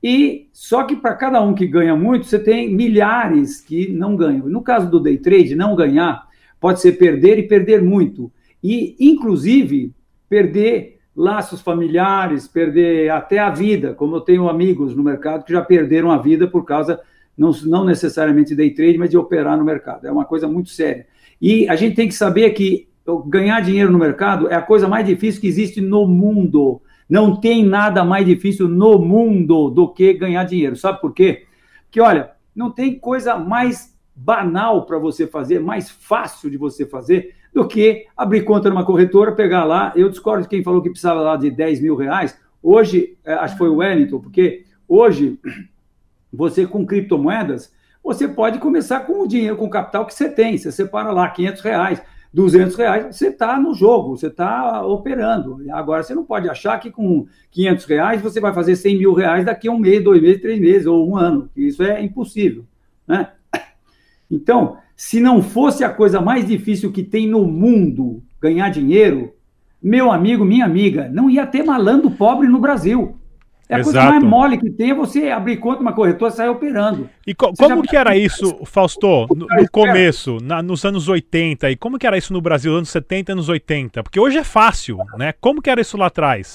E 0.02 0.48
só 0.52 0.84
que 0.84 0.96
para 0.96 1.14
cada 1.14 1.40
um 1.40 1.54
que 1.54 1.66
ganha 1.66 1.96
muito, 1.96 2.26
você 2.26 2.38
tem 2.38 2.72
milhares 2.72 3.60
que 3.60 3.90
não 3.90 4.16
ganham. 4.16 4.48
No 4.48 4.62
caso 4.62 4.90
do 4.90 5.00
day 5.00 5.18
trade, 5.18 5.54
não 5.54 5.74
ganhar 5.74 6.26
pode 6.60 6.80
ser 6.80 6.92
perder 6.92 7.38
e 7.38 7.48
perder 7.48 7.82
muito. 7.82 8.30
E, 8.62 8.96
inclusive, 8.98 9.92
perder 10.28 10.98
laços 11.14 11.60
familiares, 11.60 12.46
perder 12.46 13.10
até 13.10 13.38
a 13.38 13.50
vida, 13.50 13.94
como 13.94 14.16
eu 14.16 14.20
tenho 14.20 14.48
amigos 14.48 14.94
no 14.94 15.02
mercado 15.02 15.44
que 15.44 15.52
já 15.52 15.62
perderam 15.62 16.10
a 16.10 16.18
vida 16.18 16.46
por 16.46 16.64
causa, 16.64 17.00
não, 17.36 17.52
não 17.64 17.84
necessariamente 17.84 18.54
day 18.54 18.70
trade, 18.70 18.98
mas 18.98 19.10
de 19.10 19.16
operar 19.16 19.56
no 19.56 19.64
mercado. 19.64 20.06
É 20.06 20.12
uma 20.12 20.24
coisa 20.24 20.46
muito 20.46 20.70
séria. 20.70 21.06
E 21.40 21.68
a 21.68 21.76
gente 21.76 21.96
tem 21.96 22.08
que 22.08 22.14
saber 22.14 22.50
que 22.50 22.88
ganhar 23.26 23.60
dinheiro 23.60 23.90
no 23.90 23.98
mercado 23.98 24.48
é 24.48 24.54
a 24.54 24.62
coisa 24.62 24.88
mais 24.88 25.06
difícil 25.06 25.40
que 25.40 25.46
existe 25.46 25.80
no 25.80 26.06
mundo. 26.06 26.82
Não 27.08 27.36
tem 27.36 27.64
nada 27.64 28.04
mais 28.04 28.26
difícil 28.26 28.68
no 28.68 28.98
mundo 28.98 29.70
do 29.70 29.88
que 29.88 30.12
ganhar 30.12 30.44
dinheiro. 30.44 30.76
Sabe 30.76 31.00
por 31.00 31.12
quê? 31.12 31.46
Porque, 31.84 32.00
olha, 32.00 32.32
não 32.54 32.70
tem 32.70 32.98
coisa 32.98 33.36
mais 33.36 33.96
banal 34.14 34.86
para 34.86 34.98
você 34.98 35.26
fazer, 35.26 35.60
mais 35.60 35.90
fácil 35.90 36.50
de 36.50 36.56
você 36.56 36.86
fazer, 36.86 37.34
do 37.52 37.66
que 37.68 38.06
abrir 38.16 38.44
conta 38.44 38.68
numa 38.68 38.84
corretora, 38.84 39.32
pegar 39.32 39.64
lá. 39.64 39.92
Eu 39.94 40.08
discordo 40.08 40.42
de 40.42 40.48
quem 40.48 40.62
falou 40.62 40.82
que 40.82 40.90
precisava 40.90 41.20
lá 41.20 41.36
de 41.36 41.50
10 41.50 41.80
mil 41.80 41.94
reais. 41.94 42.38
Hoje, 42.62 43.16
é, 43.24 43.34
acho 43.34 43.54
que 43.54 43.58
foi 43.58 43.68
o 43.68 43.76
Wellington, 43.76 44.18
porque 44.20 44.64
hoje, 44.88 45.38
você 46.32 46.66
com 46.66 46.84
criptomoedas, 46.84 47.72
você 48.02 48.26
pode 48.26 48.58
começar 48.58 49.00
com 49.00 49.22
o 49.22 49.26
dinheiro, 49.26 49.56
com 49.56 49.66
o 49.66 49.70
capital 49.70 50.06
que 50.06 50.14
você 50.14 50.28
tem. 50.28 50.56
Você 50.56 50.72
separa 50.72 51.10
lá 51.10 51.28
500 51.28 51.62
reais. 51.62 52.02
200 52.36 52.76
reais, 52.76 53.16
você 53.16 53.28
está 53.28 53.58
no 53.58 53.72
jogo, 53.72 54.14
você 54.14 54.26
está 54.26 54.84
operando. 54.84 55.64
Agora, 55.70 56.02
você 56.02 56.14
não 56.14 56.22
pode 56.22 56.46
achar 56.50 56.78
que 56.78 56.90
com 56.90 57.26
500 57.50 57.84
reais 57.86 58.20
você 58.20 58.42
vai 58.42 58.52
fazer 58.52 58.76
100 58.76 58.98
mil 58.98 59.14
reais 59.14 59.46
daqui 59.46 59.68
a 59.68 59.72
um 59.72 59.78
mês, 59.78 60.04
dois 60.04 60.20
meses, 60.20 60.42
três 60.42 60.60
meses 60.60 60.86
ou 60.86 61.08
um 61.08 61.16
ano. 61.16 61.48
Isso 61.56 61.82
é 61.82 62.02
impossível. 62.02 62.66
Né? 63.08 63.30
Então, 64.30 64.76
se 64.94 65.18
não 65.18 65.42
fosse 65.42 65.82
a 65.82 65.88
coisa 65.88 66.20
mais 66.20 66.46
difícil 66.46 66.92
que 66.92 67.02
tem 67.02 67.26
no 67.26 67.46
mundo 67.46 68.22
ganhar 68.38 68.68
dinheiro, 68.68 69.32
meu 69.82 70.12
amigo, 70.12 70.44
minha 70.44 70.66
amiga, 70.66 71.08
não 71.08 71.30
ia 71.30 71.46
ter 71.46 71.62
malandro 71.62 72.10
pobre 72.10 72.48
no 72.48 72.60
Brasil. 72.60 73.16
É 73.68 73.74
a 73.74 73.78
Exato. 73.80 73.94
coisa 73.96 74.10
mais 74.10 74.22
mole 74.22 74.58
que 74.58 74.70
tem 74.70 74.90
é 74.90 74.94
você 74.94 75.28
abrir 75.28 75.56
conta 75.56 75.80
uma 75.80 75.92
corretora 75.92 76.32
e 76.32 76.36
sair 76.36 76.48
operando. 76.48 77.10
E 77.26 77.34
co 77.34 77.52
como 77.58 77.84
já... 77.84 77.90
que 77.90 77.96
era 77.96 78.16
isso, 78.16 78.64
Fausto, 78.64 79.26
no, 79.34 79.46
no 79.46 79.70
começo, 79.70 80.38
na, 80.40 80.62
nos 80.62 80.84
anos 80.84 81.08
80, 81.08 81.70
e 81.70 81.76
como 81.76 81.98
que 81.98 82.06
era 82.06 82.16
isso 82.16 82.32
no 82.32 82.40
Brasil, 82.40 82.74
anos 82.74 82.90
70, 82.90 83.32
anos 83.32 83.48
80? 83.48 84.04
Porque 84.04 84.20
hoje 84.20 84.38
é 84.38 84.44
fácil, 84.44 84.98
né? 85.18 85.34
Como 85.40 85.60
que 85.60 85.68
era 85.68 85.80
isso 85.80 85.96
lá 85.96 86.06
atrás? 86.06 86.54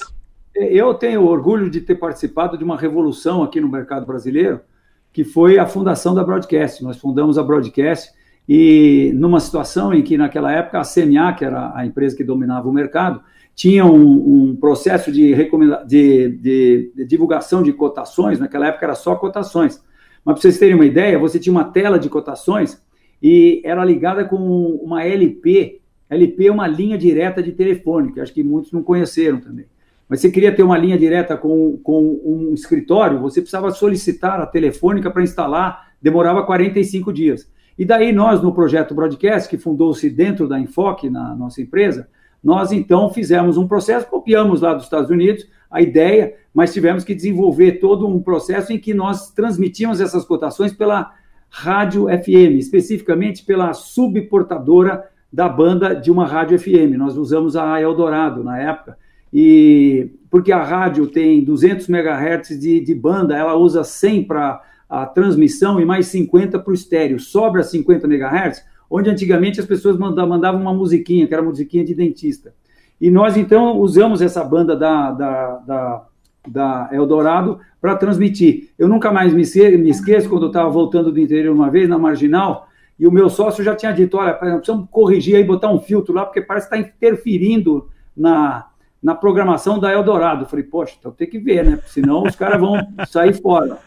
Eu 0.56 0.94
tenho 0.94 1.26
orgulho 1.26 1.70
de 1.70 1.82
ter 1.82 1.96
participado 1.96 2.58
de 2.58 2.64
uma 2.64 2.78
revolução 2.78 3.44
aqui 3.44 3.60
no 3.60 3.70
mercado 3.70 4.06
brasileiro, 4.06 4.62
que 5.12 5.26
foi 5.26 5.60
a 5.60 5.66
fundação 5.66 6.16
da 6.16 6.24
Broadcast. 6.24 6.82
Nós 6.82 6.98
fundamos 6.98 7.38
a 7.38 7.44
Broadcast 7.44 8.12
e 8.54 9.14
numa 9.14 9.40
situação 9.40 9.94
em 9.94 10.02
que, 10.02 10.18
naquela 10.18 10.52
época, 10.52 10.78
a 10.78 10.84
CNA, 10.84 11.32
que 11.32 11.46
era 11.46 11.72
a 11.74 11.86
empresa 11.86 12.18
que 12.18 12.22
dominava 12.22 12.68
o 12.68 12.74
mercado, 12.74 13.22
tinha 13.56 13.86
um, 13.86 14.50
um 14.50 14.56
processo 14.58 15.10
de, 15.10 15.34
de, 15.88 16.30
de, 16.38 16.92
de, 16.94 17.06
divulgação 17.06 17.64
de 17.64 17.72
cotações, 17.72 18.40
naquela 18.40 18.68
época 18.68 18.88
era 18.88 18.94
só 18.94 19.16
cotações. 19.16 19.82
Mas 20.26 20.34
para 20.34 20.42
vocês 20.42 20.60
terem 20.60 20.76
uma 20.76 20.86
ideia, 20.86 21.18
você 21.18 21.40
tinha 21.40 21.54
uma 21.54 21.64
tela 21.64 21.98
de 21.98 22.10
cotações 22.10 22.84
e 23.24 23.62
era 23.64 23.86
ligada 23.86 24.26
com 24.26 24.36
uma 24.84 25.02
LP. 25.02 25.80
LP 26.10 26.48
é 26.48 26.52
uma 26.52 26.68
linha 26.68 26.98
direta 26.98 27.42
de 27.42 27.54
telefone, 27.54 28.12
que 28.12 28.20
acho 28.20 28.34
que 28.34 28.44
muitos 28.44 28.74
não 28.74 28.84
conheceram 28.84 29.40
também. 29.40 29.66
Mas 30.10 30.20
você 30.20 30.30
queria 30.30 30.54
ter 30.54 30.64
uma 30.64 30.78
linha 30.78 30.98
direta 30.98 31.38
com, 31.38 31.80
com 31.82 32.20
um 32.26 32.54
escritório, 32.54 33.18
você 33.18 33.40
precisava 33.40 33.72
solicitar 33.72 34.42
a 34.42 34.46
telefônica 34.46 35.10
para 35.10 35.24
instalar, 35.24 35.94
demorava 36.02 36.44
45 36.44 37.14
dias. 37.14 37.50
E 37.78 37.86
daí 37.86 38.12
nós, 38.12 38.42
no 38.42 38.54
projeto 38.54 38.94
Broadcast, 38.94 39.50
que 39.50 39.58
fundou-se 39.58 40.10
dentro 40.10 40.48
da 40.48 40.60
Enfoque, 40.60 41.10
na 41.10 41.36
nossa 41.36 41.62
empresa, 41.62 42.08
nós 42.44 42.72
então 42.72 43.10
fizemos 43.10 43.58
um 43.58 43.68
processo, 43.68 44.08
copiamos 44.08 44.62
lá 44.62 44.74
dos 44.74 44.86
Estados 44.86 45.10
Unidos 45.10 45.48
a 45.70 45.82
ideia, 45.82 46.36
mas 46.54 46.74
tivemos 46.74 47.04
que 47.04 47.16
desenvolver 47.16 47.74
todo 47.74 48.08
um 48.08 48.22
processo 48.22 48.74
em 48.74 48.80
que 48.80 48.94
nós 48.94 49.32
transmitimos 49.32 50.02
essas 50.02 50.26
cotações 50.26 50.74
pela 50.74 51.14
rádio 51.50 52.08
FM, 52.08 52.58
especificamente 52.58 53.46
pela 53.46 53.74
subportadora 53.74 55.06
da 55.32 55.48
banda 55.48 55.96
de 55.96 56.12
uma 56.12 56.26
rádio 56.26 56.60
FM. 56.60 56.98
Nós 56.98 57.16
usamos 57.16 57.56
a 57.56 57.80
Eldorado 57.80 58.44
na 58.44 58.60
época, 58.60 58.98
e 59.34 60.12
porque 60.30 60.52
a 60.52 60.64
rádio 60.64 61.08
tem 61.08 61.44
200 61.44 61.88
MHz 61.88 62.60
de, 62.60 62.82
de 62.82 62.96
banda, 62.96 63.38
ela 63.38 63.56
usa 63.56 63.84
100 63.84 64.24
para 64.26 64.62
a 64.92 65.06
transmissão 65.06 65.80
e 65.80 65.86
mais 65.86 66.08
50 66.08 66.60
para 66.60 66.70
o 66.70 66.74
estéreo. 66.74 67.18
Sobra 67.18 67.64
50 67.64 68.06
MHz, 68.06 68.62
onde 68.90 69.10
antigamente 69.10 69.58
as 69.58 69.66
pessoas 69.66 69.98
mandavam 69.98 70.60
uma 70.60 70.74
musiquinha, 70.74 71.26
que 71.26 71.34
era 71.34 71.42
musiquinha 71.42 71.86
de 71.86 71.96
dentista. 71.96 72.54
E 73.00 73.10
nós, 73.10 73.38
então, 73.38 73.78
usamos 73.80 74.22
essa 74.22 74.44
banda 74.44 74.76
da, 74.76 75.12
da, 75.12 75.56
da, 75.66 76.06
da 76.46 76.90
Eldorado 76.92 77.60
para 77.80 77.96
transmitir. 77.96 78.72
Eu 78.78 78.90
nunca 78.90 79.14
mais 79.14 79.34
me, 79.34 79.44
me 79.78 79.90
esqueço, 79.90 80.28
quando 80.28 80.44
eu 80.44 80.50
estava 80.50 80.70
voltando 80.70 81.10
do 81.10 81.20
interior 81.22 81.56
uma 81.56 81.70
vez, 81.70 81.88
na 81.88 81.98
Marginal, 81.98 82.68
e 83.00 83.08
o 83.08 83.12
meu 83.12 83.30
sócio 83.30 83.64
já 83.64 83.74
tinha 83.74 83.94
dito, 83.94 84.18
olha, 84.18 84.34
precisamos 84.34 84.90
corrigir 84.92 85.38
aí, 85.38 85.44
botar 85.44 85.72
um 85.72 85.80
filtro 85.80 86.14
lá, 86.14 86.26
porque 86.26 86.42
parece 86.42 86.68
que 86.68 86.76
está 86.76 86.90
interferindo 86.90 87.88
na, 88.16 88.68
na 89.02 89.16
programação 89.16 89.80
da 89.80 89.92
Eldorado. 89.94 90.44
Eu 90.44 90.50
falei, 90.50 90.66
poxa, 90.66 90.98
então 91.00 91.14
tem 91.14 91.30
que 91.30 91.40
ver, 91.40 91.64
né? 91.64 91.80
Senão 91.86 92.24
os 92.24 92.36
caras 92.36 92.60
vão 92.60 92.76
sair 93.08 93.34
fora. 93.34 93.80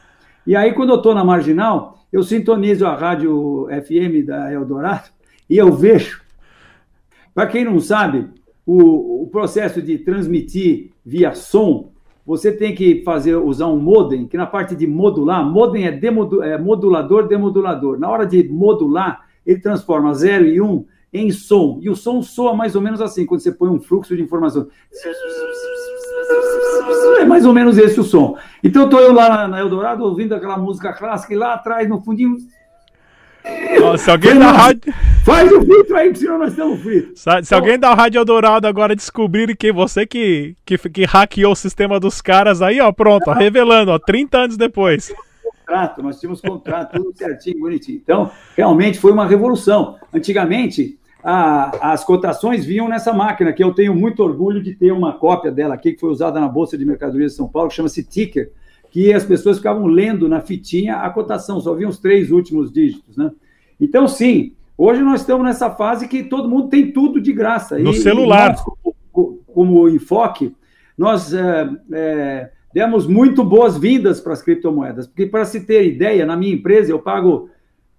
E 0.47 0.55
aí, 0.55 0.73
quando 0.73 0.91
eu 0.91 0.97
estou 0.97 1.15
na 1.15 1.25
Marginal, 1.25 1.99
eu 2.13 2.23
sintonizo 2.23 2.87
a 2.87 2.95
rádio 2.95 3.67
FM 3.69 4.27
da 4.27 4.53
Eldorado 4.53 5.09
e 5.49 5.57
eu 5.57 5.73
vejo. 5.73 6.23
Para 7.35 7.47
quem 7.47 7.65
não 7.65 7.81
sabe, 7.81 8.29
o, 8.67 9.23
o, 9.23 9.27
processo 9.29 9.81
de 9.81 9.99
transmitir 9.99 10.91
via 11.05 11.35
som, 11.35 11.93
você 12.27 12.53
tem 12.53 12.75
que 12.75 13.03
fazer 13.03 13.37
usar 13.37 13.67
um 13.67 13.79
modem, 13.79 14.27
que 14.27 14.37
na 14.37 14.47
parte 14.47 14.77
de 14.77 14.87
modular, 14.87 15.45
modem 15.45 15.87
é, 15.87 15.93
demodu, 15.93 16.43
é 16.43 16.59
modulador, 16.59 17.27
demodulador. 17.27 17.99
Na 17.99 18.11
hora 18.11 18.27
de 18.27 18.47
modular, 18.49 19.27
ele 19.45 19.61
transforma 19.61 20.15
0 20.15 20.47
e 20.47 20.61
1 20.61 20.65
um 20.65 20.85
em 21.13 21.31
som. 21.31 21.79
E 21.81 21.89
o 21.89 21.97
som 21.97 22.23
soa 22.23 22.55
mais 22.55 22.75
ou 22.75 22.83
menos 22.83 23.01
assim, 23.01 23.25
quando 23.25 23.41
você 23.41 23.53
põe 23.53 23.71
um 23.71 23.81
fluxo 23.81 24.17
de 24.17 24.23
informação. 24.23 24.69
É 27.21 27.25
mais 27.25 27.47
ou 27.47 27.53
menos 27.53 27.79
esse 27.79 27.99
o 27.99 28.05
som. 28.05 28.37
Então 28.63 28.85
estou 28.85 29.01
eu 29.01 29.13
lá 29.13 29.49
na 29.49 29.61
Eldorado 29.61 30.05
ouvindo 30.05 30.35
aquela 30.35 30.59
música 30.59 30.93
clássica 30.93 31.33
e 31.33 31.37
lá 31.37 31.55
atrás, 31.55 31.89
no 31.89 32.01
fundinho. 32.01 32.37
Se 33.99 34.11
alguém 34.11 34.39
da 34.39 34.53
rádio. 34.53 34.93
Faz 35.25 35.51
o 35.53 35.63
filtro 35.63 35.97
aí, 35.97 36.15
senão 36.15 36.39
nós 36.39 36.51
estamos 36.51 36.81
fritos. 36.81 37.21
Se, 37.21 37.43
se 37.45 37.55
alguém 37.55 37.79
da 37.79 37.95
Rádio 37.95 38.19
Eldorado 38.19 38.67
agora 38.67 38.95
descobrir 38.95 39.55
que 39.57 39.73
você 39.73 40.07
que, 40.07 40.55
que, 40.65 40.77
que 40.77 41.05
hackeou 41.05 41.53
o 41.53 41.57
sistema 41.57 41.99
dos 41.99 42.21
caras 42.21 42.61
aí, 42.61 42.81
ó, 42.81 42.93
pronto, 42.93 43.29
ó, 43.29 43.33
revelando, 43.33 43.91
ó, 43.91 43.99
30 43.99 44.39
anos 44.39 44.57
depois. 44.57 45.15
Contrato, 45.43 46.03
nós 46.03 46.21
tínhamos 46.21 46.41
contrato, 46.43 46.93
tudo 46.97 47.17
certinho, 47.17 47.61
bonitinho. 47.61 48.01
Então, 48.03 48.31
realmente 48.55 48.99
foi 48.99 49.13
uma 49.13 49.27
revolução. 49.27 49.97
Antigamente, 50.13 50.99
a, 51.25 51.93
as 51.95 52.05
cotações 52.05 52.67
vinham 52.67 52.87
nessa 52.87 53.11
máquina, 53.11 53.51
que 53.51 53.65
eu 53.65 53.73
tenho 53.73 53.95
muito 53.95 54.23
orgulho 54.23 54.63
de 54.63 54.75
ter 54.75 54.93
uma 54.93 55.15
cópia 55.15 55.51
dela 55.51 55.75
aqui, 55.75 55.93
que 55.93 56.01
foi 56.01 56.11
usada 56.11 56.39
na 56.39 56.47
Bolsa 56.47 56.77
de 56.77 56.85
Mercadorias 56.85 57.33
de 57.33 57.39
São 57.39 57.49
Paulo, 57.49 57.71
que 57.71 57.75
chama-se 57.75 58.05
Ticker, 58.05 58.53
que 58.91 59.11
as 59.11 59.25
pessoas 59.25 59.57
ficavam 59.57 59.87
lendo 59.87 60.29
na 60.29 60.43
fitinha 60.43 60.97
a 60.97 61.09
cotação, 61.09 61.63
só 61.63 61.73
viam 61.75 61.89
os 61.89 61.99
três 61.99 62.31
últimos 62.31 62.71
dígitos, 62.71 63.17
né? 63.17 63.33
Então, 63.81 64.07
sim, 64.07 64.53
hoje 64.77 65.03
nós 65.03 65.23
estamos 65.23 65.47
nessa 65.47 65.71
fase 65.71 66.07
que 66.07 66.25
todo 66.25 66.49
mundo 66.49 66.69
tem 66.69 66.93
tudo 66.93 67.19
de 67.19 67.33
graça. 67.33 67.79
No 67.79 67.93
e, 67.93 67.95
celular. 67.95 68.51
E 68.51 68.53
nós, 68.53 68.95
como, 69.11 69.41
como, 69.47 69.89
enfoque, 69.89 70.55
nós 70.97 71.33
é, 71.33 71.71
é, 71.93 72.51
demos 72.73 73.07
muito 73.07 73.43
boas-vindas 73.43 74.21
para 74.21 74.35
as 74.35 74.43
criptomoedas, 74.43 75.07
porque, 75.07 75.27
para 75.27 75.47
se 75.47 75.61
ter 75.65 75.87
ideia, 75.87 76.27
na 76.27 76.37
minha 76.37 76.55
empresa 76.55 76.93
eu 76.93 76.99
pago 76.99 77.49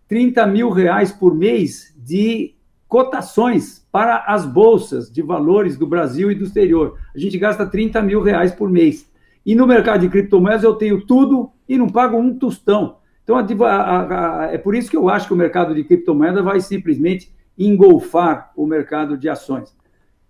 30 0.08 0.46
mil 0.46 0.70
reais 0.70 1.12
por 1.12 1.36
mês 1.36 1.94
de 1.98 2.55
cotações 2.96 3.86
para 3.92 4.24
as 4.26 4.46
bolsas 4.46 5.12
de 5.12 5.22
valores 5.22 5.78
do 5.78 5.86
Brasil 5.86 6.32
e 6.32 6.36
do 6.36 6.46
exterior. 6.46 6.98
A 7.14 7.20
gente 7.20 7.38
gasta 7.38 7.66
30 7.66 8.02
mil 8.02 8.22
reais 8.22 8.54
por 8.54 8.70
mês. 8.70 9.12
E 9.46 9.54
no 9.54 9.68
mercado 9.68 10.00
de 10.00 10.08
criptomoedas 10.08 10.64
eu 10.64 10.76
tenho 10.76 11.06
tudo 11.06 11.52
e 11.68 11.78
não 11.78 11.90
pago 11.90 12.18
um 12.18 12.34
tostão. 12.40 13.00
Então, 13.22 13.36
a, 13.36 13.68
a, 13.68 14.46
a, 14.46 14.54
é 14.54 14.58
por 14.58 14.74
isso 14.74 14.90
que 14.90 14.96
eu 14.96 15.10
acho 15.10 15.28
que 15.28 15.34
o 15.34 15.36
mercado 15.36 15.76
de 15.76 15.84
criptomoedas 15.84 16.42
vai 16.42 16.62
simplesmente 16.62 17.30
engolfar 17.60 18.54
o 18.56 18.66
mercado 18.66 19.18
de 19.18 19.28
ações. 19.28 19.76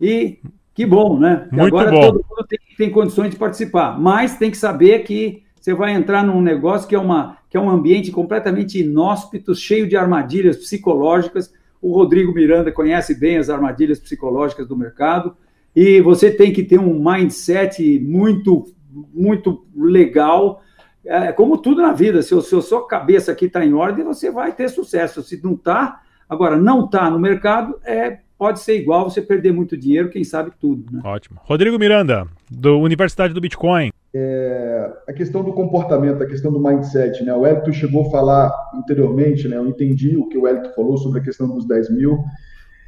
E 0.01 0.39
que 0.73 0.87
bom, 0.87 1.19
né? 1.19 1.47
Muito 1.51 1.67
agora 1.67 1.91
bom. 1.91 2.01
todo 2.01 2.25
mundo 2.27 2.47
tem, 2.49 2.59
tem, 2.75 2.89
condições 2.89 3.29
de 3.29 3.37
participar, 3.37 3.99
mas 3.99 4.39
tem 4.39 4.49
que 4.49 4.57
saber 4.57 5.03
que 5.03 5.43
você 5.61 5.71
vai 5.75 5.93
entrar 5.93 6.23
num 6.23 6.41
negócio 6.41 6.89
que 6.89 6.95
é, 6.95 6.99
uma, 6.99 7.37
que 7.47 7.57
é 7.57 7.59
um 7.61 7.69
ambiente 7.69 8.11
completamente 8.11 8.81
inóspito, 8.81 9.53
cheio 9.53 9.87
de 9.87 9.95
armadilhas 9.95 10.57
psicológicas, 10.57 11.53
o 11.85 11.93
Rodrigo 11.93 12.33
Miranda 12.33 12.71
conhece 12.71 13.13
bem 13.13 13.37
as 13.37 13.47
armadilhas 13.47 13.99
psicológicas 13.99 14.67
do 14.67 14.75
mercado 14.75 15.37
e 15.75 16.01
você 16.01 16.31
tem 16.31 16.51
que 16.51 16.63
ter 16.63 16.79
um 16.79 16.99
mindset 16.99 17.99
muito, 17.99 18.73
muito 19.13 19.67
legal. 19.75 20.63
É, 21.05 21.31
como 21.31 21.59
tudo 21.59 21.83
na 21.83 21.93
vida, 21.93 22.23
se, 22.23 22.33
a 22.33 22.41
sua 22.41 22.87
cabeça 22.87 23.31
aqui 23.31 23.45
está 23.45 23.63
em 23.63 23.75
ordem, 23.75 24.03
você 24.03 24.31
vai 24.31 24.51
ter 24.51 24.67
sucesso. 24.67 25.21
Se 25.21 25.39
não 25.43 25.53
está, 25.53 26.01
agora 26.27 26.57
não 26.57 26.85
está 26.85 27.07
no 27.07 27.19
mercado, 27.19 27.79
é 27.83 28.17
pode 28.35 28.61
ser 28.61 28.79
igual 28.79 29.07
você 29.07 29.21
perder 29.21 29.53
muito 29.53 29.77
dinheiro, 29.77 30.09
quem 30.09 30.23
sabe 30.23 30.51
tudo. 30.59 30.91
Né? 30.91 31.01
Ótimo. 31.05 31.39
Rodrigo 31.43 31.77
Miranda, 31.77 32.27
do 32.49 32.79
Universidade 32.79 33.33
do 33.33 33.39
Bitcoin. 33.39 33.91
É, 34.17 34.93
a 35.09 35.11
questão 35.11 35.43
do 35.43 35.51
comportamento, 35.51 36.23
a 36.23 36.25
questão 36.25 36.49
do 36.49 36.57
mindset, 36.57 37.21
né? 37.25 37.33
O 37.33 37.45
Elton 37.45 37.73
chegou 37.73 38.07
a 38.07 38.09
falar 38.09 38.49
anteriormente, 38.73 39.45
né? 39.45 39.57
Eu 39.57 39.67
entendi 39.67 40.15
o 40.15 40.29
que 40.29 40.37
o 40.37 40.47
Elton 40.47 40.71
falou 40.73 40.97
sobre 40.97 41.19
a 41.19 41.21
questão 41.21 41.49
dos 41.49 41.67
10 41.67 41.89
mil. 41.89 42.23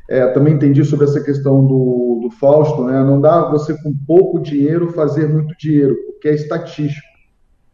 É, 0.10 0.26
também 0.28 0.54
entendi 0.54 0.86
sobre 0.86 1.04
essa 1.04 1.22
questão 1.22 1.68
do, 1.68 2.22
do 2.24 2.32
Fausto, 2.32 2.82
né? 2.86 3.04
Não 3.04 3.20
dá 3.20 3.50
você 3.50 3.74
com 3.84 3.94
pouco 4.08 4.40
dinheiro 4.40 4.94
fazer 4.94 5.28
muito 5.28 5.54
dinheiro, 5.58 5.98
porque 6.06 6.30
é 6.30 6.34
estatístico, 6.34 7.06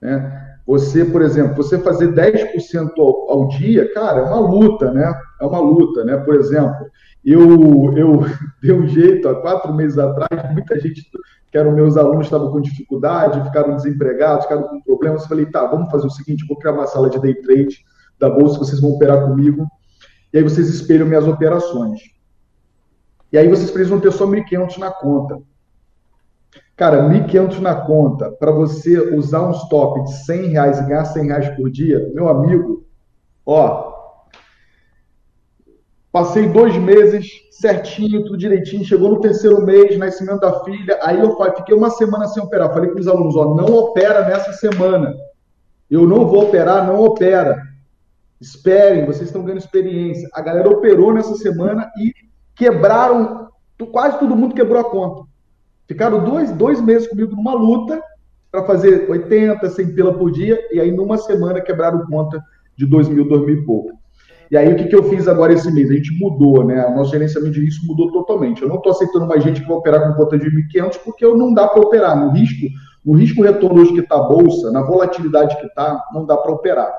né? 0.02 0.50
Você, 0.66 1.06
por 1.06 1.22
exemplo, 1.22 1.56
você 1.56 1.78
fazer 1.78 2.12
10% 2.12 2.90
ao, 2.98 3.30
ao 3.30 3.48
dia, 3.50 3.94
cara, 3.94 4.22
é 4.22 4.24
uma 4.24 4.40
luta, 4.40 4.92
né? 4.92 5.14
É 5.40 5.46
uma 5.46 5.60
luta, 5.60 6.04
né? 6.04 6.18
Por 6.18 6.34
exemplo, 6.34 6.88
eu, 7.26 7.98
eu 7.98 8.22
dei 8.62 8.74
um 8.74 8.88
jeito 8.88 9.30
há 9.30 9.42
quatro 9.42 9.74
meses 9.74 9.98
atrás, 9.98 10.52
muita 10.54 10.80
gente 10.80 11.10
que 11.52 11.58
eram 11.58 11.72
meus 11.72 11.96
alunos 11.98 12.26
estavam 12.26 12.52
com 12.52 12.60
dificuldade, 12.60 13.44
ficaram 13.44 13.76
desempregados, 13.76 14.46
ficaram 14.46 14.64
com 14.64 14.82
problemas. 14.82 15.22
Eu 15.22 15.30
falei, 15.30 15.46
tá, 15.46 15.66
vamos 15.68 15.92
fazer 15.92 16.08
o 16.08 16.10
seguinte, 16.10 16.46
vou 16.48 16.58
criar 16.58 16.74
uma 16.74 16.88
sala 16.88 17.10
de 17.10 17.20
day 17.20 17.36
trade 17.36 17.86
da 18.20 18.30
bolsa, 18.30 18.58
vocês 18.58 18.82
vão 18.82 18.92
operar 18.92 19.28
comigo, 19.28 19.68
e 20.34 20.38
aí 20.38 20.44
vocês 20.44 20.68
espelham 20.68 21.06
minhas 21.06 21.28
operações. 21.28 22.02
E 23.32 23.38
aí 23.38 23.48
vocês 23.48 23.70
precisam 23.70 24.00
ter 24.00 24.12
só 24.12 24.26
1.500 24.26 24.78
na 24.78 24.92
conta. 24.92 25.42
Cara, 26.76 27.08
1.500 27.08 27.60
na 27.60 27.76
conta, 27.76 28.32
para 28.32 28.52
você 28.52 29.16
usar 29.16 29.48
um 29.48 29.52
stop 29.52 30.04
de 30.06 30.26
100 30.26 30.48
reais 30.48 30.80
e 30.80 30.86
ganhar 30.86 31.06
100 31.06 31.26
reais 31.28 31.50
por 31.56 31.70
dia, 31.70 32.12
meu 32.16 32.30
amigo, 32.30 32.84
ó, 33.46 33.93
Passei 36.14 36.48
dois 36.48 36.78
meses 36.78 37.28
certinho, 37.50 38.24
tudo 38.24 38.38
direitinho. 38.38 38.86
Chegou 38.86 39.10
no 39.10 39.20
terceiro 39.20 39.66
mês, 39.66 39.98
nascimento 39.98 40.42
da 40.42 40.64
filha. 40.64 41.00
Aí 41.02 41.20
eu 41.20 41.36
fiquei 41.56 41.76
uma 41.76 41.90
semana 41.90 42.28
sem 42.28 42.44
operar. 42.44 42.72
Falei 42.72 42.92
para 42.92 43.00
os 43.00 43.08
alunos: 43.08 43.36
ó, 43.36 43.56
não 43.56 43.66
opera 43.66 44.24
nessa 44.24 44.54
semana. 44.54 45.12
Eu 45.90 46.08
não 46.08 46.28
vou 46.28 46.44
operar, 46.44 46.86
não 46.86 47.02
opera. 47.04 47.64
Esperem, 48.40 49.08
vocês 49.08 49.28
estão 49.28 49.44
ganhando 49.44 49.62
experiência. 49.62 50.30
A 50.34 50.42
galera 50.42 50.70
operou 50.70 51.12
nessa 51.12 51.34
semana 51.36 51.92
e 51.98 52.14
quebraram, 52.56 53.50
quase 53.92 54.20
todo 54.20 54.36
mundo 54.36 54.54
quebrou 54.54 54.82
a 54.82 54.92
conta. 54.92 55.28
Ficaram 55.88 56.24
dois, 56.24 56.52
dois 56.52 56.80
meses 56.80 57.08
comigo 57.08 57.36
numa 57.36 57.56
luta 57.56 58.00
para 58.52 58.64
fazer 58.66 59.10
80, 59.10 59.68
100 59.68 59.96
pila 59.96 60.14
por 60.14 60.32
dia, 60.32 60.60
e 60.72 60.80
aí 60.80 60.92
numa 60.92 61.18
semana 61.18 61.60
quebraram 61.60 62.06
conta 62.06 62.40
de 62.78 62.86
2 62.86 63.10
mil, 63.10 63.28
2 63.28 63.46
mil 63.48 63.56
e 63.56 63.66
pouco. 63.66 64.03
E 64.54 64.58
aí, 64.58 64.72
o 64.72 64.76
que, 64.76 64.84
que 64.84 64.96
eu 64.96 65.10
fiz 65.10 65.28
agora 65.28 65.52
esse 65.52 65.72
mês? 65.72 65.90
A 65.90 65.96
gente 65.96 66.14
mudou, 66.20 66.64
né? 66.64 66.86
O 66.86 66.96
nosso 66.96 67.10
gerenciamento 67.10 67.56
de 67.56 67.62
risco 67.66 67.88
mudou 67.88 68.12
totalmente. 68.12 68.62
Eu 68.62 68.70
não 68.70 68.76
estou 68.76 68.92
aceitando 68.92 69.26
mais 69.26 69.44
gente 69.44 69.60
que 69.60 69.68
vai 69.68 69.78
operar 69.78 70.08
com 70.08 70.14
conta 70.14 70.38
de 70.38 70.46
1.500 70.46 71.00
porque 71.04 71.26
eu 71.26 71.36
não 71.36 71.52
dá 71.56 71.68
para 71.68 71.82
operar. 71.82 72.16
No 72.16 72.30
risco, 72.30 72.68
no 73.04 73.14
risco 73.14 73.42
retorno 73.42 73.82
hoje 73.82 73.94
que 73.94 74.02
está 74.02 74.16
a 74.16 74.22
bolsa, 74.22 74.70
na 74.70 74.84
volatilidade 74.84 75.60
que 75.60 75.66
está, 75.66 76.00
não 76.14 76.28
dá 76.28 76.38
para 76.38 76.52
operar. 76.52 76.94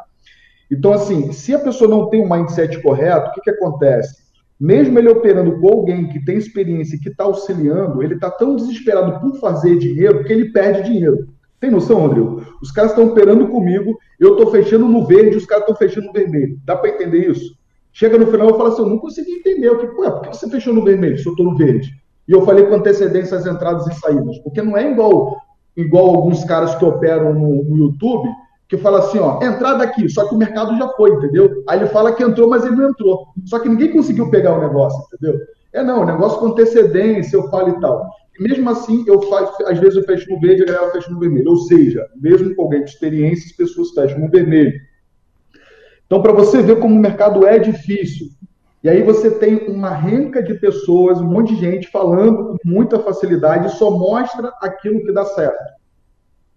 Então, 0.68 0.92
assim, 0.92 1.30
se 1.30 1.55
a 1.55 1.61
pessoa 1.61 1.88
não 1.88 2.11
tem 2.11 2.22
um 2.22 2.28
mindset 2.28 2.82
correto, 2.82 3.30
o 3.30 3.32
que, 3.34 3.42
que 3.42 3.50
acontece? 3.50 4.24
Mesmo 4.59 4.98
ele 4.98 5.11
operando 5.11 5.61
com 5.61 5.68
alguém 5.68 6.09
que 6.09 6.24
tem 6.24 6.36
experiência 6.36 6.96
e 6.96 6.98
que 6.98 7.11
está 7.11 7.22
auxiliando, 7.22 8.02
ele 8.02 8.14
está 8.14 8.32
tão 8.32 8.57
desesperado 8.57 9.20
por 9.20 9.38
fazer 9.38 9.78
dinheiro 9.78 10.24
que 10.24 10.32
ele 10.32 10.50
perde 10.50 10.90
dinheiro. 10.90 11.28
Tem 11.65 11.71
noção, 11.71 11.99
Rodrigo? 11.99 12.43
Os 12.61 12.71
caras 12.71 12.91
estão 12.91 13.07
operando 13.07 13.49
comigo, 13.49 13.99
eu 14.21 14.33
estou 14.33 14.51
fechando 14.51 14.87
no 14.87 15.07
verde, 15.07 15.39
os 15.39 15.47
caras 15.47 15.62
estão 15.62 15.75
fechando 15.75 16.09
no 16.09 16.12
vermelho. 16.12 16.59
Dá 16.62 16.77
para 16.77 16.91
entender 16.91 17.31
isso? 17.31 17.57
Chega 17.91 18.19
no 18.19 18.27
final, 18.27 18.51
eu 18.51 18.59
falo 18.59 18.69
assim, 18.69 18.83
eu 18.83 18.89
não 18.91 18.99
consegui 18.99 19.33
entender. 19.33 19.67
Eu 19.67 19.81
fico, 19.81 20.03
ué, 20.03 20.11
por 20.11 20.21
que 20.21 20.37
você 20.37 20.51
fechou 20.51 20.75
no 20.75 20.85
vermelho 20.85 21.17
se 21.17 21.25
eu 21.25 21.33
estou 21.33 21.47
no 21.47 21.57
verde? 21.57 21.91
E 22.29 22.33
eu 22.33 22.43
falei 22.43 22.67
com 22.67 22.75
antecedência 22.75 23.39
as 23.39 23.47
entradas 23.47 23.87
e 23.87 23.95
saídas. 23.99 24.37
Porque 24.41 24.61
não 24.61 24.77
é 24.77 24.91
igual, 24.91 25.39
igual 25.75 26.15
alguns 26.15 26.45
caras 26.45 26.75
que 26.75 26.85
operam 26.85 27.33
no, 27.33 27.65
no 27.65 27.79
YouTube, 27.79 28.29
que 28.69 28.77
fala 28.77 28.99
assim, 28.99 29.19
ó, 29.19 29.43
entrada 29.43 29.85
aqui, 29.85 30.07
só 30.11 30.29
que 30.29 30.35
o 30.35 30.39
mercado 30.39 30.77
já 30.77 30.89
foi, 30.89 31.12
entendeu? 31.12 31.51
Aí 31.67 31.79
ele 31.79 31.87
fala 31.87 32.12
que 32.12 32.23
entrou, 32.23 32.47
mas 32.47 32.62
ele 32.67 32.77
não 32.77 32.91
entrou. 32.91 33.29
Só 33.47 33.59
que 33.59 33.71
ninguém 33.71 33.91
conseguiu 33.91 34.29
pegar 34.29 34.59
o 34.59 34.61
negócio, 34.61 35.03
entendeu? 35.15 35.41
É 35.73 35.83
não, 35.83 36.05
negócio 36.05 36.39
com 36.39 36.49
antecedência, 36.49 37.39
eu 37.39 37.49
falo 37.49 37.71
e 37.71 37.81
tal. 37.81 38.07
E 38.39 38.43
mesmo 38.43 38.68
assim, 38.68 39.05
eu 39.07 39.22
faço, 39.22 39.64
às 39.66 39.78
vezes 39.78 39.97
eu 39.97 40.05
fecho 40.05 40.30
no 40.30 40.41
verde, 40.41 40.62
a 40.62 40.66
galera 40.66 40.93
fecha 40.93 41.11
no 41.11 41.20
vermelho. 41.20 41.51
Ou 41.51 41.57
seja, 41.57 42.09
mesmo 42.16 42.55
com 42.55 42.62
alguém 42.62 42.82
de 42.82 42.91
experiência, 42.91 43.47
as 43.47 43.53
pessoas 43.53 43.91
fecham 43.91 44.18
no 44.18 44.28
vermelho. 44.28 44.72
Então, 46.07 46.20
para 46.20 46.32
você 46.32 46.61
ver 46.62 46.78
como 46.80 46.95
o 46.95 46.99
mercado 46.99 47.47
é 47.47 47.59
difícil. 47.59 48.28
E 48.82 48.89
aí 48.89 49.03
você 49.03 49.30
tem 49.30 49.66
uma 49.68 49.91
renca 49.91 50.43
de 50.43 50.53
pessoas, 50.55 51.18
um 51.18 51.26
monte 51.26 51.55
de 51.55 51.61
gente 51.61 51.91
falando 51.91 52.49
com 52.49 52.57
muita 52.64 52.99
facilidade 52.99 53.68
e 53.68 53.70
só 53.70 53.91
mostra 53.91 54.53
aquilo 54.61 55.03
que 55.03 55.12
dá 55.12 55.24
certo. 55.24 55.72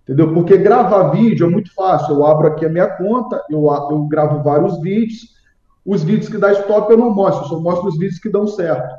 Entendeu? 0.04 0.34
Porque 0.34 0.58
gravar 0.58 1.12
vídeo 1.12 1.48
é 1.48 1.50
muito 1.50 1.74
fácil. 1.74 2.16
Eu 2.16 2.26
abro 2.26 2.48
aqui 2.48 2.66
a 2.66 2.70
minha 2.70 2.88
conta, 2.88 3.42
eu, 3.50 3.66
eu 3.92 4.06
gravo 4.08 4.44
vários 4.44 4.82
vídeos. 4.82 5.38
Os 5.86 6.04
vídeos 6.04 6.28
que 6.28 6.38
dá 6.38 6.52
stop 6.52 6.92
eu 6.92 6.98
não 6.98 7.14
mostro, 7.14 7.46
eu 7.46 7.50
só 7.50 7.60
mostro 7.62 7.88
os 7.88 7.98
vídeos 7.98 8.20
que 8.20 8.30
dão 8.30 8.46
certo. 8.46 8.94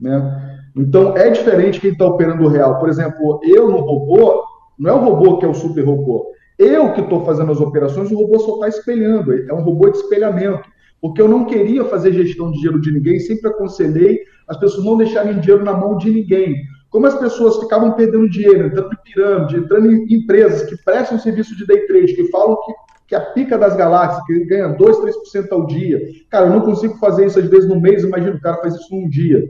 Né? 0.00 0.51
Então, 0.76 1.16
é 1.16 1.30
diferente 1.30 1.80
quem 1.80 1.92
está 1.92 2.06
operando 2.06 2.44
o 2.44 2.48
real. 2.48 2.78
Por 2.78 2.88
exemplo, 2.88 3.40
eu 3.42 3.70
no 3.70 3.78
robô, 3.78 4.44
não 4.78 4.90
é 4.90 4.92
o 4.94 5.04
robô 5.04 5.38
que 5.38 5.44
é 5.44 5.48
o 5.48 5.54
super 5.54 5.84
robô. 5.84 6.32
Eu 6.58 6.92
que 6.92 7.00
estou 7.00 7.24
fazendo 7.24 7.52
as 7.52 7.60
operações, 7.60 8.10
o 8.10 8.16
robô 8.16 8.38
só 8.38 8.54
está 8.54 8.68
espelhando. 8.68 9.32
É 9.32 9.52
um 9.52 9.62
robô 9.62 9.90
de 9.90 9.98
espelhamento. 9.98 10.70
Porque 11.00 11.20
eu 11.20 11.28
não 11.28 11.44
queria 11.44 11.84
fazer 11.84 12.12
gestão 12.12 12.50
de 12.50 12.58
dinheiro 12.58 12.80
de 12.80 12.92
ninguém, 12.92 13.18
sempre 13.18 13.50
aconselhei 13.50 14.20
as 14.48 14.56
pessoas 14.56 14.84
não 14.84 14.96
deixarem 14.96 15.38
dinheiro 15.40 15.64
na 15.64 15.72
mão 15.72 15.96
de 15.96 16.10
ninguém. 16.10 16.54
Como 16.90 17.06
as 17.06 17.18
pessoas 17.18 17.58
ficavam 17.58 17.92
perdendo 17.92 18.28
dinheiro, 18.28 18.66
entrando 18.66 18.92
em 18.92 19.02
pirâmide, 19.02 19.56
entrando 19.56 19.90
em 19.90 20.14
empresas 20.14 20.68
que 20.68 20.76
prestam 20.84 21.18
serviço 21.18 21.56
de 21.56 21.66
day 21.66 21.86
trade, 21.86 22.14
que 22.14 22.28
falam 22.28 22.56
que, 22.56 22.72
que 23.08 23.14
a 23.14 23.20
pica 23.32 23.56
das 23.56 23.74
galáxias, 23.74 24.22
que 24.26 24.44
ganha 24.44 24.68
2, 24.68 24.96
3% 24.98 25.46
ao 25.52 25.66
dia. 25.66 26.00
Cara, 26.28 26.46
eu 26.46 26.50
não 26.50 26.60
consigo 26.60 26.98
fazer 26.98 27.26
isso 27.26 27.38
às 27.38 27.46
vezes 27.46 27.68
no 27.68 27.80
mês, 27.80 28.04
imagina 28.04 28.36
o 28.36 28.40
cara 28.40 28.58
faz 28.58 28.74
isso 28.74 28.94
num 28.94 29.08
dia. 29.08 29.42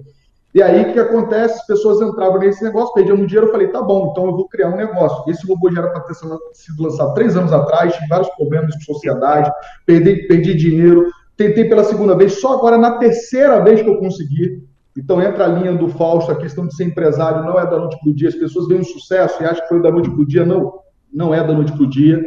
E 0.55 0.63
aí, 0.63 0.83
o 0.83 0.93
que 0.93 0.99
acontece? 0.99 1.61
As 1.61 1.67
pessoas 1.67 2.01
entravam 2.03 2.39
nesse 2.39 2.63
negócio, 2.63 2.93
perdiam 2.93 3.17
dinheiro, 3.25 3.47
eu 3.47 3.53
falei, 3.53 3.69
tá 3.69 3.81
bom, 3.81 4.11
então 4.11 4.27
eu 4.27 4.33
vou 4.33 4.47
criar 4.49 4.69
um 4.69 4.77
negócio. 4.77 5.31
Esse 5.31 5.47
robô 5.47 5.71
já 5.71 5.81
era 5.81 5.91
para 5.91 6.03
ter 6.03 6.15
sido 6.15 6.83
lançado 6.83 7.15
três 7.15 7.37
anos 7.37 7.53
atrás, 7.53 7.95
tive 7.95 8.07
vários 8.07 8.29
problemas 8.31 8.75
com 8.75 8.93
sociedade, 8.93 9.51
perdi, 9.87 10.27
perdi 10.27 10.55
dinheiro, 10.55 11.07
tentei 11.37 11.65
pela 11.65 11.85
segunda 11.85 12.15
vez, 12.15 12.39
só 12.39 12.59
agora 12.59 12.77
na 12.77 12.99
terceira 12.99 13.61
vez 13.61 13.81
que 13.81 13.89
eu 13.89 13.99
consegui. 13.99 14.63
Então 14.95 15.23
entra 15.23 15.45
a 15.45 15.49
linha 15.49 15.73
do 15.75 15.89
Fausto, 15.89 16.31
a 16.31 16.37
questão 16.37 16.67
de 16.67 16.77
ser 16.77 16.85
empresário 16.85 17.45
não 17.45 17.59
é 17.59 17.65
da 17.65 17.79
noite 17.79 17.99
para 17.99 18.11
o 18.11 18.15
dia. 18.15 18.29
As 18.29 18.35
pessoas 18.35 18.69
veem 18.69 18.81
um 18.81 18.85
sucesso 18.85 19.43
e 19.43 19.47
acham 19.47 19.63
que 19.63 19.69
foi 19.69 19.81
da 19.81 19.91
noite 19.91 20.11
para 20.11 20.21
o 20.21 20.27
dia. 20.27 20.45
Não, 20.45 20.81
não 21.11 21.35
é 21.35 21.43
da 21.43 21.55
noite 21.55 21.73
para 21.73 21.83
o 21.83 21.89
dia. 21.89 22.23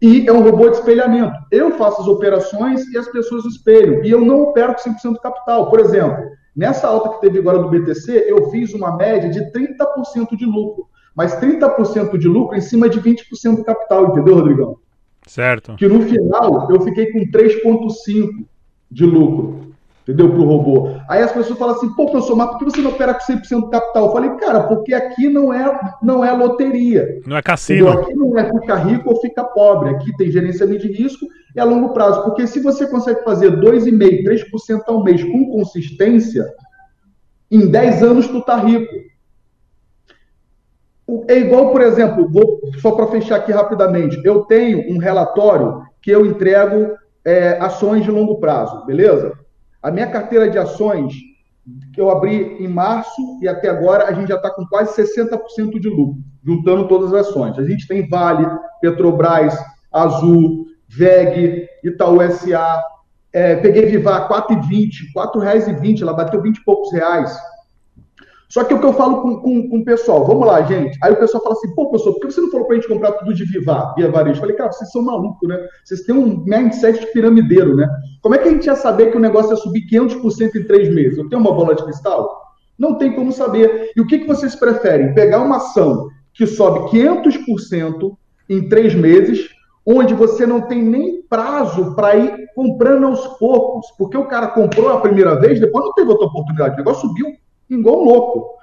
E 0.00 0.26
é 0.26 0.32
um 0.32 0.42
robô 0.42 0.70
de 0.70 0.76
espelhamento. 0.76 1.34
Eu 1.50 1.72
faço 1.72 2.00
as 2.00 2.08
operações 2.08 2.86
e 2.88 2.96
as 2.96 3.06
pessoas 3.08 3.44
espelham. 3.44 4.02
E 4.02 4.10
eu 4.10 4.22
não 4.22 4.44
opero 4.44 4.74
com 4.74 4.90
100% 4.90 5.12
do 5.12 5.20
capital. 5.20 5.68
Por 5.68 5.80
exemplo, 5.80 6.30
nessa 6.56 6.88
alta 6.88 7.10
que 7.10 7.20
teve 7.20 7.38
agora 7.38 7.58
do 7.58 7.68
BTC, 7.68 8.24
eu 8.26 8.50
fiz 8.50 8.72
uma 8.72 8.96
média 8.96 9.28
de 9.28 9.52
30% 9.52 10.36
de 10.36 10.46
lucro. 10.46 10.88
Mas 11.14 11.38
30% 11.40 12.18
de 12.18 12.28
lucro 12.28 12.56
em 12.56 12.60
cima 12.60 12.88
de 12.88 13.00
20% 13.00 13.56
do 13.56 13.64
capital, 13.64 14.08
entendeu, 14.08 14.34
Rodrigão? 14.34 14.78
Certo. 15.26 15.74
Que 15.76 15.88
no 15.88 16.02
final 16.02 16.70
eu 16.70 16.80
fiquei 16.80 17.12
com 17.12 17.20
3,5% 17.30 18.30
de 18.90 19.04
lucro 19.04 19.65
entendeu? 20.06 20.30
Para 20.30 20.38
o 20.38 20.44
robô. 20.44 20.90
Aí 21.08 21.20
as 21.20 21.32
pessoas 21.32 21.58
falam 21.58 21.74
assim, 21.74 21.92
pô, 21.94 22.06
professor, 22.06 22.36
mas 22.36 22.50
por 22.50 22.58
que 22.58 22.64
você 22.66 22.80
não 22.80 22.92
opera 22.92 23.12
com 23.12 23.20
100% 23.20 23.60
do 23.60 23.70
capital? 23.70 24.06
Eu 24.06 24.12
falei, 24.12 24.30
cara, 24.36 24.60
porque 24.62 24.94
aqui 24.94 25.28
não 25.28 25.52
é, 25.52 25.80
não 26.00 26.24
é 26.24 26.32
loteria. 26.32 27.20
Não 27.26 27.36
é 27.36 27.42
cassino. 27.42 27.88
Entendeu? 27.88 28.02
Aqui 28.02 28.14
não 28.14 28.38
é 28.38 28.44
ficar 28.48 28.76
rico 28.76 29.10
ou 29.10 29.20
ficar 29.20 29.44
pobre. 29.44 29.90
Aqui 29.90 30.16
tem 30.16 30.30
gerenciamento 30.30 30.86
de 30.86 30.92
risco 30.92 31.26
e 31.54 31.58
a 31.58 31.64
longo 31.64 31.92
prazo. 31.92 32.22
Porque 32.22 32.46
se 32.46 32.60
você 32.60 32.86
consegue 32.86 33.24
fazer 33.24 33.50
2,5%, 33.58 34.24
3% 34.24 34.82
ao 34.86 35.02
mês 35.02 35.24
com 35.24 35.50
consistência, 35.50 36.46
em 37.50 37.66
10 37.68 38.02
anos 38.04 38.28
tu 38.28 38.40
tá 38.42 38.56
rico. 38.56 38.94
É 41.28 41.38
igual, 41.38 41.72
por 41.72 41.80
exemplo, 41.80 42.28
vou, 42.28 42.60
só 42.80 42.92
para 42.92 43.06
fechar 43.08 43.36
aqui 43.36 43.52
rapidamente, 43.52 44.20
eu 44.24 44.40
tenho 44.42 44.92
um 44.92 44.98
relatório 44.98 45.82
que 46.00 46.10
eu 46.10 46.26
entrego 46.26 46.96
é, 47.24 47.58
ações 47.60 48.04
de 48.04 48.10
longo 48.10 48.40
prazo, 48.40 48.84
beleza? 48.86 49.45
A 49.86 49.90
minha 49.92 50.08
carteira 50.08 50.50
de 50.50 50.58
ações, 50.58 51.14
que 51.94 52.00
eu 52.00 52.10
abri 52.10 52.56
em 52.58 52.66
março 52.66 53.38
e 53.40 53.46
até 53.46 53.68
agora, 53.68 54.08
a 54.08 54.12
gente 54.12 54.26
já 54.30 54.34
está 54.34 54.50
com 54.50 54.66
quase 54.66 55.00
60% 55.00 55.78
de 55.78 55.88
lucro, 55.88 56.16
juntando 56.44 56.88
todas 56.88 57.14
as 57.14 57.28
ações. 57.28 57.56
A 57.56 57.64
gente 57.64 57.86
tem 57.86 58.08
Vale, 58.08 58.48
Petrobras, 58.80 59.56
Azul, 59.92 60.66
VEG, 60.88 61.68
Itaú 61.84 62.18
SA. 62.32 62.82
É, 63.32 63.54
peguei 63.54 63.86
Vivar, 63.86 64.26
R$ 64.26 64.34
4,20, 64.34 64.70
R$ 65.14 65.22
4,20, 65.24 66.02
ela 66.02 66.14
bateu 66.14 66.42
20 66.42 66.56
e 66.56 66.64
poucos 66.64 66.92
reais. 66.92 67.38
Só 68.48 68.62
que 68.62 68.72
o 68.72 68.78
que 68.78 68.86
eu 68.86 68.92
falo 68.92 69.22
com, 69.22 69.40
com, 69.40 69.68
com, 69.68 69.78
o 69.78 69.84
pessoal, 69.84 70.24
vamos 70.24 70.46
lá, 70.46 70.62
gente. 70.62 70.96
Aí 71.02 71.12
o 71.12 71.16
pessoal 71.16 71.42
fala 71.42 71.56
assim, 71.56 71.74
pô, 71.74 71.90
pessoal, 71.90 72.14
por 72.14 72.26
que 72.26 72.32
você 72.32 72.40
não 72.40 72.50
falou 72.50 72.66
pra 72.66 72.76
gente 72.76 72.88
comprar 72.88 73.12
tudo 73.12 73.34
de 73.34 73.44
Vivar, 73.44 73.94
via 73.94 74.10
varejo? 74.10 74.36
Eu 74.36 74.40
falei, 74.40 74.56
cara, 74.56 74.72
vocês 74.72 74.90
são 74.90 75.02
malucos, 75.02 75.48
né? 75.48 75.58
Vocês 75.84 76.02
têm 76.02 76.14
um 76.14 76.44
mindset 76.44 77.00
de 77.00 77.12
piramideiro, 77.12 77.74
né? 77.74 77.88
Como 78.22 78.34
é 78.34 78.38
que 78.38 78.48
a 78.48 78.50
gente 78.50 78.66
ia 78.66 78.76
saber 78.76 79.10
que 79.10 79.16
o 79.16 79.20
negócio 79.20 79.50
ia 79.50 79.56
subir 79.56 79.86
500% 79.90 80.54
em 80.54 80.62
três 80.64 80.94
meses? 80.94 81.18
Eu 81.18 81.28
tenho 81.28 81.40
uma 81.40 81.52
bola 81.52 81.74
de 81.74 81.82
cristal? 81.82 82.42
Não 82.78 82.96
tem 82.98 83.14
como 83.14 83.32
saber. 83.32 83.90
E 83.96 84.00
o 84.00 84.06
que, 84.06 84.20
que 84.20 84.26
vocês 84.26 84.54
preferem? 84.54 85.12
Pegar 85.14 85.42
uma 85.42 85.56
ação 85.56 86.08
que 86.32 86.46
sobe 86.46 86.90
500% 86.90 88.16
em 88.48 88.68
três 88.68 88.94
meses, 88.94 89.48
onde 89.84 90.14
você 90.14 90.46
não 90.46 90.60
tem 90.60 90.82
nem 90.82 91.22
prazo 91.22 91.94
para 91.96 92.14
ir 92.16 92.46
comprando 92.54 93.06
aos 93.06 93.26
poucos, 93.38 93.86
porque 93.98 94.16
o 94.16 94.26
cara 94.26 94.48
comprou 94.48 94.90
a 94.90 95.00
primeira 95.00 95.38
vez, 95.40 95.58
depois 95.58 95.84
não 95.84 95.94
teve 95.94 96.10
outra 96.10 96.26
oportunidade, 96.26 96.74
o 96.74 96.78
negócio 96.78 97.08
subiu 97.08 97.26
igual 97.68 98.02
louco. 98.02 98.56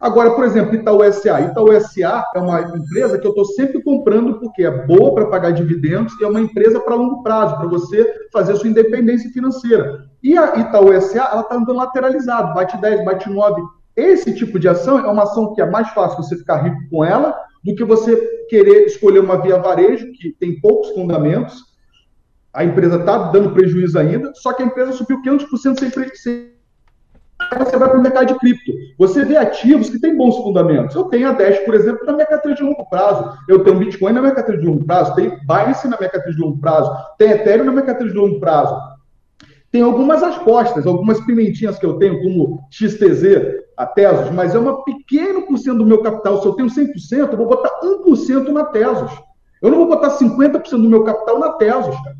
Agora, 0.00 0.30
por 0.30 0.44
exemplo, 0.44 0.76
Itaú 0.76 1.00
SA. 1.12 1.40
Itaú 1.40 1.68
SA 1.80 2.24
é 2.34 2.38
uma 2.38 2.60
empresa 2.60 3.18
que 3.18 3.26
eu 3.26 3.30
estou 3.30 3.44
sempre 3.44 3.82
comprando 3.82 4.38
porque 4.38 4.62
é 4.62 4.86
boa 4.86 5.12
para 5.12 5.26
pagar 5.26 5.50
dividendos 5.50 6.14
e 6.20 6.24
é 6.24 6.28
uma 6.28 6.40
empresa 6.40 6.78
para 6.78 6.94
longo 6.94 7.22
prazo, 7.22 7.56
para 7.56 7.66
você 7.66 8.06
fazer 8.32 8.54
sua 8.56 8.68
independência 8.68 9.28
financeira. 9.30 10.06
E 10.22 10.38
a 10.38 10.56
Itaú 10.56 11.00
SA, 11.00 11.28
ela 11.32 11.40
está 11.40 11.56
andando 11.56 11.74
lateralizado, 11.74 12.54
bate 12.54 12.76
10, 12.80 13.04
bate 13.04 13.28
9. 13.28 13.60
Esse 13.96 14.32
tipo 14.32 14.58
de 14.60 14.68
ação 14.68 15.00
é 15.00 15.08
uma 15.08 15.24
ação 15.24 15.52
que 15.52 15.60
é 15.60 15.68
mais 15.68 15.88
fácil 15.90 16.22
você 16.22 16.36
ficar 16.36 16.62
rico 16.62 16.78
com 16.88 17.04
ela 17.04 17.36
do 17.64 17.74
que 17.74 17.82
você 17.82 18.16
querer 18.48 18.86
escolher 18.86 19.18
uma 19.18 19.42
via 19.42 19.58
varejo, 19.58 20.12
que 20.12 20.30
tem 20.38 20.60
poucos 20.60 20.90
fundamentos. 20.90 21.56
A 22.54 22.64
empresa 22.64 22.98
está 22.98 23.32
dando 23.32 23.50
prejuízo 23.50 23.98
ainda, 23.98 24.32
só 24.36 24.52
que 24.52 24.62
a 24.62 24.66
empresa 24.66 24.92
subiu 24.92 25.20
500% 25.22 25.78
sem, 25.78 26.14
sem 26.14 26.57
você 27.58 27.76
vai 27.76 27.88
para 27.88 27.98
o 27.98 28.02
mercado 28.02 28.26
de 28.26 28.38
cripto. 28.38 28.72
Você 28.98 29.24
vê 29.24 29.36
ativos 29.36 29.88
que 29.88 30.00
têm 30.00 30.16
bons 30.16 30.36
fundamentos. 30.36 30.94
Eu 30.94 31.04
tenho 31.04 31.28
a 31.28 31.32
Dash, 31.32 31.58
por 31.60 31.74
exemplo, 31.74 32.04
na 32.04 32.12
minha 32.12 32.26
carteira 32.26 32.56
de 32.56 32.62
longo 32.62 32.88
prazo. 32.88 33.32
Eu 33.48 33.64
tenho 33.64 33.78
Bitcoin 33.78 34.12
na 34.12 34.20
minha 34.20 34.34
carteira 34.34 34.60
de 34.60 34.66
longo 34.66 34.84
prazo. 34.84 35.14
Tem 35.14 35.30
Binance 35.30 35.88
na 35.88 35.96
minha 35.96 36.10
carteira 36.10 36.36
de 36.36 36.40
longo 36.40 36.58
prazo. 36.58 36.92
Tem 37.16 37.30
Ethereum 37.30 37.64
na 37.64 37.72
minha 37.72 37.84
carteira 37.84 38.12
de 38.12 38.18
longo 38.18 38.40
prazo. 38.40 38.76
Tem 39.70 39.82
algumas 39.82 40.22
respostas, 40.22 40.86
algumas 40.86 41.20
pimentinhas 41.20 41.78
que 41.78 41.84
eu 41.84 41.94
tenho, 41.94 42.22
como 42.22 42.60
XTZ, 42.70 43.66
a 43.76 43.86
Tesos, 43.86 44.30
mas 44.30 44.54
é 44.54 44.58
uma 44.58 44.82
pequeno 44.82 45.42
por 45.42 45.58
cento 45.58 45.78
do 45.78 45.86
meu 45.86 46.02
capital. 46.02 46.40
Se 46.40 46.48
eu 46.48 46.54
tenho 46.54 46.68
100%, 46.68 47.30
eu 47.30 47.36
vou 47.36 47.46
botar 47.46 47.70
1% 47.82 48.48
na 48.48 48.64
Tesos. 48.64 49.10
Eu 49.60 49.70
não 49.70 49.78
vou 49.78 49.88
botar 49.88 50.10
50% 50.10 50.70
do 50.70 50.88
meu 50.88 51.04
capital 51.04 51.38
na 51.38 51.52
Tesos, 51.52 51.94
cara. 51.96 52.16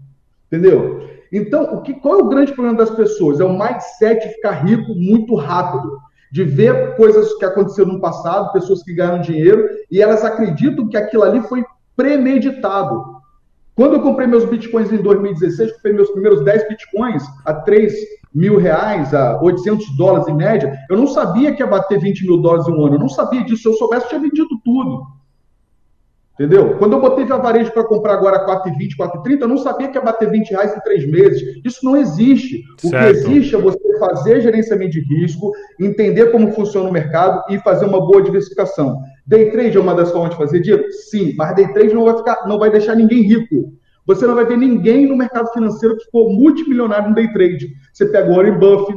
Entendeu? 0.46 1.07
Então, 1.32 1.74
o 1.74 1.82
que, 1.82 1.94
qual 1.94 2.18
é 2.18 2.22
o 2.22 2.28
grande 2.28 2.52
problema 2.52 2.78
das 2.78 2.90
pessoas? 2.90 3.40
É 3.40 3.44
o 3.44 3.58
mindset 3.58 4.26
de 4.26 4.34
ficar 4.34 4.52
rico 4.64 4.94
muito 4.94 5.34
rápido, 5.34 5.98
de 6.30 6.44
ver 6.44 6.96
coisas 6.96 7.34
que 7.34 7.44
aconteceram 7.44 7.92
no 7.92 8.00
passado, 8.00 8.52
pessoas 8.52 8.82
que 8.82 8.94
ganham 8.94 9.20
dinheiro, 9.20 9.68
e 9.90 10.00
elas 10.00 10.24
acreditam 10.24 10.88
que 10.88 10.96
aquilo 10.96 11.22
ali 11.22 11.40
foi 11.42 11.64
premeditado. 11.96 13.18
Quando 13.74 13.94
eu 13.94 14.02
comprei 14.02 14.26
meus 14.26 14.44
bitcoins 14.44 14.90
em 14.90 15.00
2016, 15.00 15.72
comprei 15.74 15.92
meus 15.92 16.10
primeiros 16.10 16.44
10 16.44 16.68
bitcoins 16.68 17.22
a 17.44 17.54
3 17.54 17.92
mil 18.34 18.58
reais, 18.58 19.14
a 19.14 19.40
800 19.40 19.96
dólares 19.96 20.28
em 20.28 20.34
média, 20.34 20.76
eu 20.90 20.96
não 20.96 21.06
sabia 21.06 21.54
que 21.54 21.62
ia 21.62 21.66
bater 21.66 21.98
20 21.98 22.26
mil 22.26 22.38
dólares 22.38 22.66
em 22.66 22.72
um 22.72 22.84
ano, 22.84 22.96
eu 22.96 23.00
não 23.00 23.08
sabia 23.08 23.44
disso. 23.44 23.62
Se 23.62 23.68
eu 23.68 23.74
soubesse, 23.74 24.06
eu 24.06 24.08
tinha 24.10 24.20
vendido 24.20 24.48
tudo. 24.64 25.17
Entendeu? 26.38 26.76
Quando 26.78 26.92
eu 26.92 27.00
botei 27.00 27.24
via 27.24 27.36
varejo 27.36 27.72
para 27.72 27.82
comprar 27.82 28.14
agora 28.14 28.46
4,20, 28.46 28.96
4,30, 28.96 29.40
eu 29.40 29.48
não 29.48 29.58
sabia 29.58 29.88
que 29.88 29.98
ia 29.98 30.04
bater 30.04 30.30
20 30.30 30.50
reais 30.50 30.76
em 30.76 30.80
três 30.80 31.04
meses. 31.04 31.42
Isso 31.64 31.84
não 31.84 31.96
existe. 31.96 32.62
O 32.84 32.88
certo. 32.88 33.02
que 33.02 33.10
existe 33.10 33.56
é 33.56 33.58
você 33.58 33.98
fazer 33.98 34.40
gerenciamento 34.40 34.92
de 34.92 35.00
risco, 35.00 35.50
entender 35.80 36.30
como 36.30 36.52
funciona 36.52 36.88
o 36.88 36.92
mercado 36.92 37.42
e 37.52 37.58
fazer 37.58 37.86
uma 37.86 38.00
boa 38.00 38.22
diversificação. 38.22 39.02
Day 39.26 39.50
trade 39.50 39.76
é 39.76 39.80
uma 39.80 39.96
das 39.96 40.12
formas 40.12 40.30
de 40.30 40.36
fazer 40.36 40.60
dinheiro? 40.60 40.84
Sim, 41.10 41.34
mas 41.36 41.56
day 41.56 41.66
trade 41.72 41.92
não 41.92 42.04
vai, 42.04 42.16
ficar, 42.16 42.46
não 42.46 42.56
vai 42.56 42.70
deixar 42.70 42.94
ninguém 42.94 43.22
rico. 43.22 43.72
Você 44.06 44.24
não 44.24 44.36
vai 44.36 44.46
ver 44.46 44.56
ninguém 44.56 45.06
no 45.08 45.16
mercado 45.16 45.52
financeiro 45.52 45.96
que 45.96 46.04
ficou 46.04 46.32
multimilionário 46.32 47.08
no 47.08 47.16
day 47.16 47.32
trade. 47.32 47.68
Você 47.92 48.06
pega 48.06 48.30
o 48.30 48.36
Warren 48.36 48.58
Buffett, 48.58 48.96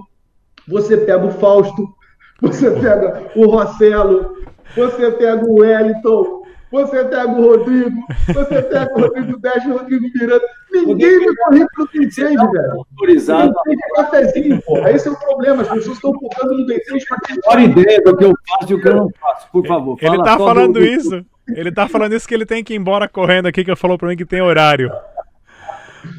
você 0.67 0.95
pega 0.95 1.25
o 1.25 1.31
Fausto, 1.31 1.87
você 2.39 2.69
pega 2.69 3.31
o 3.35 3.47
Rossello, 3.47 4.37
você 4.75 5.11
pega 5.11 5.43
o 5.43 5.59
Wellington, 5.59 6.40
você 6.71 7.03
pega 7.03 7.27
o 7.27 7.41
Rodrigo, 7.41 8.01
você 8.27 8.61
pega 8.61 8.93
o 8.95 9.01
Rodrigo 9.01 9.39
Dash, 9.39 9.65
o 9.65 9.77
Rodrigo 9.77 10.05
Miranda. 10.15 10.45
Ninguém 10.71 11.19
me 11.19 11.35
corre 11.35 11.65
pro 11.75 11.87
Day 11.91 12.09
velho. 12.09 12.85
Autorizado. 12.91 13.53
Tem 13.65 13.77
cafezinho, 13.95 14.61
pô. 14.61 14.77
Esse 14.87 15.07
é 15.09 15.11
o 15.11 15.15
problema. 15.19 15.63
As 15.63 15.69
pessoas 15.69 15.97
estão 15.97 16.13
focando 16.13 16.57
no 16.57 16.65
Trade 16.65 17.05
para 17.07 17.17
ter 17.19 17.39
maior 17.45 17.69
ideia 17.69 18.01
do 18.01 18.17
que 18.17 18.23
eu 18.23 18.33
faço 18.47 18.71
e 18.71 18.75
o 18.75 18.81
que 18.81 18.87
eu 18.87 18.95
não 18.95 19.09
faço. 19.19 19.47
Por 19.51 19.67
favor. 19.67 19.97
Ele 20.01 20.23
tá 20.23 20.37
falando 20.37 20.73
do... 20.73 20.85
isso. 20.85 21.25
Ele 21.49 21.71
tá 21.71 21.87
falando 21.87 22.13
isso 22.13 22.27
que 22.27 22.33
ele 22.33 22.45
tem 22.45 22.63
que 22.63 22.73
ir 22.73 22.77
embora 22.77 23.09
correndo 23.09 23.47
aqui, 23.47 23.65
que 23.65 23.71
eu 23.71 23.75
falou 23.75 23.97
para 23.97 24.07
mim 24.07 24.15
que 24.15 24.25
tem 24.25 24.41
horário. 24.41 24.91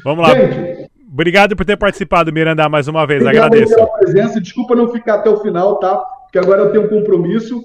Vamos 0.03 0.27
lá. 0.27 0.35
Gente, 0.35 0.89
Obrigado 1.13 1.55
por 1.55 1.63
ter 1.63 1.77
participado, 1.77 2.33
Miranda, 2.33 2.67
mais 2.67 2.87
uma 2.87 3.05
vez. 3.05 3.23
Agradeço. 3.23 3.75
Pela 3.75 3.87
presença. 3.99 4.41
Desculpa 4.41 4.75
não 4.75 4.91
ficar 4.91 5.15
até 5.15 5.29
o 5.29 5.37
final, 5.37 5.77
tá? 5.77 5.95
Porque 6.23 6.39
agora 6.39 6.63
eu 6.63 6.71
tenho 6.71 6.85
um 6.85 6.89
compromisso. 6.89 7.63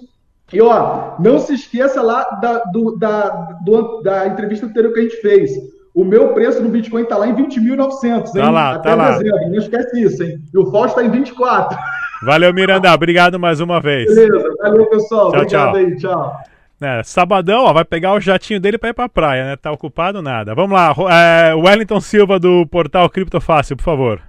E 0.53 0.61
ó, 0.62 1.14
não 1.18 1.38
se 1.38 1.55
esqueça 1.55 2.01
lá 2.01 2.24
da, 2.40 2.59
do, 2.64 2.96
da, 2.96 3.28
do, 3.64 4.01
da 4.01 4.26
entrevista 4.26 4.66
anterior 4.66 4.92
que 4.92 5.01
a 5.01 5.03
gente 5.03 5.20
fez. 5.20 5.51
O 5.94 6.05
meu 6.05 6.32
preço 6.32 6.62
no 6.62 6.68
Bitcoin 6.68 7.03
está 7.03 7.16
lá 7.16 7.26
em 7.26 7.34
20.900, 7.34 8.05
hein? 8.05 8.22
Tá 8.34 8.51
lá, 8.51 8.74
Até 8.74 8.90
tá 8.90 8.94
lá. 8.94 9.18
Não 9.20 9.59
esquece 9.59 10.01
isso, 10.01 10.22
hein? 10.22 10.38
E 10.53 10.59
o 10.59 10.70
Fausto 10.70 11.01
está 11.01 11.05
em 11.05 11.11
24. 11.11 11.76
Valeu, 12.22 12.53
Miranda. 12.55 12.92
Obrigado 12.92 13.38
mais 13.38 13.61
uma 13.61 13.80
vez. 13.80 14.07
Beleza. 14.14 14.49
Valeu, 14.62 14.86
pessoal. 14.86 15.30
Tchau, 15.30 15.40
Obrigado 15.40 15.72
tchau. 15.72 15.76
aí. 15.76 15.96
Tchau. 15.96 16.42
É, 16.80 17.03
sabadão, 17.03 17.64
ó, 17.64 17.72
vai 17.72 17.84
pegar 17.84 18.14
o 18.14 18.20
jatinho 18.20 18.61
dele 18.61 18.78
para 18.78 18.90
ir 18.90 18.94
pra 18.94 19.09
praia, 19.09 19.44
né? 19.44 19.57
Tá 19.57 19.72
ocupado 19.72 20.22
nada. 20.22 20.55
Vamos 20.55 20.78
lá, 20.78 20.94
é, 21.11 21.53
Wellington 21.53 22.01
Silva 22.01 22.38
do 22.38 22.64
portal 22.68 23.11
Criptofácil, 23.11 23.76
por 23.76 23.82
favor. 23.82 24.22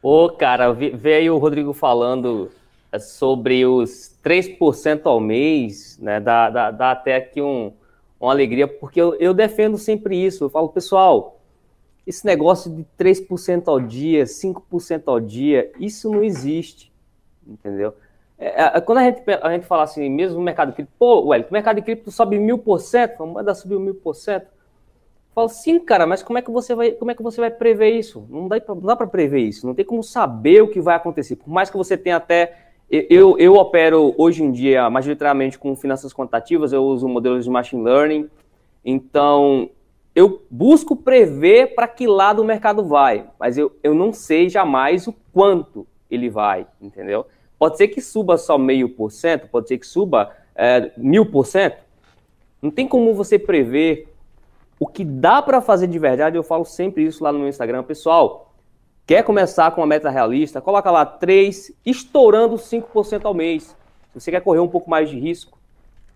Ô, 0.00 0.28
cara, 0.30 0.72
veio 0.72 1.34
o 1.34 1.38
Rodrigo 1.38 1.72
falando 1.72 2.50
sobre 2.98 3.64
os 3.66 4.18
3% 4.22 5.02
ao 5.04 5.20
mês, 5.20 5.98
né, 6.00 6.20
dá, 6.20 6.50
dá, 6.50 6.70
dá 6.70 6.90
até 6.92 7.16
aqui 7.16 7.40
um, 7.42 7.72
uma 8.20 8.32
alegria, 8.32 8.66
porque 8.66 9.00
eu, 9.00 9.14
eu 9.16 9.34
defendo 9.34 9.76
sempre 9.76 10.16
isso. 10.16 10.44
Eu 10.44 10.50
falo, 10.50 10.68
pessoal, 10.68 11.40
esse 12.06 12.24
negócio 12.24 12.70
de 12.70 12.86
3% 12.98 13.68
ao 13.68 13.80
dia, 13.80 14.24
5% 14.24 15.02
ao 15.06 15.20
dia, 15.20 15.72
isso 15.78 16.10
não 16.10 16.22
existe, 16.22 16.92
entendeu? 17.46 17.94
É, 18.38 18.76
é, 18.76 18.80
quando 18.80 18.98
a 18.98 19.04
gente, 19.04 19.22
a 19.30 19.50
gente 19.52 19.66
fala 19.66 19.84
assim, 19.84 20.08
mesmo 20.10 20.38
no 20.38 20.44
mercado 20.44 20.70
de 20.70 20.74
cripto, 20.74 20.92
pô, 20.98 21.28
Wellington, 21.28 21.50
o 21.50 21.52
mercado 21.52 21.76
de 21.76 21.82
cripto 21.82 22.10
sobe 22.10 22.38
mil 22.38 22.58
por 22.58 22.80
cento, 22.80 23.22
a 23.22 23.26
moeda 23.26 23.54
subiu 23.54 23.78
mil 23.80 23.94
por 23.94 24.14
cento. 24.14 24.46
falo, 25.34 25.48
sim, 25.48 25.78
cara, 25.80 26.06
mas 26.06 26.22
como 26.22 26.38
é 26.38 26.42
que 26.42 26.50
você 26.50 26.74
vai, 26.74 26.92
como 26.92 27.10
é 27.10 27.14
que 27.14 27.22
você 27.22 27.40
vai 27.40 27.50
prever 27.50 27.90
isso? 27.90 28.26
Não 28.28 28.48
dá, 28.48 28.56
não 28.68 28.80
dá 28.80 28.96
para 28.96 29.06
prever 29.06 29.40
isso, 29.40 29.66
não 29.66 29.74
tem 29.74 29.84
como 29.84 30.02
saber 30.02 30.62
o 30.62 30.68
que 30.68 30.80
vai 30.80 30.96
acontecer. 30.96 31.36
Por 31.36 31.48
mais 31.48 31.70
que 31.70 31.76
você 31.76 31.96
tenha 31.96 32.16
até 32.16 32.63
eu, 33.10 33.38
eu 33.38 33.54
opero 33.54 34.14
hoje 34.16 34.42
em 34.42 34.50
dia 34.50 34.88
majoritariamente 34.90 35.58
com 35.58 35.74
finanças 35.74 36.12
quantitativas, 36.12 36.72
eu 36.72 36.84
uso 36.84 37.08
modelos 37.08 37.44
de 37.44 37.50
machine 37.50 37.82
learning. 37.82 38.28
Então, 38.84 39.70
eu 40.14 40.42
busco 40.50 40.94
prever 40.94 41.74
para 41.74 41.88
que 41.88 42.06
lado 42.06 42.42
o 42.42 42.44
mercado 42.44 42.84
vai, 42.84 43.26
mas 43.38 43.58
eu, 43.58 43.72
eu 43.82 43.94
não 43.94 44.12
sei 44.12 44.48
jamais 44.48 45.06
o 45.06 45.14
quanto 45.32 45.86
ele 46.10 46.28
vai, 46.28 46.66
entendeu? 46.80 47.26
Pode 47.58 47.76
ser 47.76 47.88
que 47.88 48.00
suba 48.00 48.36
só 48.36 48.58
meio 48.58 48.88
por 48.88 49.10
cento, 49.10 49.48
pode 49.48 49.68
ser 49.68 49.78
que 49.78 49.86
suba 49.86 50.30
é, 50.54 50.92
mil 50.96 51.26
por 51.26 51.46
cento. 51.46 51.82
Não 52.60 52.70
tem 52.70 52.86
como 52.86 53.14
você 53.14 53.38
prever 53.38 54.08
o 54.78 54.86
que 54.86 55.04
dá 55.04 55.40
para 55.40 55.60
fazer 55.60 55.86
de 55.86 55.98
verdade. 55.98 56.36
Eu 56.36 56.42
falo 56.42 56.64
sempre 56.64 57.04
isso 57.04 57.22
lá 57.24 57.32
no 57.32 57.38
meu 57.38 57.48
Instagram, 57.48 57.82
pessoal. 57.82 58.43
Quer 59.06 59.22
começar 59.22 59.70
com 59.72 59.82
uma 59.82 59.86
meta 59.86 60.08
realista? 60.08 60.62
Coloca 60.62 60.90
lá 60.90 61.04
3, 61.04 61.72
estourando 61.84 62.56
5% 62.56 63.26
ao 63.26 63.34
mês. 63.34 63.76
Se 64.10 64.20
você 64.20 64.30
quer 64.30 64.40
correr 64.40 64.60
um 64.60 64.68
pouco 64.68 64.88
mais 64.88 65.10
de 65.10 65.18
risco. 65.18 65.58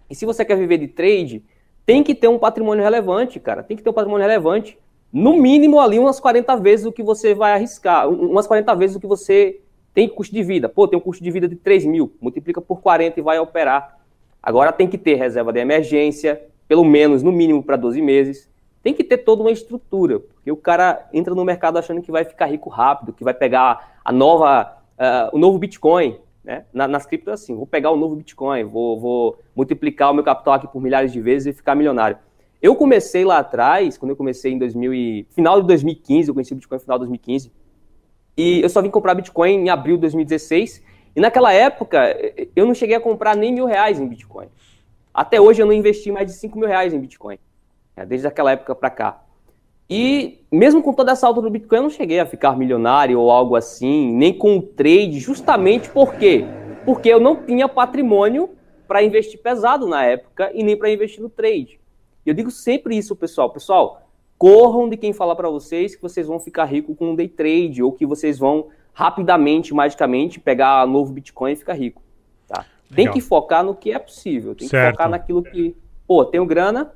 E 0.09 0.14
se 0.14 0.24
você 0.24 0.43
quer 0.43 0.57
viver 0.57 0.78
de 0.78 0.89
trade, 0.89 1.45
tem 1.84 2.03
que 2.03 2.14
ter 2.14 2.28
um 2.28 2.39
patrimônio 2.39 2.82
relevante, 2.82 3.39
cara. 3.39 3.62
Tem 3.62 3.76
que 3.76 3.82
ter 3.82 3.91
um 3.91 3.93
patrimônio 3.93 4.26
relevante. 4.26 4.78
No 5.12 5.36
mínimo 5.36 5.78
ali 5.78 5.99
umas 5.99 6.18
40 6.18 6.57
vezes 6.57 6.86
o 6.86 6.93
que 6.93 7.03
você 7.03 7.34
vai 7.34 7.53
arriscar. 7.53 8.09
Umas 8.09 8.47
40 8.47 8.74
vezes 8.74 8.97
o 8.97 9.01
que 9.01 9.07
você 9.07 9.61
tem 9.93 10.09
custo 10.09 10.34
de 10.34 10.43
vida. 10.43 10.66
Pô, 10.66 10.89
tem 10.89 10.99
um 10.99 11.03
custo 11.03 11.22
de 11.22 11.30
vida 11.30 11.47
de 11.47 11.57
3 11.57 11.84
mil. 11.84 12.16
Multiplica 12.22 12.62
por 12.62 12.80
40 12.80 13.20
e 13.20 13.22
vai 13.22 13.39
operar. 13.39 13.99
Agora 14.43 14.72
tem 14.72 14.89
que 14.89 14.97
ter 14.97 15.16
reserva 15.16 15.53
de 15.53 15.61
emergência, 15.61 16.41
pelo 16.66 16.84
menos, 16.84 17.22
no 17.22 17.32
mínimo, 17.32 17.62
para 17.62 17.76
12 17.76 18.01
meses 18.01 18.49
tem 18.82 18.94
que 18.94 19.04
ter 19.04 19.18
toda 19.18 19.42
uma 19.42 19.50
estrutura, 19.50 20.20
porque 20.20 20.50
o 20.50 20.56
cara 20.56 21.08
entra 21.12 21.34
no 21.34 21.44
mercado 21.44 21.78
achando 21.78 22.00
que 22.00 22.10
vai 22.10 22.24
ficar 22.24 22.46
rico 22.46 22.70
rápido, 22.70 23.12
que 23.12 23.24
vai 23.24 23.34
pegar 23.34 23.98
a 24.04 24.12
nova, 24.12 24.78
uh, 24.98 25.36
o 25.36 25.38
novo 25.38 25.58
Bitcoin, 25.58 26.18
né? 26.44 26.64
Na, 26.72 26.88
nas 26.88 27.04
criptos 27.04 27.32
assim, 27.32 27.54
vou 27.54 27.66
pegar 27.66 27.90
o 27.90 27.96
novo 27.96 28.16
Bitcoin, 28.16 28.64
vou, 28.64 28.98
vou 28.98 29.38
multiplicar 29.54 30.10
o 30.10 30.14
meu 30.14 30.24
capital 30.24 30.54
aqui 30.54 30.66
por 30.66 30.80
milhares 30.80 31.12
de 31.12 31.20
vezes 31.20 31.54
e 31.54 31.56
ficar 31.56 31.74
milionário. 31.74 32.16
Eu 32.60 32.74
comecei 32.74 33.24
lá 33.24 33.38
atrás, 33.38 33.98
quando 33.98 34.10
eu 34.10 34.16
comecei 34.16 34.52
em 34.52 34.58
2000 34.58 34.94
e, 34.94 35.26
final 35.30 35.60
de 35.60 35.66
2015, 35.66 36.28
eu 36.28 36.34
conheci 36.34 36.52
o 36.52 36.56
Bitcoin 36.56 36.78
no 36.78 36.82
final 36.82 36.98
de 36.98 37.00
2015, 37.00 37.52
e 38.36 38.62
eu 38.62 38.68
só 38.68 38.80
vim 38.80 38.90
comprar 38.90 39.14
Bitcoin 39.14 39.50
em 39.50 39.68
abril 39.68 39.96
de 39.96 40.02
2016, 40.02 40.82
e 41.14 41.20
naquela 41.20 41.52
época 41.52 42.16
eu 42.54 42.64
não 42.64 42.74
cheguei 42.74 42.96
a 42.96 43.00
comprar 43.00 43.36
nem 43.36 43.52
mil 43.52 43.66
reais 43.66 44.00
em 44.00 44.06
Bitcoin. 44.06 44.46
Até 45.12 45.40
hoje 45.40 45.60
eu 45.60 45.66
não 45.66 45.72
investi 45.72 46.12
mais 46.12 46.26
de 46.26 46.32
5 46.32 46.56
mil 46.58 46.68
reais 46.68 46.94
em 46.94 47.00
Bitcoin. 47.00 47.38
É, 47.99 48.07
desde 48.07 48.28
aquela 48.28 48.53
época 48.53 48.76
para 48.76 48.90
cá. 48.90 49.22
E 49.90 50.44
mesmo 50.53 50.80
com 50.80 50.92
toda 50.92 51.11
essa 51.11 51.26
alta 51.26 51.42
do 51.42 51.51
Bitcoin, 51.51 51.78
eu 51.78 51.82
não 51.82 51.90
cheguei 51.90 52.20
a 52.20 52.26
ficar 52.26 52.57
milionário 52.57 53.18
ou 53.18 53.28
algo 53.28 53.57
assim, 53.57 54.12
nem 54.12 54.32
com 54.32 54.59
o 54.59 54.62
trade, 54.62 55.18
justamente 55.18 55.90
por 55.90 56.14
quê? 56.14 56.44
Porque 56.84 57.09
eu 57.09 57.18
não 57.18 57.34
tinha 57.44 57.68
patrimônio 57.68 58.51
para 58.86 59.03
investir 59.03 59.40
pesado 59.40 59.88
na 59.88 60.05
época 60.05 60.51
e 60.55 60.62
nem 60.62 60.76
para 60.76 60.92
investir 60.92 61.20
no 61.20 61.28
trade. 61.28 61.80
Eu 62.24 62.34
digo 62.34 62.53
sempre 62.53 62.96
isso, 62.96 63.16
pessoal. 63.16 63.51
Pessoal, 63.51 64.09
corram 64.36 64.88
de 64.88 64.96
quem 64.96 65.12
falar 65.12 65.34
para 65.34 65.51
vocês 65.51 65.96
que 65.96 66.03
vocês 66.03 66.26
vão 66.26 66.38
ficar 66.38 66.66
rico 66.66 66.94
com 66.94 67.11
um 67.11 67.16
day 67.16 67.28
trade 67.28 67.82
ou 67.82 67.90
que 67.90 68.07
vocês 68.07 68.38
vão 68.38 68.68
rapidamente, 68.92 69.74
magicamente, 69.74 70.38
pegar 70.38 70.86
novo 70.86 71.12
Bitcoin 71.12 71.53
e 71.53 71.57
ficar 71.57 71.74
rico. 71.74 72.01
Tá? 72.46 72.64
Tem 72.94 73.11
que 73.11 73.20
focar 73.20 73.64
no 73.64 73.74
que 73.74 73.90
é 73.92 73.99
possível. 73.99 74.55
Tem 74.55 74.68
certo. 74.68 74.84
que 74.84 74.92
focar 74.92 75.11
naquilo 75.11 75.42
que, 75.42 75.76
pô, 76.07 76.24
tenho 76.24 76.46
grana, 76.46 76.92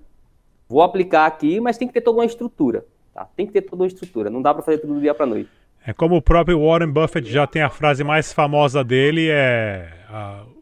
vou 0.72 0.82
aplicar 0.82 1.26
aqui, 1.26 1.60
mas 1.60 1.76
tem 1.76 1.86
que 1.86 1.92
ter 1.92 2.00
toda 2.00 2.18
uma 2.18 2.24
estrutura. 2.24 2.86
Tá? 3.12 3.28
Tem 3.36 3.46
que 3.46 3.52
ter 3.52 3.60
toda 3.60 3.82
uma 3.82 3.86
estrutura. 3.86 4.30
Não 4.30 4.40
dá 4.40 4.54
para 4.54 4.62
fazer 4.62 4.78
tudo 4.78 4.94
do 4.94 5.00
dia 5.00 5.14
para 5.14 5.26
noite. 5.26 5.50
É 5.86 5.92
como 5.92 6.16
o 6.16 6.22
próprio 6.22 6.64
Warren 6.64 6.90
Buffett 6.90 7.30
já 7.30 7.46
tem 7.46 7.60
a 7.60 7.68
frase 7.68 8.02
mais 8.02 8.32
famosa 8.32 8.82
dele 8.82 9.28
é 9.30 9.92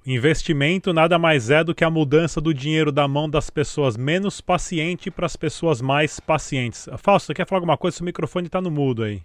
investimento 0.06 0.92
nada 0.92 1.18
mais 1.18 1.50
é 1.50 1.62
do 1.62 1.74
que 1.74 1.84
a 1.84 1.90
mudança 1.90 2.40
do 2.40 2.54
dinheiro 2.54 2.90
da 2.90 3.06
mão 3.06 3.28
das 3.28 3.50
pessoas 3.50 3.96
menos 3.96 4.40
pacientes 4.40 5.12
para 5.12 5.26
as 5.26 5.36
pessoas 5.36 5.80
mais 5.80 6.18
pacientes. 6.18 6.88
Fausto, 6.96 7.26
você 7.26 7.34
quer 7.34 7.46
falar 7.46 7.58
alguma 7.58 7.76
coisa? 7.76 7.98
Seu 7.98 8.06
microfone 8.06 8.46
está 8.46 8.60
no 8.60 8.70
mudo 8.70 9.02
aí. 9.02 9.22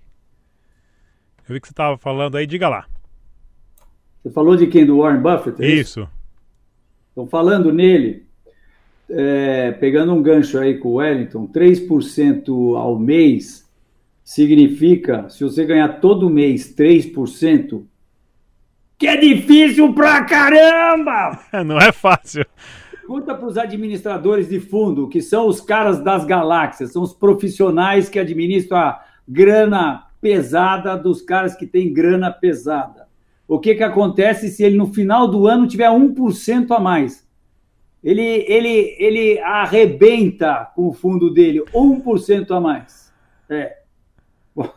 Eu 1.47 1.53
vi 1.53 1.61
que 1.61 1.67
você 1.67 1.73
estava 1.73 1.97
falando 1.97 2.35
aí, 2.35 2.45
diga 2.45 2.67
lá. 2.67 2.85
Você 4.21 4.31
falou 4.31 4.55
de 4.55 4.67
quem? 4.67 4.85
Do 4.85 4.97
Warren 4.97 5.21
Buffett? 5.21 5.63
É 5.63 5.67
isso. 5.67 6.07
Estou 7.09 7.25
falando 7.27 7.71
nele 7.71 8.24
é, 9.09 9.71
pegando 9.71 10.13
um 10.13 10.21
gancho 10.21 10.57
aí 10.57 10.77
com 10.77 10.89
o 10.89 10.93
Wellington, 10.95 11.47
3% 11.47 12.77
ao 12.77 12.97
mês 12.97 13.65
significa, 14.23 15.29
se 15.29 15.43
você 15.43 15.65
ganhar 15.65 15.99
todo 15.99 16.29
mês 16.29 16.75
3%, 16.75 17.83
que 18.97 19.07
é 19.07 19.17
difícil 19.17 19.93
pra 19.93 20.23
caramba! 20.23 21.39
Não 21.65 21.77
é 21.77 21.91
fácil. 21.91 22.45
Pergunta 22.91 23.35
para 23.35 23.47
os 23.47 23.57
administradores 23.57 24.49
de 24.49 24.59
fundo, 24.59 25.07
que 25.07 25.21
são 25.21 25.47
os 25.47 25.61
caras 25.61 25.99
das 25.99 26.25
galáxias, 26.25 26.91
são 26.91 27.03
os 27.03 27.13
profissionais 27.13 28.09
que 28.09 28.17
administram 28.17 28.77
a 28.77 29.03
grana 29.27 30.05
pesada 30.19 30.97
dos 30.97 31.21
caras 31.21 31.55
que 31.55 31.67
têm 31.67 31.93
grana 31.93 32.31
pesada. 32.31 33.05
O 33.47 33.59
que, 33.59 33.75
que 33.75 33.83
acontece 33.83 34.49
se 34.49 34.63
ele 34.63 34.75
no 34.75 34.91
final 34.91 35.27
do 35.27 35.45
ano 35.45 35.67
tiver 35.67 35.87
1% 35.87 36.71
a 36.71 36.79
mais? 36.79 37.24
Ele, 38.05 38.45
ele, 38.47 38.95
ele 38.99 39.39
arrebenta 39.39 40.71
com 40.75 40.89
o 40.89 40.93
fundo 40.93 41.33
dele, 41.33 41.63
1% 41.73 42.51
a 42.51 42.61
mais. 42.61 43.11
É. 43.49 43.77
Bom, 44.55 44.69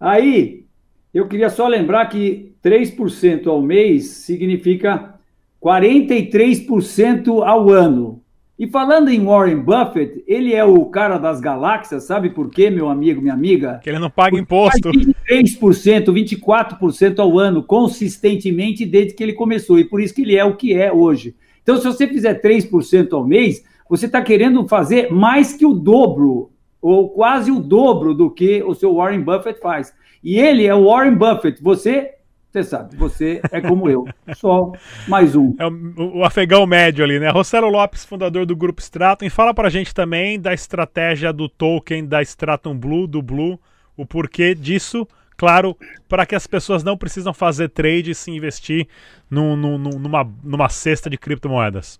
aí, 0.00 0.64
eu 1.12 1.28
queria 1.28 1.50
só 1.50 1.68
lembrar 1.68 2.06
que 2.06 2.54
3% 2.64 3.46
ao 3.48 3.60
mês 3.60 4.06
significa 4.06 5.20
43% 5.62 7.46
ao 7.46 7.68
ano. 7.68 8.22
E 8.58 8.66
falando 8.66 9.10
em 9.10 9.22
Warren 9.22 9.58
Buffett, 9.58 10.24
ele 10.26 10.54
é 10.54 10.64
o 10.64 10.86
cara 10.86 11.18
das 11.18 11.38
galáxias, 11.38 12.04
sabe 12.04 12.30
por 12.30 12.48
quê, 12.48 12.70
meu 12.70 12.88
amigo, 12.88 13.20
minha 13.20 13.34
amiga? 13.34 13.78
Que 13.82 13.90
ele 13.90 13.98
não 13.98 14.08
paga 14.08 14.30
Porque 14.30 14.42
imposto. 14.42 14.90
23%, 14.90 16.06
24% 16.06 17.18
ao 17.18 17.38
ano, 17.38 17.62
consistentemente 17.62 18.86
desde 18.86 19.12
que 19.12 19.22
ele 19.22 19.34
começou. 19.34 19.78
E 19.78 19.84
por 19.84 20.00
isso 20.00 20.14
que 20.14 20.22
ele 20.22 20.36
é 20.36 20.44
o 20.44 20.56
que 20.56 20.72
é 20.72 20.90
hoje. 20.90 21.34
Então, 21.62 21.76
se 21.76 21.84
você 21.84 22.06
fizer 22.06 22.40
3% 22.40 23.12
ao 23.12 23.24
mês, 23.24 23.64
você 23.88 24.06
está 24.06 24.22
querendo 24.22 24.66
fazer 24.66 25.12
mais 25.12 25.52
que 25.52 25.66
o 25.66 25.74
dobro, 25.74 26.50
ou 26.80 27.10
quase 27.10 27.50
o 27.50 27.60
dobro 27.60 28.14
do 28.14 28.30
que 28.30 28.62
o 28.62 28.74
seu 28.74 28.94
Warren 28.96 29.20
Buffett 29.20 29.60
faz. 29.60 29.94
E 30.22 30.38
ele 30.38 30.66
é 30.66 30.74
o 30.74 30.86
Warren 30.86 31.14
Buffett. 31.14 31.62
Você, 31.62 32.12
você 32.50 32.64
sabe, 32.64 32.96
você 32.96 33.40
é 33.50 33.60
como 33.60 33.88
eu. 33.88 34.04
Só 34.34 34.72
mais 35.06 35.36
um. 35.36 35.54
É 35.58 35.66
o, 35.66 36.18
o 36.18 36.24
afegão 36.24 36.66
médio 36.66 37.04
ali, 37.04 37.18
né? 37.18 37.28
Rossello 37.30 37.68
Lopes, 37.68 38.04
fundador 38.04 38.46
do 38.46 38.56
Grupo 38.56 38.80
Stratum. 38.80 39.24
E 39.24 39.30
fala 39.30 39.54
para 39.54 39.68
a 39.68 39.70
gente 39.70 39.94
também 39.94 40.40
da 40.40 40.52
estratégia 40.52 41.32
do 41.32 41.48
token 41.48 42.06
da 42.06 42.22
Stratum 42.22 42.76
Blue, 42.76 43.06
do 43.06 43.22
Blue, 43.22 43.58
o 43.96 44.06
porquê 44.06 44.54
disso 44.54 45.06
claro, 45.42 45.76
para 46.08 46.24
que 46.24 46.36
as 46.36 46.46
pessoas 46.46 46.84
não 46.84 46.96
precisam 46.96 47.34
fazer 47.34 47.68
trade 47.68 48.12
e 48.12 48.14
se 48.14 48.30
investir 48.30 48.86
num, 49.28 49.56
num, 49.56 49.76
numa, 49.76 50.32
numa 50.40 50.68
cesta 50.68 51.10
de 51.10 51.18
criptomoedas? 51.18 51.98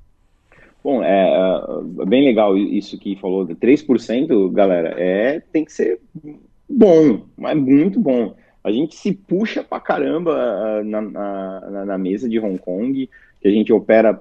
Bom, 0.84 1.02
é, 1.02 1.60
é 2.00 2.06
bem 2.06 2.24
legal 2.24 2.56
isso 2.56 2.96
que 2.96 3.16
falou. 3.16 3.44
3%, 3.44 4.52
galera, 4.52 4.94
é, 4.96 5.42
tem 5.52 5.64
que 5.64 5.72
ser 5.72 5.98
bom, 6.68 7.22
mas 7.36 7.58
muito 7.58 7.98
bom. 7.98 8.36
A 8.62 8.70
gente 8.70 8.94
se 8.94 9.12
puxa 9.12 9.64
pra 9.64 9.80
caramba 9.80 10.36
ah, 10.36 10.84
na, 10.84 11.00
na, 11.00 11.84
na 11.84 11.98
mesa 11.98 12.28
de 12.28 12.38
Hong 12.38 12.58
Kong, 12.58 13.10
que 13.40 13.48
a 13.48 13.50
gente 13.50 13.72
opera 13.72 14.20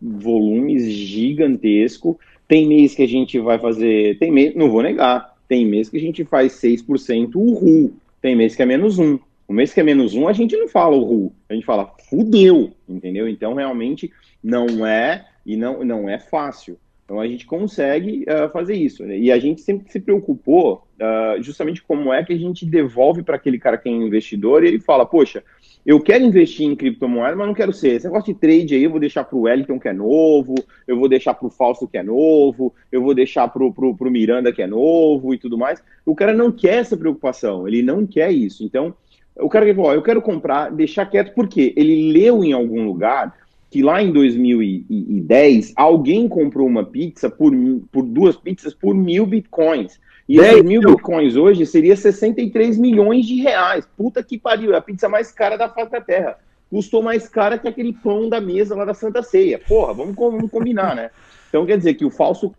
volumes 0.00 0.84
gigantescos. 0.84 2.14
Tem 2.46 2.68
mês 2.68 2.94
que 2.94 3.02
a 3.02 3.08
gente 3.08 3.40
vai 3.40 3.58
fazer, 3.58 4.20
tem 4.20 4.30
mês, 4.30 4.54
não 4.54 4.70
vou 4.70 4.84
negar, 4.84 5.34
tem 5.48 5.66
mês 5.66 5.88
que 5.88 5.96
a 5.96 6.00
gente 6.00 6.24
faz 6.24 6.52
6% 6.62 7.34
uhul. 7.34 7.92
Tem 8.22 8.36
mês 8.36 8.54
que 8.54 8.62
é 8.62 8.66
menos 8.66 8.98
um. 9.00 9.18
O 9.48 9.52
mês 9.52 9.74
que 9.74 9.80
é 9.80 9.82
menos 9.82 10.14
um, 10.14 10.28
a 10.28 10.32
gente 10.32 10.56
não 10.56 10.68
fala 10.68 10.96
o 10.96 11.02
ru, 11.02 11.34
a 11.48 11.52
gente 11.52 11.66
fala 11.66 11.92
fudeu, 12.08 12.72
entendeu? 12.88 13.28
Então, 13.28 13.54
realmente, 13.54 14.10
não 14.42 14.86
é 14.86 15.26
e 15.44 15.56
não, 15.56 15.84
não 15.84 16.08
é 16.08 16.18
fácil. 16.18 16.78
Então, 17.04 17.20
a 17.20 17.26
gente 17.26 17.44
consegue 17.44 18.24
uh, 18.24 18.50
fazer 18.50 18.76
isso. 18.76 19.04
Né? 19.04 19.18
E 19.18 19.32
a 19.32 19.38
gente 19.38 19.60
sempre 19.60 19.90
se 19.90 20.00
preocupou 20.00 20.86
uh, 21.02 21.42
justamente 21.42 21.82
como 21.82 22.12
é 22.12 22.24
que 22.24 22.32
a 22.32 22.38
gente 22.38 22.64
devolve 22.64 23.22
para 23.22 23.36
aquele 23.36 23.58
cara 23.58 23.76
que 23.76 23.88
é 23.88 23.92
investidor 23.92 24.62
e 24.62 24.68
ele 24.68 24.78
fala, 24.78 25.04
poxa, 25.04 25.42
eu 25.84 26.00
quero 26.00 26.24
investir 26.24 26.66
em 26.66 26.76
criptomoeda, 26.76 27.34
mas 27.34 27.46
não 27.46 27.54
quero 27.54 27.72
ser. 27.72 27.96
Esse 27.96 28.06
negócio 28.06 28.32
de 28.32 28.38
trade 28.38 28.74
aí 28.74 28.84
eu 28.84 28.90
vou 28.90 29.00
deixar 29.00 29.24
para 29.24 29.36
o 29.36 29.42
Wellington, 29.42 29.80
que 29.80 29.88
é 29.88 29.92
novo, 29.92 30.54
eu 30.86 30.96
vou 30.96 31.08
deixar 31.08 31.34
para 31.34 31.46
o 31.46 31.50
Fausto, 31.50 31.88
que 31.88 31.98
é 31.98 32.02
novo, 32.02 32.72
eu 32.90 33.02
vou 33.02 33.14
deixar 33.14 33.48
para 33.48 33.64
o 33.64 33.96
Miranda, 34.10 34.52
que 34.52 34.62
é 34.62 34.66
novo 34.66 35.34
e 35.34 35.38
tudo 35.38 35.58
mais. 35.58 35.82
O 36.06 36.14
cara 36.14 36.32
não 36.32 36.52
quer 36.52 36.78
essa 36.78 36.96
preocupação, 36.96 37.66
ele 37.66 37.82
não 37.82 38.06
quer 38.06 38.30
isso. 38.30 38.64
Então, 38.64 38.94
o 39.36 39.48
cara 39.48 39.66
que 39.66 39.74
falou, 39.74 39.92
eu 39.92 40.02
quero 40.02 40.22
comprar, 40.22 40.70
deixar 40.70 41.06
quieto, 41.06 41.34
porque 41.34 41.72
ele 41.76 42.12
leu 42.12 42.44
em 42.44 42.52
algum 42.52 42.84
lugar 42.84 43.34
que 43.72 43.82
lá 43.82 44.02
em 44.02 44.12
2010 44.12 45.72
alguém 45.74 46.28
comprou 46.28 46.66
uma 46.66 46.84
pizza 46.84 47.30
por, 47.30 47.52
por 47.90 48.04
duas 48.04 48.36
pizzas 48.36 48.74
por 48.74 48.94
mil 48.94 49.24
bitcoins. 49.24 49.98
E 50.28 50.38
esses 50.38 50.62
mil 50.62 50.80
bitcoins 50.80 51.36
hoje 51.36 51.66
seria 51.66 51.96
63 51.96 52.78
milhões 52.78 53.26
de 53.26 53.36
reais. 53.36 53.86
Puta 53.96 54.22
que 54.22 54.38
pariu, 54.38 54.72
é 54.74 54.76
a 54.76 54.80
pizza 54.80 55.08
mais 55.08 55.32
cara 55.32 55.56
da 55.56 55.68
face 55.68 55.90
da 55.90 56.00
terra. 56.00 56.38
Custou 56.70 57.02
mais 57.02 57.28
cara 57.28 57.58
que 57.58 57.68
aquele 57.68 57.92
pão 57.92 58.28
da 58.28 58.40
mesa 58.40 58.74
lá 58.74 58.84
da 58.84 58.94
Santa 58.94 59.22
Ceia. 59.22 59.58
Porra, 59.58 59.92
vamos, 59.92 60.14
vamos 60.14 60.50
combinar, 60.50 60.96
né? 60.96 61.10
Então 61.48 61.66
quer 61.66 61.76
dizer 61.76 61.94
que 61.94 62.04
o 62.04 62.10
falso 62.10 62.54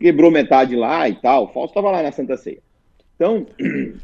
quebrou 0.00 0.30
metade 0.30 0.74
lá 0.74 1.08
e 1.08 1.14
tal. 1.16 1.44
O 1.44 1.48
falso 1.48 1.72
estava 1.72 1.90
lá 1.90 2.02
na 2.02 2.12
Santa 2.12 2.36
Ceia. 2.36 2.60
Então, 3.14 3.46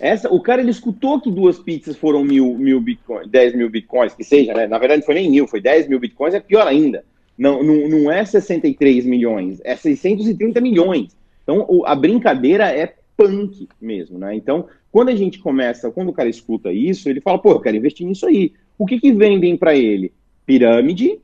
essa, 0.00 0.32
o 0.32 0.40
cara 0.40 0.62
ele 0.62 0.70
escutou 0.70 1.20
que 1.20 1.30
duas 1.30 1.58
pizzas 1.58 1.96
foram 1.96 2.24
mil, 2.24 2.56
mil 2.56 2.80
bitcoins, 2.80 3.28
10 3.28 3.54
mil 3.56 3.68
bitcoins, 3.68 4.14
que 4.14 4.24
seja, 4.24 4.54
né? 4.54 4.66
Na 4.66 4.78
verdade 4.78 5.00
não 5.00 5.06
foi 5.06 5.16
nem 5.16 5.30
mil, 5.30 5.46
foi 5.46 5.60
10 5.60 5.88
mil 5.88 5.98
bitcoins, 5.98 6.34
é 6.34 6.40
pior 6.40 6.66
ainda. 6.66 7.04
Não, 7.36 7.62
não, 7.62 7.88
não 7.88 8.12
é 8.12 8.24
63 8.24 9.04
milhões, 9.04 9.60
é 9.64 9.74
630 9.74 10.60
milhões. 10.60 11.16
Então 11.42 11.66
o, 11.68 11.84
a 11.86 11.94
brincadeira 11.94 12.68
é 12.70 12.94
punk 13.16 13.68
mesmo, 13.80 14.18
né? 14.18 14.34
Então, 14.34 14.66
quando 14.90 15.10
a 15.10 15.16
gente 15.16 15.38
começa, 15.38 15.90
quando 15.90 16.08
o 16.08 16.12
cara 16.12 16.28
escuta 16.28 16.72
isso, 16.72 17.08
ele 17.08 17.20
fala, 17.20 17.38
pô, 17.38 17.52
eu 17.52 17.60
quero 17.60 17.76
investir 17.76 18.06
nisso 18.06 18.26
aí. 18.26 18.52
O 18.78 18.86
que, 18.86 18.98
que 18.98 19.12
vendem 19.12 19.56
para 19.56 19.76
ele? 19.76 20.12
Pirâmide 20.44 21.20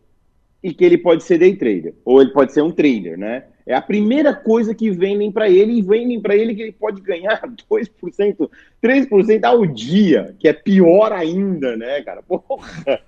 e 0.63 0.73
que 0.73 0.85
ele 0.85 0.99
pode 0.99 1.23
ser 1.23 1.39
day 1.39 1.55
trader, 1.55 1.95
ou 2.05 2.21
ele 2.21 2.33
pode 2.33 2.53
ser 2.53 2.63
um 2.63 2.71
trader, 2.71 3.17
né? 3.17 3.45
É 3.65 3.75
a 3.75 3.83
primeira 3.83 4.35
coisa 4.35 4.75
que 4.75 4.91
vendem 4.91 5.31
para 5.31 5.49
ele 5.49 5.75
e 5.75 5.83
vendem 5.83 6.21
para 6.21 6.35
ele 6.35 6.55
que 6.55 6.63
ele 6.63 6.73
pode 6.73 7.01
ganhar 7.03 7.39
2%, 7.71 8.51
3% 8.83 9.45
ao 9.45 9.67
dia, 9.67 10.35
que 10.39 10.49
é 10.49 10.53
pior 10.53 11.13
ainda, 11.13 11.77
né, 11.77 12.01
cara? 12.03 12.23
Porra! 12.23 13.01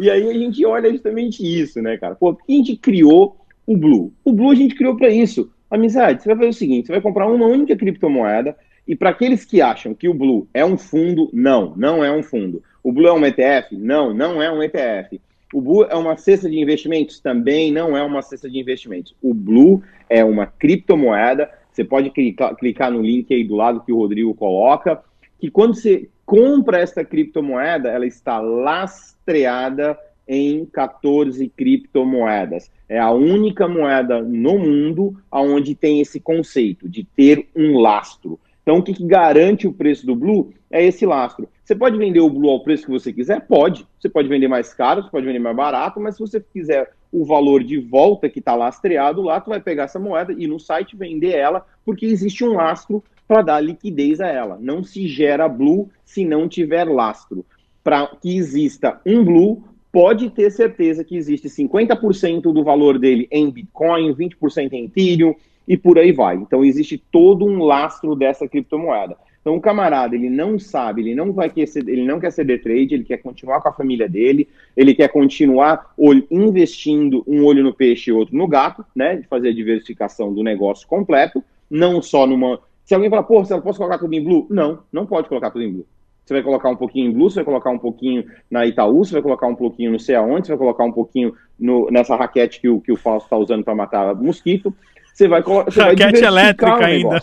E 0.00 0.10
aí 0.10 0.28
a 0.28 0.32
gente 0.32 0.64
olha 0.64 0.90
justamente 0.90 1.42
isso, 1.42 1.80
né, 1.82 1.96
cara? 1.98 2.14
Pô, 2.14 2.30
a 2.30 2.52
gente 2.52 2.74
criou 2.76 3.36
o 3.66 3.76
Blue? 3.76 4.12
O 4.24 4.32
Blue 4.32 4.50
a 4.50 4.54
gente 4.54 4.74
criou 4.74 4.96
para 4.96 5.10
isso. 5.10 5.52
Amizade, 5.70 6.22
você 6.22 6.28
vai 6.28 6.36
fazer 6.36 6.48
o 6.48 6.54
seguinte: 6.54 6.86
você 6.86 6.92
vai 6.92 7.00
comprar 7.00 7.26
uma 7.26 7.46
única 7.46 7.76
criptomoeda, 7.76 8.56
e 8.86 8.96
para 8.96 9.10
aqueles 9.10 9.44
que 9.44 9.60
acham 9.60 9.92
que 9.92 10.08
o 10.08 10.14
Blue 10.14 10.48
é 10.54 10.64
um 10.64 10.78
fundo, 10.78 11.28
não, 11.32 11.74
não 11.76 12.02
é 12.02 12.10
um 12.10 12.22
fundo. 12.22 12.62
O 12.82 12.90
Blue 12.90 13.06
é 13.06 13.12
um 13.12 13.26
ETF? 13.26 13.76
Não, 13.76 14.14
não 14.14 14.42
é 14.42 14.50
um 14.50 14.62
ETF. 14.62 15.20
O 15.52 15.60
Blue 15.60 15.84
é 15.84 15.94
uma 15.94 16.16
cesta 16.16 16.48
de 16.48 16.58
investimentos? 16.58 17.20
Também 17.20 17.70
não 17.70 17.96
é 17.96 18.02
uma 18.02 18.22
cesta 18.22 18.48
de 18.48 18.58
investimentos. 18.58 19.14
O 19.22 19.34
Blue 19.34 19.82
é 20.08 20.24
uma 20.24 20.46
criptomoeda. 20.46 21.50
Você 21.70 21.84
pode 21.84 22.10
clicar, 22.10 22.90
no 22.90 23.02
link 23.02 23.32
aí 23.32 23.44
do 23.44 23.56
lado 23.56 23.80
que 23.80 23.92
o 23.92 23.98
Rodrigo 23.98 24.34
coloca, 24.34 25.02
que 25.38 25.50
quando 25.50 25.74
você 25.74 26.08
compra 26.24 26.78
essa 26.78 27.04
criptomoeda, 27.04 27.88
ela 27.88 28.06
está 28.06 28.40
lastreada 28.40 29.98
em 30.28 30.66
14 30.66 31.48
criptomoedas. 31.48 32.70
É 32.88 32.98
a 32.98 33.10
única 33.10 33.66
moeda 33.66 34.22
no 34.22 34.58
mundo 34.58 35.16
onde 35.32 35.74
tem 35.74 36.00
esse 36.00 36.20
conceito 36.20 36.88
de 36.88 37.02
ter 37.04 37.48
um 37.56 37.78
lastro. 37.78 38.38
Então, 38.62 38.78
o 38.78 38.82
que, 38.82 38.92
que, 38.92 39.06
garante 39.06 39.66
o 39.66 39.72
preço 39.72 40.04
do 40.04 40.14
Blue 40.14 40.52
é 40.70 40.84
esse 40.84 41.06
lastro. 41.06 41.48
Você 41.64 41.74
pode 41.74 41.96
vender 41.96 42.20
o 42.20 42.28
Blue 42.28 42.50
ao 42.50 42.62
preço 42.62 42.84
que 42.84 42.92
você 42.92 43.10
quiser? 43.10 43.40
Pode. 43.46 43.86
Você 43.98 44.10
pode 44.10 44.28
vender 44.28 44.46
mais 44.46 44.74
caro, 44.74 45.02
você 45.02 45.10
pode 45.10 45.24
vender 45.24 45.38
mais 45.38 45.56
barato, 45.56 45.98
mas 45.98 46.16
se 46.16 46.20
você 46.20 46.38
quiser 46.38 46.92
o 47.10 47.24
valor 47.24 47.64
de 47.64 47.78
volta 47.78 48.28
que 48.28 48.40
está 48.40 48.54
lastreado 48.54 49.22
lá, 49.22 49.40
tu 49.40 49.48
vai 49.48 49.60
pegar 49.60 49.84
essa 49.84 49.98
moeda 49.98 50.34
e 50.36 50.46
no 50.46 50.60
site 50.60 50.96
vender 50.96 51.34
ela, 51.34 51.64
porque 51.82 52.04
existe 52.04 52.44
um 52.44 52.52
lastro 52.52 53.02
para 53.26 53.40
dar 53.40 53.60
liquidez 53.60 54.20
a 54.20 54.28
ela. 54.28 54.58
Não 54.60 54.82
se 54.84 55.06
gera 55.08 55.48
Blue 55.48 55.88
se 56.04 56.24
não 56.24 56.46
tiver 56.46 56.84
lastro. 56.84 57.46
Para 57.82 58.06
que 58.20 58.36
exista 58.36 59.00
um 59.06 59.24
Blue, 59.24 59.64
pode 59.92 60.30
ter 60.30 60.50
certeza 60.50 61.04
que 61.04 61.16
existe 61.16 61.48
50% 61.48 62.52
do 62.52 62.62
valor 62.62 62.98
dele 62.98 63.26
em 63.30 63.50
Bitcoin, 63.50 64.14
20% 64.14 64.72
em 64.72 64.84
Ethereum 64.84 65.34
e 65.66 65.76
por 65.76 65.98
aí 65.98 66.12
vai. 66.12 66.36
Então 66.36 66.64
existe 66.64 67.02
todo 67.10 67.44
um 67.44 67.62
lastro 67.62 68.14
dessa 68.14 68.48
criptomoeda. 68.48 69.16
Então 69.40 69.56
o 69.56 69.60
camarada, 69.60 70.14
ele 70.14 70.28
não 70.28 70.58
sabe, 70.58 71.00
ele 71.00 71.14
não 71.14 71.32
vai 71.32 71.48
querer 71.48 71.70
ele 71.86 72.04
não 72.04 72.20
quer 72.20 72.32
day 72.44 72.58
trade, 72.58 72.94
ele 72.94 73.04
quer 73.04 73.18
continuar 73.18 73.60
com 73.62 73.68
a 73.68 73.72
família 73.72 74.08
dele, 74.08 74.48
ele 74.76 74.94
quer 74.94 75.08
continuar 75.08 75.94
investindo 76.30 77.24
um 77.26 77.44
olho 77.44 77.62
no 77.62 77.72
peixe 77.72 78.10
e 78.10 78.12
outro 78.12 78.36
no 78.36 78.46
gato, 78.46 78.84
né, 78.94 79.16
de 79.16 79.26
fazer 79.26 79.48
a 79.48 79.54
diversificação 79.54 80.34
do 80.34 80.42
negócio 80.42 80.86
completo, 80.86 81.42
não 81.70 82.02
só 82.02 82.26
numa 82.26 82.60
se 82.84 82.94
alguém 82.94 83.10
falar, 83.10 83.24
pô, 83.24 83.44
você 83.44 83.60
posso 83.60 83.76
colocar 83.76 83.98
tudo 83.98 84.14
em 84.14 84.24
blue? 84.24 84.46
Não, 84.48 84.78
não 84.90 85.04
pode 85.04 85.28
colocar 85.28 85.50
tudo 85.50 85.62
em 85.62 85.70
blue. 85.70 85.86
Você 86.28 86.34
vai 86.34 86.42
colocar 86.42 86.68
um 86.68 86.76
pouquinho 86.76 87.08
em 87.08 87.10
Blue, 87.10 87.30
você 87.30 87.36
vai 87.36 87.44
colocar 87.46 87.70
um 87.70 87.78
pouquinho 87.78 88.22
na 88.50 88.66
Itaú, 88.66 89.02
você 89.02 89.12
vai 89.12 89.22
colocar 89.22 89.46
um 89.46 89.54
pouquinho 89.54 89.92
no 89.92 89.98
sei 89.98 90.14
aonde, 90.14 90.46
você 90.46 90.52
vai 90.52 90.58
colocar 90.58 90.84
um 90.84 90.92
pouquinho 90.92 91.34
no, 91.58 91.90
nessa 91.90 92.14
raquete 92.16 92.60
que 92.60 92.68
o, 92.68 92.82
que 92.82 92.92
o 92.92 92.96
Fausto 92.96 93.24
está 93.24 93.38
usando 93.38 93.64
para 93.64 93.74
matar 93.74 94.14
mosquito. 94.14 94.76
Você 95.14 95.26
vai, 95.26 95.42
você 95.42 95.80
raquete 95.80 96.20
vai 96.20 96.28
elétrica 96.28 96.84
ainda. 96.84 97.18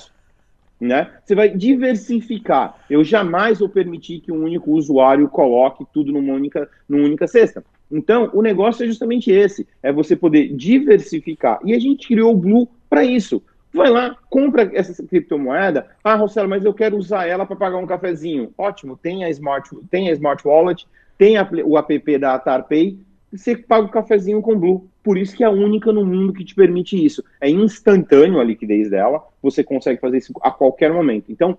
Né? 0.82 1.12
Você 1.24 1.36
vai 1.36 1.50
diversificar. 1.50 2.80
Eu 2.90 3.04
jamais 3.04 3.60
vou 3.60 3.70
permitir 3.70 4.22
que 4.22 4.32
um 4.32 4.44
único 4.44 4.72
usuário 4.72 5.30
coloque 5.30 5.86
tudo 5.94 6.12
numa 6.12 6.34
única, 6.34 6.68
numa 6.90 7.04
única 7.04 7.28
cesta. 7.28 7.64
Então, 7.92 8.32
o 8.34 8.42
negócio 8.42 8.84
é 8.84 8.88
justamente 8.88 9.30
esse: 9.30 9.68
é 9.84 9.94
você 9.94 10.16
poder 10.16 10.52
diversificar. 10.56 11.60
E 11.64 11.76
a 11.76 11.80
gente 11.80 12.08
criou 12.08 12.34
o 12.34 12.38
Blue 12.38 12.68
para 12.90 13.06
isso 13.06 13.40
Vai 13.76 13.90
lá, 13.90 14.18
compra 14.30 14.72
essa 14.74 15.06
criptomoeda. 15.06 15.86
Ah, 16.02 16.16
Rossello, 16.16 16.48
mas 16.48 16.64
eu 16.64 16.74
quero 16.74 16.96
usar 16.96 17.28
ela 17.28 17.46
para 17.46 17.58
pagar 17.58 17.78
um 17.78 17.86
cafezinho. 17.86 18.54
Ótimo, 18.58 18.96
tem 18.96 19.26
a 19.26 19.30
Smart, 19.30 19.70
tem 19.92 20.08
a 20.08 20.14
Smart 20.14 20.48
Wallet, 20.48 20.88
tem 21.18 21.36
a, 21.36 21.46
o 21.66 21.78
app 21.78 22.18
da 22.18 22.36
AtarPay, 22.36 22.98
você 23.30 23.54
paga 23.58 23.86
o 23.86 23.92
cafezinho 23.92 24.42
com 24.42 24.58
Blue. 24.58 24.88
Por 25.04 25.18
isso 25.18 25.36
que 25.36 25.44
é 25.44 25.48
a 25.48 25.52
única 25.52 25.92
no 25.92 26.06
mundo 26.06 26.32
que 26.32 26.46
te 26.46 26.56
permite 26.56 27.04
isso. 27.04 27.22
É 27.42 27.50
instantâneo 27.50 28.40
a 28.40 28.46
liquidez 28.46 28.90
dela, 28.90 29.22
você 29.42 29.62
consegue 29.62 30.00
fazer 30.00 30.20
isso 30.20 30.32
a 30.42 30.50
qualquer 30.50 30.94
momento. 30.94 31.30
Então, 31.30 31.58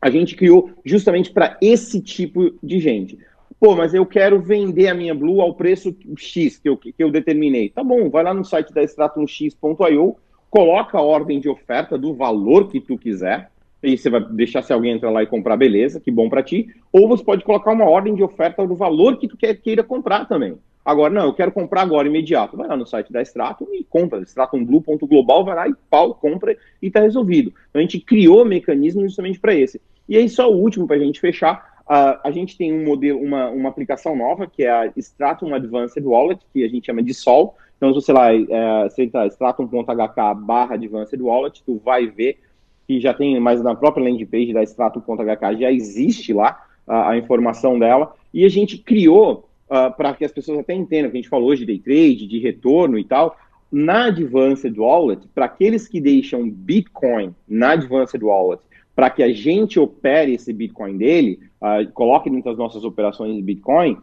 a 0.00 0.08
gente 0.08 0.34
criou 0.36 0.70
justamente 0.86 1.30
para 1.30 1.58
esse 1.60 2.00
tipo 2.00 2.54
de 2.62 2.80
gente. 2.80 3.18
Pô, 3.60 3.76
mas 3.76 3.92
eu 3.92 4.06
quero 4.06 4.40
vender 4.40 4.88
a 4.88 4.94
minha 4.94 5.14
Blue 5.14 5.42
ao 5.42 5.52
preço 5.52 5.94
X 6.16 6.56
que 6.58 6.68
eu, 6.68 6.78
que 6.78 6.94
eu 6.98 7.10
determinei. 7.10 7.68
Tá 7.68 7.84
bom, 7.84 8.08
vai 8.08 8.24
lá 8.24 8.32
no 8.32 8.44
site 8.44 8.72
da 8.72 8.82
stratumx.io 8.82 10.16
coloca 10.50 10.98
a 10.98 11.02
ordem 11.02 11.40
de 11.40 11.48
oferta 11.48 11.98
do 11.98 12.14
valor 12.14 12.68
que 12.68 12.80
tu 12.80 12.96
quiser, 12.96 13.50
e 13.82 13.96
você 13.96 14.10
vai 14.10 14.20
deixar 14.20 14.62
se 14.62 14.72
alguém 14.72 14.92
entrar 14.92 15.10
lá 15.10 15.22
e 15.22 15.26
comprar, 15.26 15.56
beleza, 15.56 16.00
que 16.00 16.10
bom 16.10 16.28
para 16.28 16.42
ti. 16.42 16.68
Ou 16.92 17.06
você 17.06 17.22
pode 17.22 17.44
colocar 17.44 17.72
uma 17.72 17.88
ordem 17.88 18.14
de 18.14 18.22
oferta 18.22 18.66
do 18.66 18.74
valor 18.74 19.16
que 19.18 19.28
tu 19.28 19.36
quer, 19.36 19.54
queira 19.54 19.84
comprar 19.84 20.26
também. 20.26 20.56
Agora, 20.84 21.12
não, 21.12 21.26
eu 21.26 21.34
quero 21.34 21.50
comprar 21.50 21.82
agora 21.82 22.06
imediato. 22.06 22.56
Vai 22.56 22.68
lá 22.68 22.76
no 22.76 22.86
site 22.86 23.12
da 23.12 23.20
Stratum 23.20 23.66
e 23.72 23.84
compra. 23.84 24.22
StratumBlue.global, 24.22 25.44
vai 25.44 25.54
lá 25.56 25.68
e 25.68 25.74
pau, 25.90 26.14
compra 26.14 26.56
e 26.80 26.90
tá 26.90 27.00
resolvido. 27.00 27.52
Então 27.68 27.80
a 27.80 27.82
gente 27.82 27.98
criou 27.98 28.44
mecanismos 28.44 29.04
justamente 29.04 29.40
para 29.40 29.52
esse. 29.52 29.80
E 30.08 30.16
aí, 30.16 30.28
só 30.28 30.48
o 30.48 30.56
último 30.56 30.86
para 30.86 30.96
a 30.96 31.00
gente 31.00 31.20
fechar. 31.20 31.76
Uh, 31.86 32.18
a 32.22 32.30
gente 32.32 32.56
tem 32.56 32.72
um 32.72 32.84
modelo, 32.84 33.20
uma, 33.20 33.48
uma 33.50 33.68
aplicação 33.68 34.16
nova, 34.16 34.46
que 34.46 34.64
é 34.64 34.70
a 34.70 34.92
Stratum 34.96 35.54
Advanced 35.54 36.04
Wallet, 36.04 36.40
que 36.52 36.64
a 36.64 36.68
gente 36.68 36.86
chama 36.86 37.02
de 37.02 37.14
Sol. 37.14 37.56
Então, 37.76 37.90
se 37.90 38.00
você 38.00 38.12
lá, 38.12 38.32
é, 38.32 38.88
você 38.88 39.02
entra 39.02 39.26
stratum.hk 39.26 40.34
barra 40.36 40.74
Advanced 40.74 41.20
Wallet, 41.20 41.62
tu 41.64 41.80
vai 41.84 42.06
ver 42.06 42.38
que 42.86 43.00
já 43.00 43.12
tem, 43.12 43.38
mas 43.40 43.62
na 43.62 43.74
própria 43.74 44.04
landing 44.04 44.26
page 44.26 44.52
da 44.52 44.62
stratum.hk 44.62 45.56
já 45.58 45.72
existe 45.72 46.32
lá 46.32 46.64
a, 46.86 47.10
a, 47.10 47.18
informação 47.18 47.78
dela, 47.78 48.14
e 48.32 48.44
a 48.44 48.48
gente 48.48 48.78
criou, 48.78 49.48
uh, 49.68 49.94
para 49.96 50.14
que 50.14 50.24
as 50.24 50.32
pessoas 50.32 50.60
até 50.60 50.72
entendam, 50.72 51.10
que 51.10 51.16
a 51.16 51.20
gente 51.20 51.28
falou 51.28 51.48
hoje 51.48 51.66
de 51.66 51.66
day 51.66 51.78
trade, 51.78 52.26
de 52.26 52.38
retorno 52.38 52.98
e 52.98 53.04
tal, 53.04 53.36
na 53.70 54.06
Advanced 54.06 54.78
Wallet, 54.78 55.26
para 55.34 55.46
aqueles 55.46 55.88
que 55.88 56.00
deixam 56.00 56.48
Bitcoin 56.48 57.34
na 57.48 57.72
Advanced 57.72 58.22
Wallet, 58.22 58.62
para 58.94 59.10
que 59.10 59.22
a 59.22 59.32
gente 59.32 59.78
opere 59.78 60.34
esse 60.34 60.52
Bitcoin 60.52 60.96
dele, 60.96 61.40
uh, 61.60 61.90
coloque 61.92 62.30
dentro 62.30 62.50
das 62.50 62.58
nossas 62.58 62.84
operações 62.84 63.34
de 63.34 63.42
Bitcoin, 63.42 63.98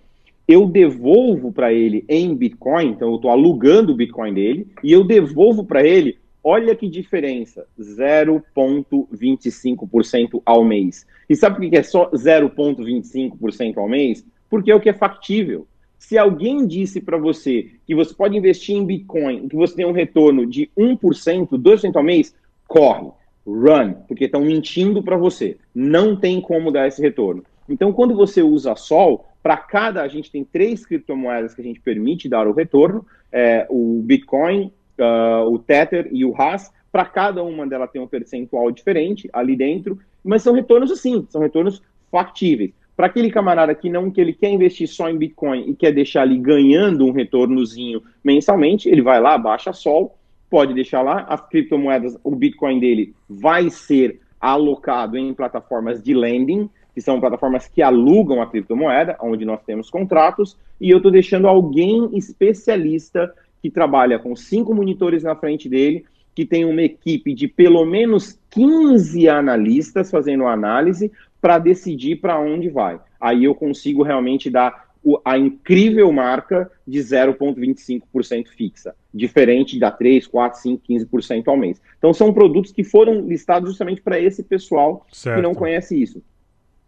eu 0.48 0.68
devolvo 0.68 1.52
para 1.52 1.74
ele 1.74 2.06
em 2.08 2.36
Bitcoin, 2.36 2.90
então 2.90 3.10
eu 3.10 3.16
estou 3.16 3.32
alugando 3.32 3.94
o 3.94 3.96
Bitcoin 3.96 4.34
dele, 4.34 4.68
e 4.84 4.92
eu 4.92 5.04
devolvo 5.04 5.64
para 5.64 5.84
ele, 5.86 6.18
olha 6.44 6.76
que 6.76 6.90
diferença, 6.90 7.68
0,25% 7.80 10.42
ao 10.46 10.66
mês. 10.66 11.06
E 11.30 11.36
sabe 11.36 11.56
por 11.56 11.70
que 11.70 11.78
é 11.78 11.84
só 11.84 12.10
0,25% 12.12 13.78
ao 13.78 13.88
mês? 13.88 14.26
Porque 14.50 14.72
é 14.72 14.76
o 14.76 14.82
que 14.82 14.90
é 14.90 14.94
factível. 14.94 15.66
Se 15.98 16.18
alguém 16.18 16.68
disse 16.68 17.00
para 17.00 17.18
você 17.18 17.70
que 17.88 17.96
você 17.96 18.14
pode 18.14 18.38
investir 18.38 18.76
em 18.76 18.86
Bitcoin, 18.86 19.48
que 19.48 19.56
você 19.56 19.74
tem 19.74 19.86
um 19.86 19.94
retorno 19.94 20.46
de 20.46 20.70
1%, 20.78 21.48
2% 21.48 21.96
ao 21.96 22.04
mês, 22.04 22.36
corre, 22.68 23.08
run, 23.48 23.94
porque 24.08 24.26
estão 24.26 24.42
mentindo 24.42 25.02
para 25.02 25.16
você. 25.16 25.56
Não 25.74 26.18
tem 26.18 26.42
como 26.42 26.72
dar 26.72 26.90
esse 26.90 27.02
retorno. 27.02 27.46
Então, 27.70 27.94
quando 27.94 28.14
você 28.14 28.42
usa 28.42 28.76
Sol, 28.76 29.26
para 29.44 29.58
cada, 29.58 30.02
a 30.02 30.08
gente 30.08 30.32
tem 30.32 30.46
três 30.46 30.86
criptomoedas 30.86 31.54
que 31.54 31.60
a 31.60 31.64
gente 31.64 31.82
permite 31.82 32.30
dar 32.30 32.48
o 32.48 32.54
retorno, 32.54 33.06
é, 33.30 33.68
o 33.70 34.02
Bitcoin, 34.02 34.72
uh, 34.98 35.52
o 35.52 35.60
Tether 35.60 36.08
e 36.14 36.24
o 36.24 36.34
Haas. 36.34 36.72
Para 36.90 37.04
cada 37.04 37.44
uma 37.44 37.68
delas 37.68 37.92
tem 37.92 38.02
um 38.02 38.08
percentual 38.08 38.72
diferente 38.72 39.30
ali 39.34 39.56
dentro, 39.58 40.00
mas 40.24 40.44
são 40.44 40.54
retornos 40.54 40.92
assim, 40.92 41.28
são 41.30 41.42
retornos 41.42 41.82
factíveis. 42.10 42.72
Para 42.96 43.08
aquele 43.08 43.32
camarada 43.32 43.76
que 43.76 43.90
não 43.90 44.10
que 44.10 44.22
ele 44.22 44.32
quer 44.32 44.50
investir 44.50 44.88
só 44.88 45.10
em 45.10 45.18
Bitcoin 45.18 45.70
e 45.70 45.76
quer 45.76 45.92
deixar 45.92 46.22
ali 46.22 46.38
ganhando 46.38 47.06
um 47.06 47.12
retornozinho 47.12 48.02
mensalmente, 48.24 48.88
ele 48.88 49.02
vai 49.02 49.20
lá, 49.20 49.38
baixa 49.38 49.74
Sol, 49.74 50.16
pode 50.50 50.74
deixar 50.74 51.02
lá, 51.02 51.26
as 51.28 51.42
criptomoedas, 51.50 52.18
o 52.24 52.36
Bitcoin 52.36 52.80
dele 52.80 53.14
vai 53.28 53.70
ser 53.72 54.22
alocado 54.40 55.18
em 55.18 55.34
plataformas 55.34 56.02
de 56.02 56.14
lending, 56.14 56.70
que 56.94 57.02
são 57.02 57.20
plataformas 57.20 57.68
que 57.68 57.82
alugam 57.82 58.42
a 58.42 58.48
criptomoeda, 58.48 59.18
onde 59.22 59.46
nós 59.46 59.62
temos 59.64 59.90
contratos, 59.90 60.58
e 60.80 60.90
eu 60.90 60.98
estou 60.98 61.12
deixando 61.12 61.48
alguém 61.48 62.10
especialista 62.14 63.34
que 63.62 63.70
trabalha 63.70 64.20
com 64.20 64.36
cinco 64.36 64.74
monitores 64.76 65.24
na 65.24 65.36
frente 65.36 65.68
dele, 65.68 66.06
que 66.36 66.46
tem 66.46 66.66
uma 66.66 66.82
equipe 66.82 67.34
de 67.34 67.48
pelo 67.48 67.86
menos 67.86 68.40
15 68.50 69.28
analistas 69.30 70.12
fazendo 70.12 70.46
análise 70.46 71.12
para 71.40 71.60
decidir 71.60 72.18
para 72.18 72.40
onde 72.40 72.70
vai. 72.70 73.00
Aí 73.20 73.44
eu 73.44 73.56
consigo 73.56 74.04
realmente 74.04 74.50
dar 74.50 74.84
a 75.26 75.38
incrível 75.38 76.12
marca 76.12 76.72
de 76.88 77.00
0,25% 77.00 78.48
fixa, 78.48 78.96
diferente 79.14 79.78
da 79.78 79.92
3, 79.92 80.26
4, 80.28 80.62
5, 80.62 80.84
15% 80.90 81.48
ao 81.48 81.58
mês. 81.58 81.82
Então 81.98 82.14
são 82.14 82.34
produtos 82.34 82.72
que 82.72 82.84
foram 82.84 83.22
listados 83.22 83.70
justamente 83.70 84.02
para 84.02 84.20
esse 84.20 84.44
pessoal 84.44 85.06
certo. 85.12 85.36
que 85.36 85.42
não 85.42 85.54
conhece 85.54 86.02
isso. 86.02 86.22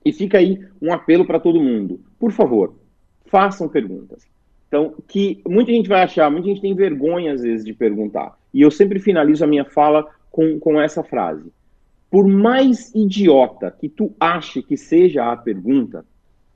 E 0.05 0.13
fica 0.13 0.37
aí 0.37 0.63
um 0.79 0.93
apelo 0.93 1.25
para 1.25 1.39
todo 1.39 1.59
mundo. 1.59 1.99
Por 2.19 2.31
favor, 2.31 2.75
façam 3.25 3.67
perguntas. 3.67 4.23
Então, 4.67 4.93
que 5.07 5.41
muita 5.47 5.71
gente 5.71 5.89
vai 5.89 6.03
achar, 6.03 6.29
muita 6.29 6.47
gente 6.47 6.61
tem 6.61 6.75
vergonha 6.75 7.33
às 7.33 7.41
vezes 7.41 7.65
de 7.65 7.73
perguntar. 7.73 8.37
E 8.53 8.61
eu 8.61 8.69
sempre 8.69 8.99
finalizo 8.99 9.43
a 9.43 9.47
minha 9.47 9.65
fala 9.65 10.07
com, 10.29 10.59
com 10.59 10.79
essa 10.79 11.03
frase. 11.03 11.51
Por 12.11 12.27
mais 12.27 12.93
idiota 12.93 13.71
que 13.71 13.89
tu 13.89 14.13
ache 14.19 14.61
que 14.61 14.77
seja 14.77 15.31
a 15.31 15.35
pergunta, 15.35 16.05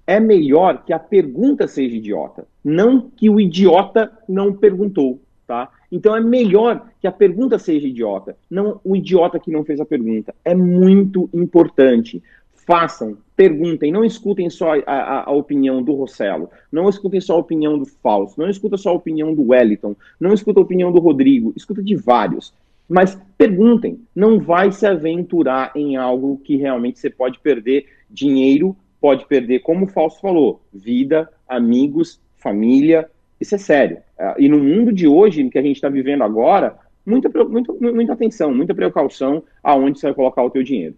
é 0.06 0.20
melhor 0.20 0.84
que 0.86 0.94
a 0.94 1.00
pergunta 1.00 1.68
seja 1.68 1.96
idiota, 1.96 2.48
não 2.64 3.10
que 3.10 3.30
o 3.30 3.40
idiota 3.40 4.12
não 4.28 4.54
perguntou, 4.54 5.22
tá? 5.46 5.70
Então 5.92 6.16
é 6.16 6.22
melhor 6.22 6.88
que 7.00 7.08
a 7.08 7.12
pergunta 7.12 7.60
seja 7.60 7.88
idiota, 7.88 8.36
não 8.50 8.80
o 8.84 8.96
idiota 8.96 9.40
que 9.40 9.52
não 9.52 9.64
fez 9.64 9.80
a 9.80 9.86
pergunta. 9.86 10.34
É 10.44 10.56
muito 10.56 11.30
importante 11.34 12.24
façam, 12.70 13.18
perguntem, 13.40 13.90
não 13.90 14.04
escutem 14.04 14.50
só 14.50 14.74
a, 14.74 14.82
a, 14.86 15.30
a, 15.30 15.32
opinião 15.32 15.82
do 15.82 15.94
Rossello, 15.94 16.50
não 16.70 16.90
escutem 16.90 17.22
só 17.22 17.36
a 17.36 17.40
opinião 17.40 17.80
do 17.80 17.86
Fausto, 17.86 18.38
não 18.38 18.50
escutem 18.50 18.78
só 18.78 18.90
a 18.90 18.96
opinião 18.96 19.34
do 19.34 19.52
Wellington, 19.52 19.96
não 20.20 20.34
escutem 20.34 20.60
a 20.62 20.66
opinião 20.66 20.92
do 20.92 21.00
Rodrigo, 21.00 21.54
escuta 21.56 21.82
de 21.82 21.96
vários. 21.96 22.54
Mas 22.90 23.18
perguntem, 23.38 24.02
não 24.14 24.42
vai 24.42 24.74
se 24.74 24.86
aventurar 24.86 25.72
em 25.74 25.96
algo 25.96 26.42
que 26.44 26.58
realmente 26.58 27.00
você 27.00 27.10
pode 27.10 27.40
perder 27.40 27.86
dinheiro, 28.10 28.76
pode 29.00 29.26
perder, 29.26 29.60
como 29.60 29.86
o 29.86 29.88
Fausto 29.88 30.20
falou, 30.20 30.60
vida, 30.74 31.30
amigos, 31.48 32.20
família, 32.36 33.10
isso 33.40 33.56
é 33.56 33.58
sério. 33.58 34.00
É, 34.18 34.36
e 34.38 34.50
no 34.50 34.60
mundo 34.60 34.92
de 34.92 35.08
hoje, 35.08 35.50
que 35.50 35.58
a 35.58 35.62
gente 35.62 35.78
está 35.78 35.88
vivendo 35.88 36.26
agora, 36.26 36.78
muita, 37.06 37.30
muita, 37.46 37.72
muita 37.72 38.12
atenção, 38.12 38.54
muita 38.54 38.76
precaução 38.76 39.42
aonde 39.64 39.98
você 39.98 40.08
vai 40.08 40.14
colocar 40.14 40.44
o 40.44 40.50
teu 40.50 40.62
dinheiro. 40.62 40.96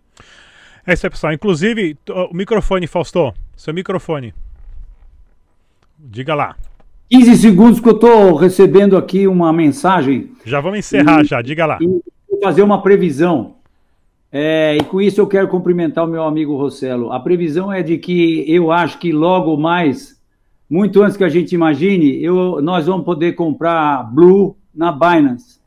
É 0.85 0.93
isso 0.93 1.05
aí, 1.05 1.09
pessoal. 1.09 1.33
Inclusive, 1.33 1.97
o 2.09 2.35
microfone, 2.35 2.87
Fausto. 2.87 3.33
Seu 3.55 3.73
microfone. 3.73 4.33
Diga 5.97 6.33
lá. 6.33 6.55
15 7.09 7.37
segundos 7.37 7.79
que 7.79 7.89
eu 7.89 7.93
estou 7.93 8.35
recebendo 8.35 8.97
aqui 8.97 9.27
uma 9.27 9.51
mensagem. 9.51 10.31
Já 10.45 10.59
vamos 10.61 10.79
encerrar, 10.79 11.21
e, 11.21 11.25
já. 11.25 11.41
Diga 11.41 11.65
lá. 11.65 11.77
vou 11.79 12.01
fazer 12.41 12.63
uma 12.63 12.81
previsão. 12.81 13.55
É, 14.31 14.77
e 14.77 14.83
com 14.85 15.01
isso 15.01 15.19
eu 15.19 15.27
quero 15.27 15.49
cumprimentar 15.49 16.05
o 16.05 16.07
meu 16.07 16.23
amigo 16.23 16.55
Rossello. 16.55 17.11
A 17.11 17.19
previsão 17.19 17.71
é 17.71 17.83
de 17.83 17.97
que 17.97 18.45
eu 18.47 18.71
acho 18.71 18.97
que 18.97 19.11
logo 19.11 19.57
mais, 19.57 20.19
muito 20.69 21.03
antes 21.03 21.17
que 21.17 21.23
a 21.23 21.29
gente 21.29 21.53
imagine, 21.53 22.23
eu, 22.23 22.61
nós 22.61 22.87
vamos 22.87 23.03
poder 23.03 23.33
comprar 23.33 24.03
Blue 24.03 24.55
na 24.73 24.91
Binance. 24.91 25.59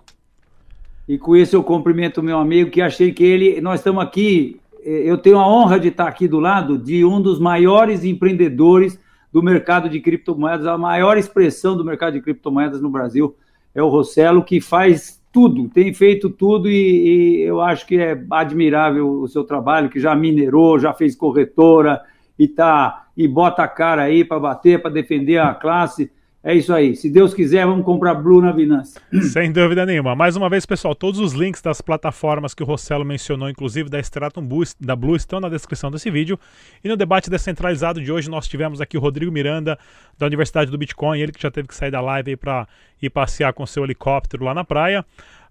E 1.07 1.19
com 1.19 1.37
isso 1.37 1.55
eu 1.55 1.62
cumprimento 1.62 2.23
o 2.23 2.25
meu 2.25 2.39
amigo, 2.39 2.71
que 2.71 2.81
achei 2.81 3.12
que 3.12 3.23
ele. 3.23 3.61
Nós 3.61 3.81
estamos 3.81 4.03
aqui 4.03 4.59
eu 4.85 5.18
tenho 5.18 5.39
a 5.39 5.49
honra 5.49 5.80
de 5.80 5.89
estar 5.89 6.07
aqui 6.07 6.28
do 6.28 6.39
lado 6.39 6.78
de 6.78 7.05
um 7.05 7.20
dos 7.20 7.39
maiores 7.39 8.05
empreendedores 8.05 8.99
do 9.32 9.43
mercado 9.43 9.89
de 9.89 10.01
criptomoedas, 10.01 10.66
a 10.66 10.78
maior 10.78 11.18
expressão 11.18 11.76
do 11.76 11.85
mercado 11.85 12.14
de 12.14 12.20
criptomoedas 12.20 12.80
no 12.80 12.89
Brasil 12.89 13.35
é 13.74 13.82
o 13.82 13.89
Rossello, 13.89 14.45
que 14.45 14.61
faz 14.61 15.20
tudo, 15.32 15.68
tem 15.68 15.93
feito 15.93 16.30
tudo 16.30 16.70
e, 16.70 17.41
e, 17.41 17.43
eu 17.43 17.61
acho 17.61 17.85
que 17.85 17.99
é 17.99 18.24
admirável 18.30 19.11
o 19.11 19.26
seu 19.26 19.43
trabalho, 19.43 19.89
que 19.89 19.99
já 19.99 20.14
minerou, 20.14 20.78
já 20.78 20.93
fez 20.93 21.16
corretora 21.16 22.01
e 22.39 22.47
tá 22.47 23.09
e 23.16 23.26
bota 23.26 23.64
a 23.64 23.68
cara 23.68 24.03
aí 24.03 24.24
para 24.24 24.39
bater, 24.39 24.80
para 24.80 24.93
defender 24.93 25.39
a 25.39 25.53
classe. 25.55 26.12
É 26.47 26.55
isso 26.55 26.75
aí. 26.75 26.95
Se 26.95 27.09
Deus 27.09 27.33
quiser, 27.33 27.65
vamos 27.65 27.87
comprar 27.87 28.13
Blue 28.17 28.43
na 28.43 28.53
Binance. 28.53 29.01
Sem 29.33 29.51
dúvida 29.51 29.87
nenhuma. 29.87 30.15
Mais 30.15 30.37
uma 30.37 30.51
vez, 30.51 30.67
pessoal, 30.67 30.95
todos 30.95 31.19
os 31.19 31.33
links 31.33 31.63
das 31.63 31.81
plataformas 31.81 32.53
que 32.53 32.63
o 32.63 32.67
Rossello 32.67 33.03
mencionou, 33.03 33.49
inclusive 33.49 33.89
da 33.89 33.99
Stratum 33.99 34.47
da 34.79 34.95
Blue, 34.95 35.17
estão 35.17 35.41
na 35.41 35.49
descrição 35.49 35.91
desse 35.91 36.11
vídeo. 36.11 36.39
E 36.85 36.89
no 36.89 36.99
debate 36.99 37.31
descentralizado 37.31 37.99
de 37.99 38.13
hoje, 38.13 38.29
nós 38.29 38.47
tivemos 38.47 38.79
aqui 38.79 38.99
o 38.99 39.01
Rodrigo 39.01 39.33
Miranda, 39.33 39.79
da 40.19 40.27
Universidade 40.27 40.71
do 40.71 40.77
Bitcoin, 40.77 41.19
ele 41.19 41.33
que 41.33 41.41
já 41.41 41.51
teve 41.51 41.67
que 41.67 41.75
sair 41.75 41.91
da 41.91 42.03
live 42.03 42.37
para 42.37 42.69
ir 43.01 43.09
passear 43.09 43.55
com 43.55 43.65
seu 43.65 43.83
helicóptero 43.83 44.45
lá 44.45 44.53
na 44.53 44.65
praia. 44.65 45.03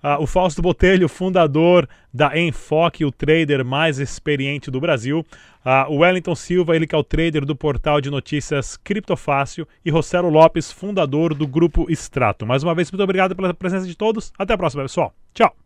Uh, 0.04 0.22
o 0.22 0.28
Fausto 0.28 0.62
Botelho, 0.62 1.08
fundador 1.08 1.88
da 2.14 2.38
Enfoque, 2.38 3.06
o 3.06 3.12
trader 3.12 3.64
mais 3.64 4.00
experiente 4.00 4.70
do 4.70 4.82
Brasil. 4.82 5.26
Uh, 5.66 5.92
o 5.92 5.98
Wellington 6.00 6.36
Silva, 6.36 6.76
ele 6.76 6.86
que 6.86 6.94
é 6.94 6.98
o 6.98 7.04
trader 7.04 7.46
do 7.46 7.56
portal 7.56 8.02
de 8.02 8.10
notícias 8.10 8.76
Criptofácil. 8.76 9.66
E 9.86 9.90
Rossello 9.90 10.30
Lopes, 10.30 10.72
fundador 10.72 11.34
do 11.34 11.48
grupo 11.48 11.90
Extrato. 11.90 12.46
Mais 12.46 12.64
uma 12.64 12.76
vez, 12.76 12.92
muito 12.92 13.04
obrigado 13.04 13.36
pela 13.36 13.54
presença 13.54 13.88
de 13.88 13.96
todos. 13.96 14.34
Até 14.38 14.54
a 14.54 14.58
próxima, 14.58 14.84
pessoal. 14.84 15.14
Tchau. 15.34 15.63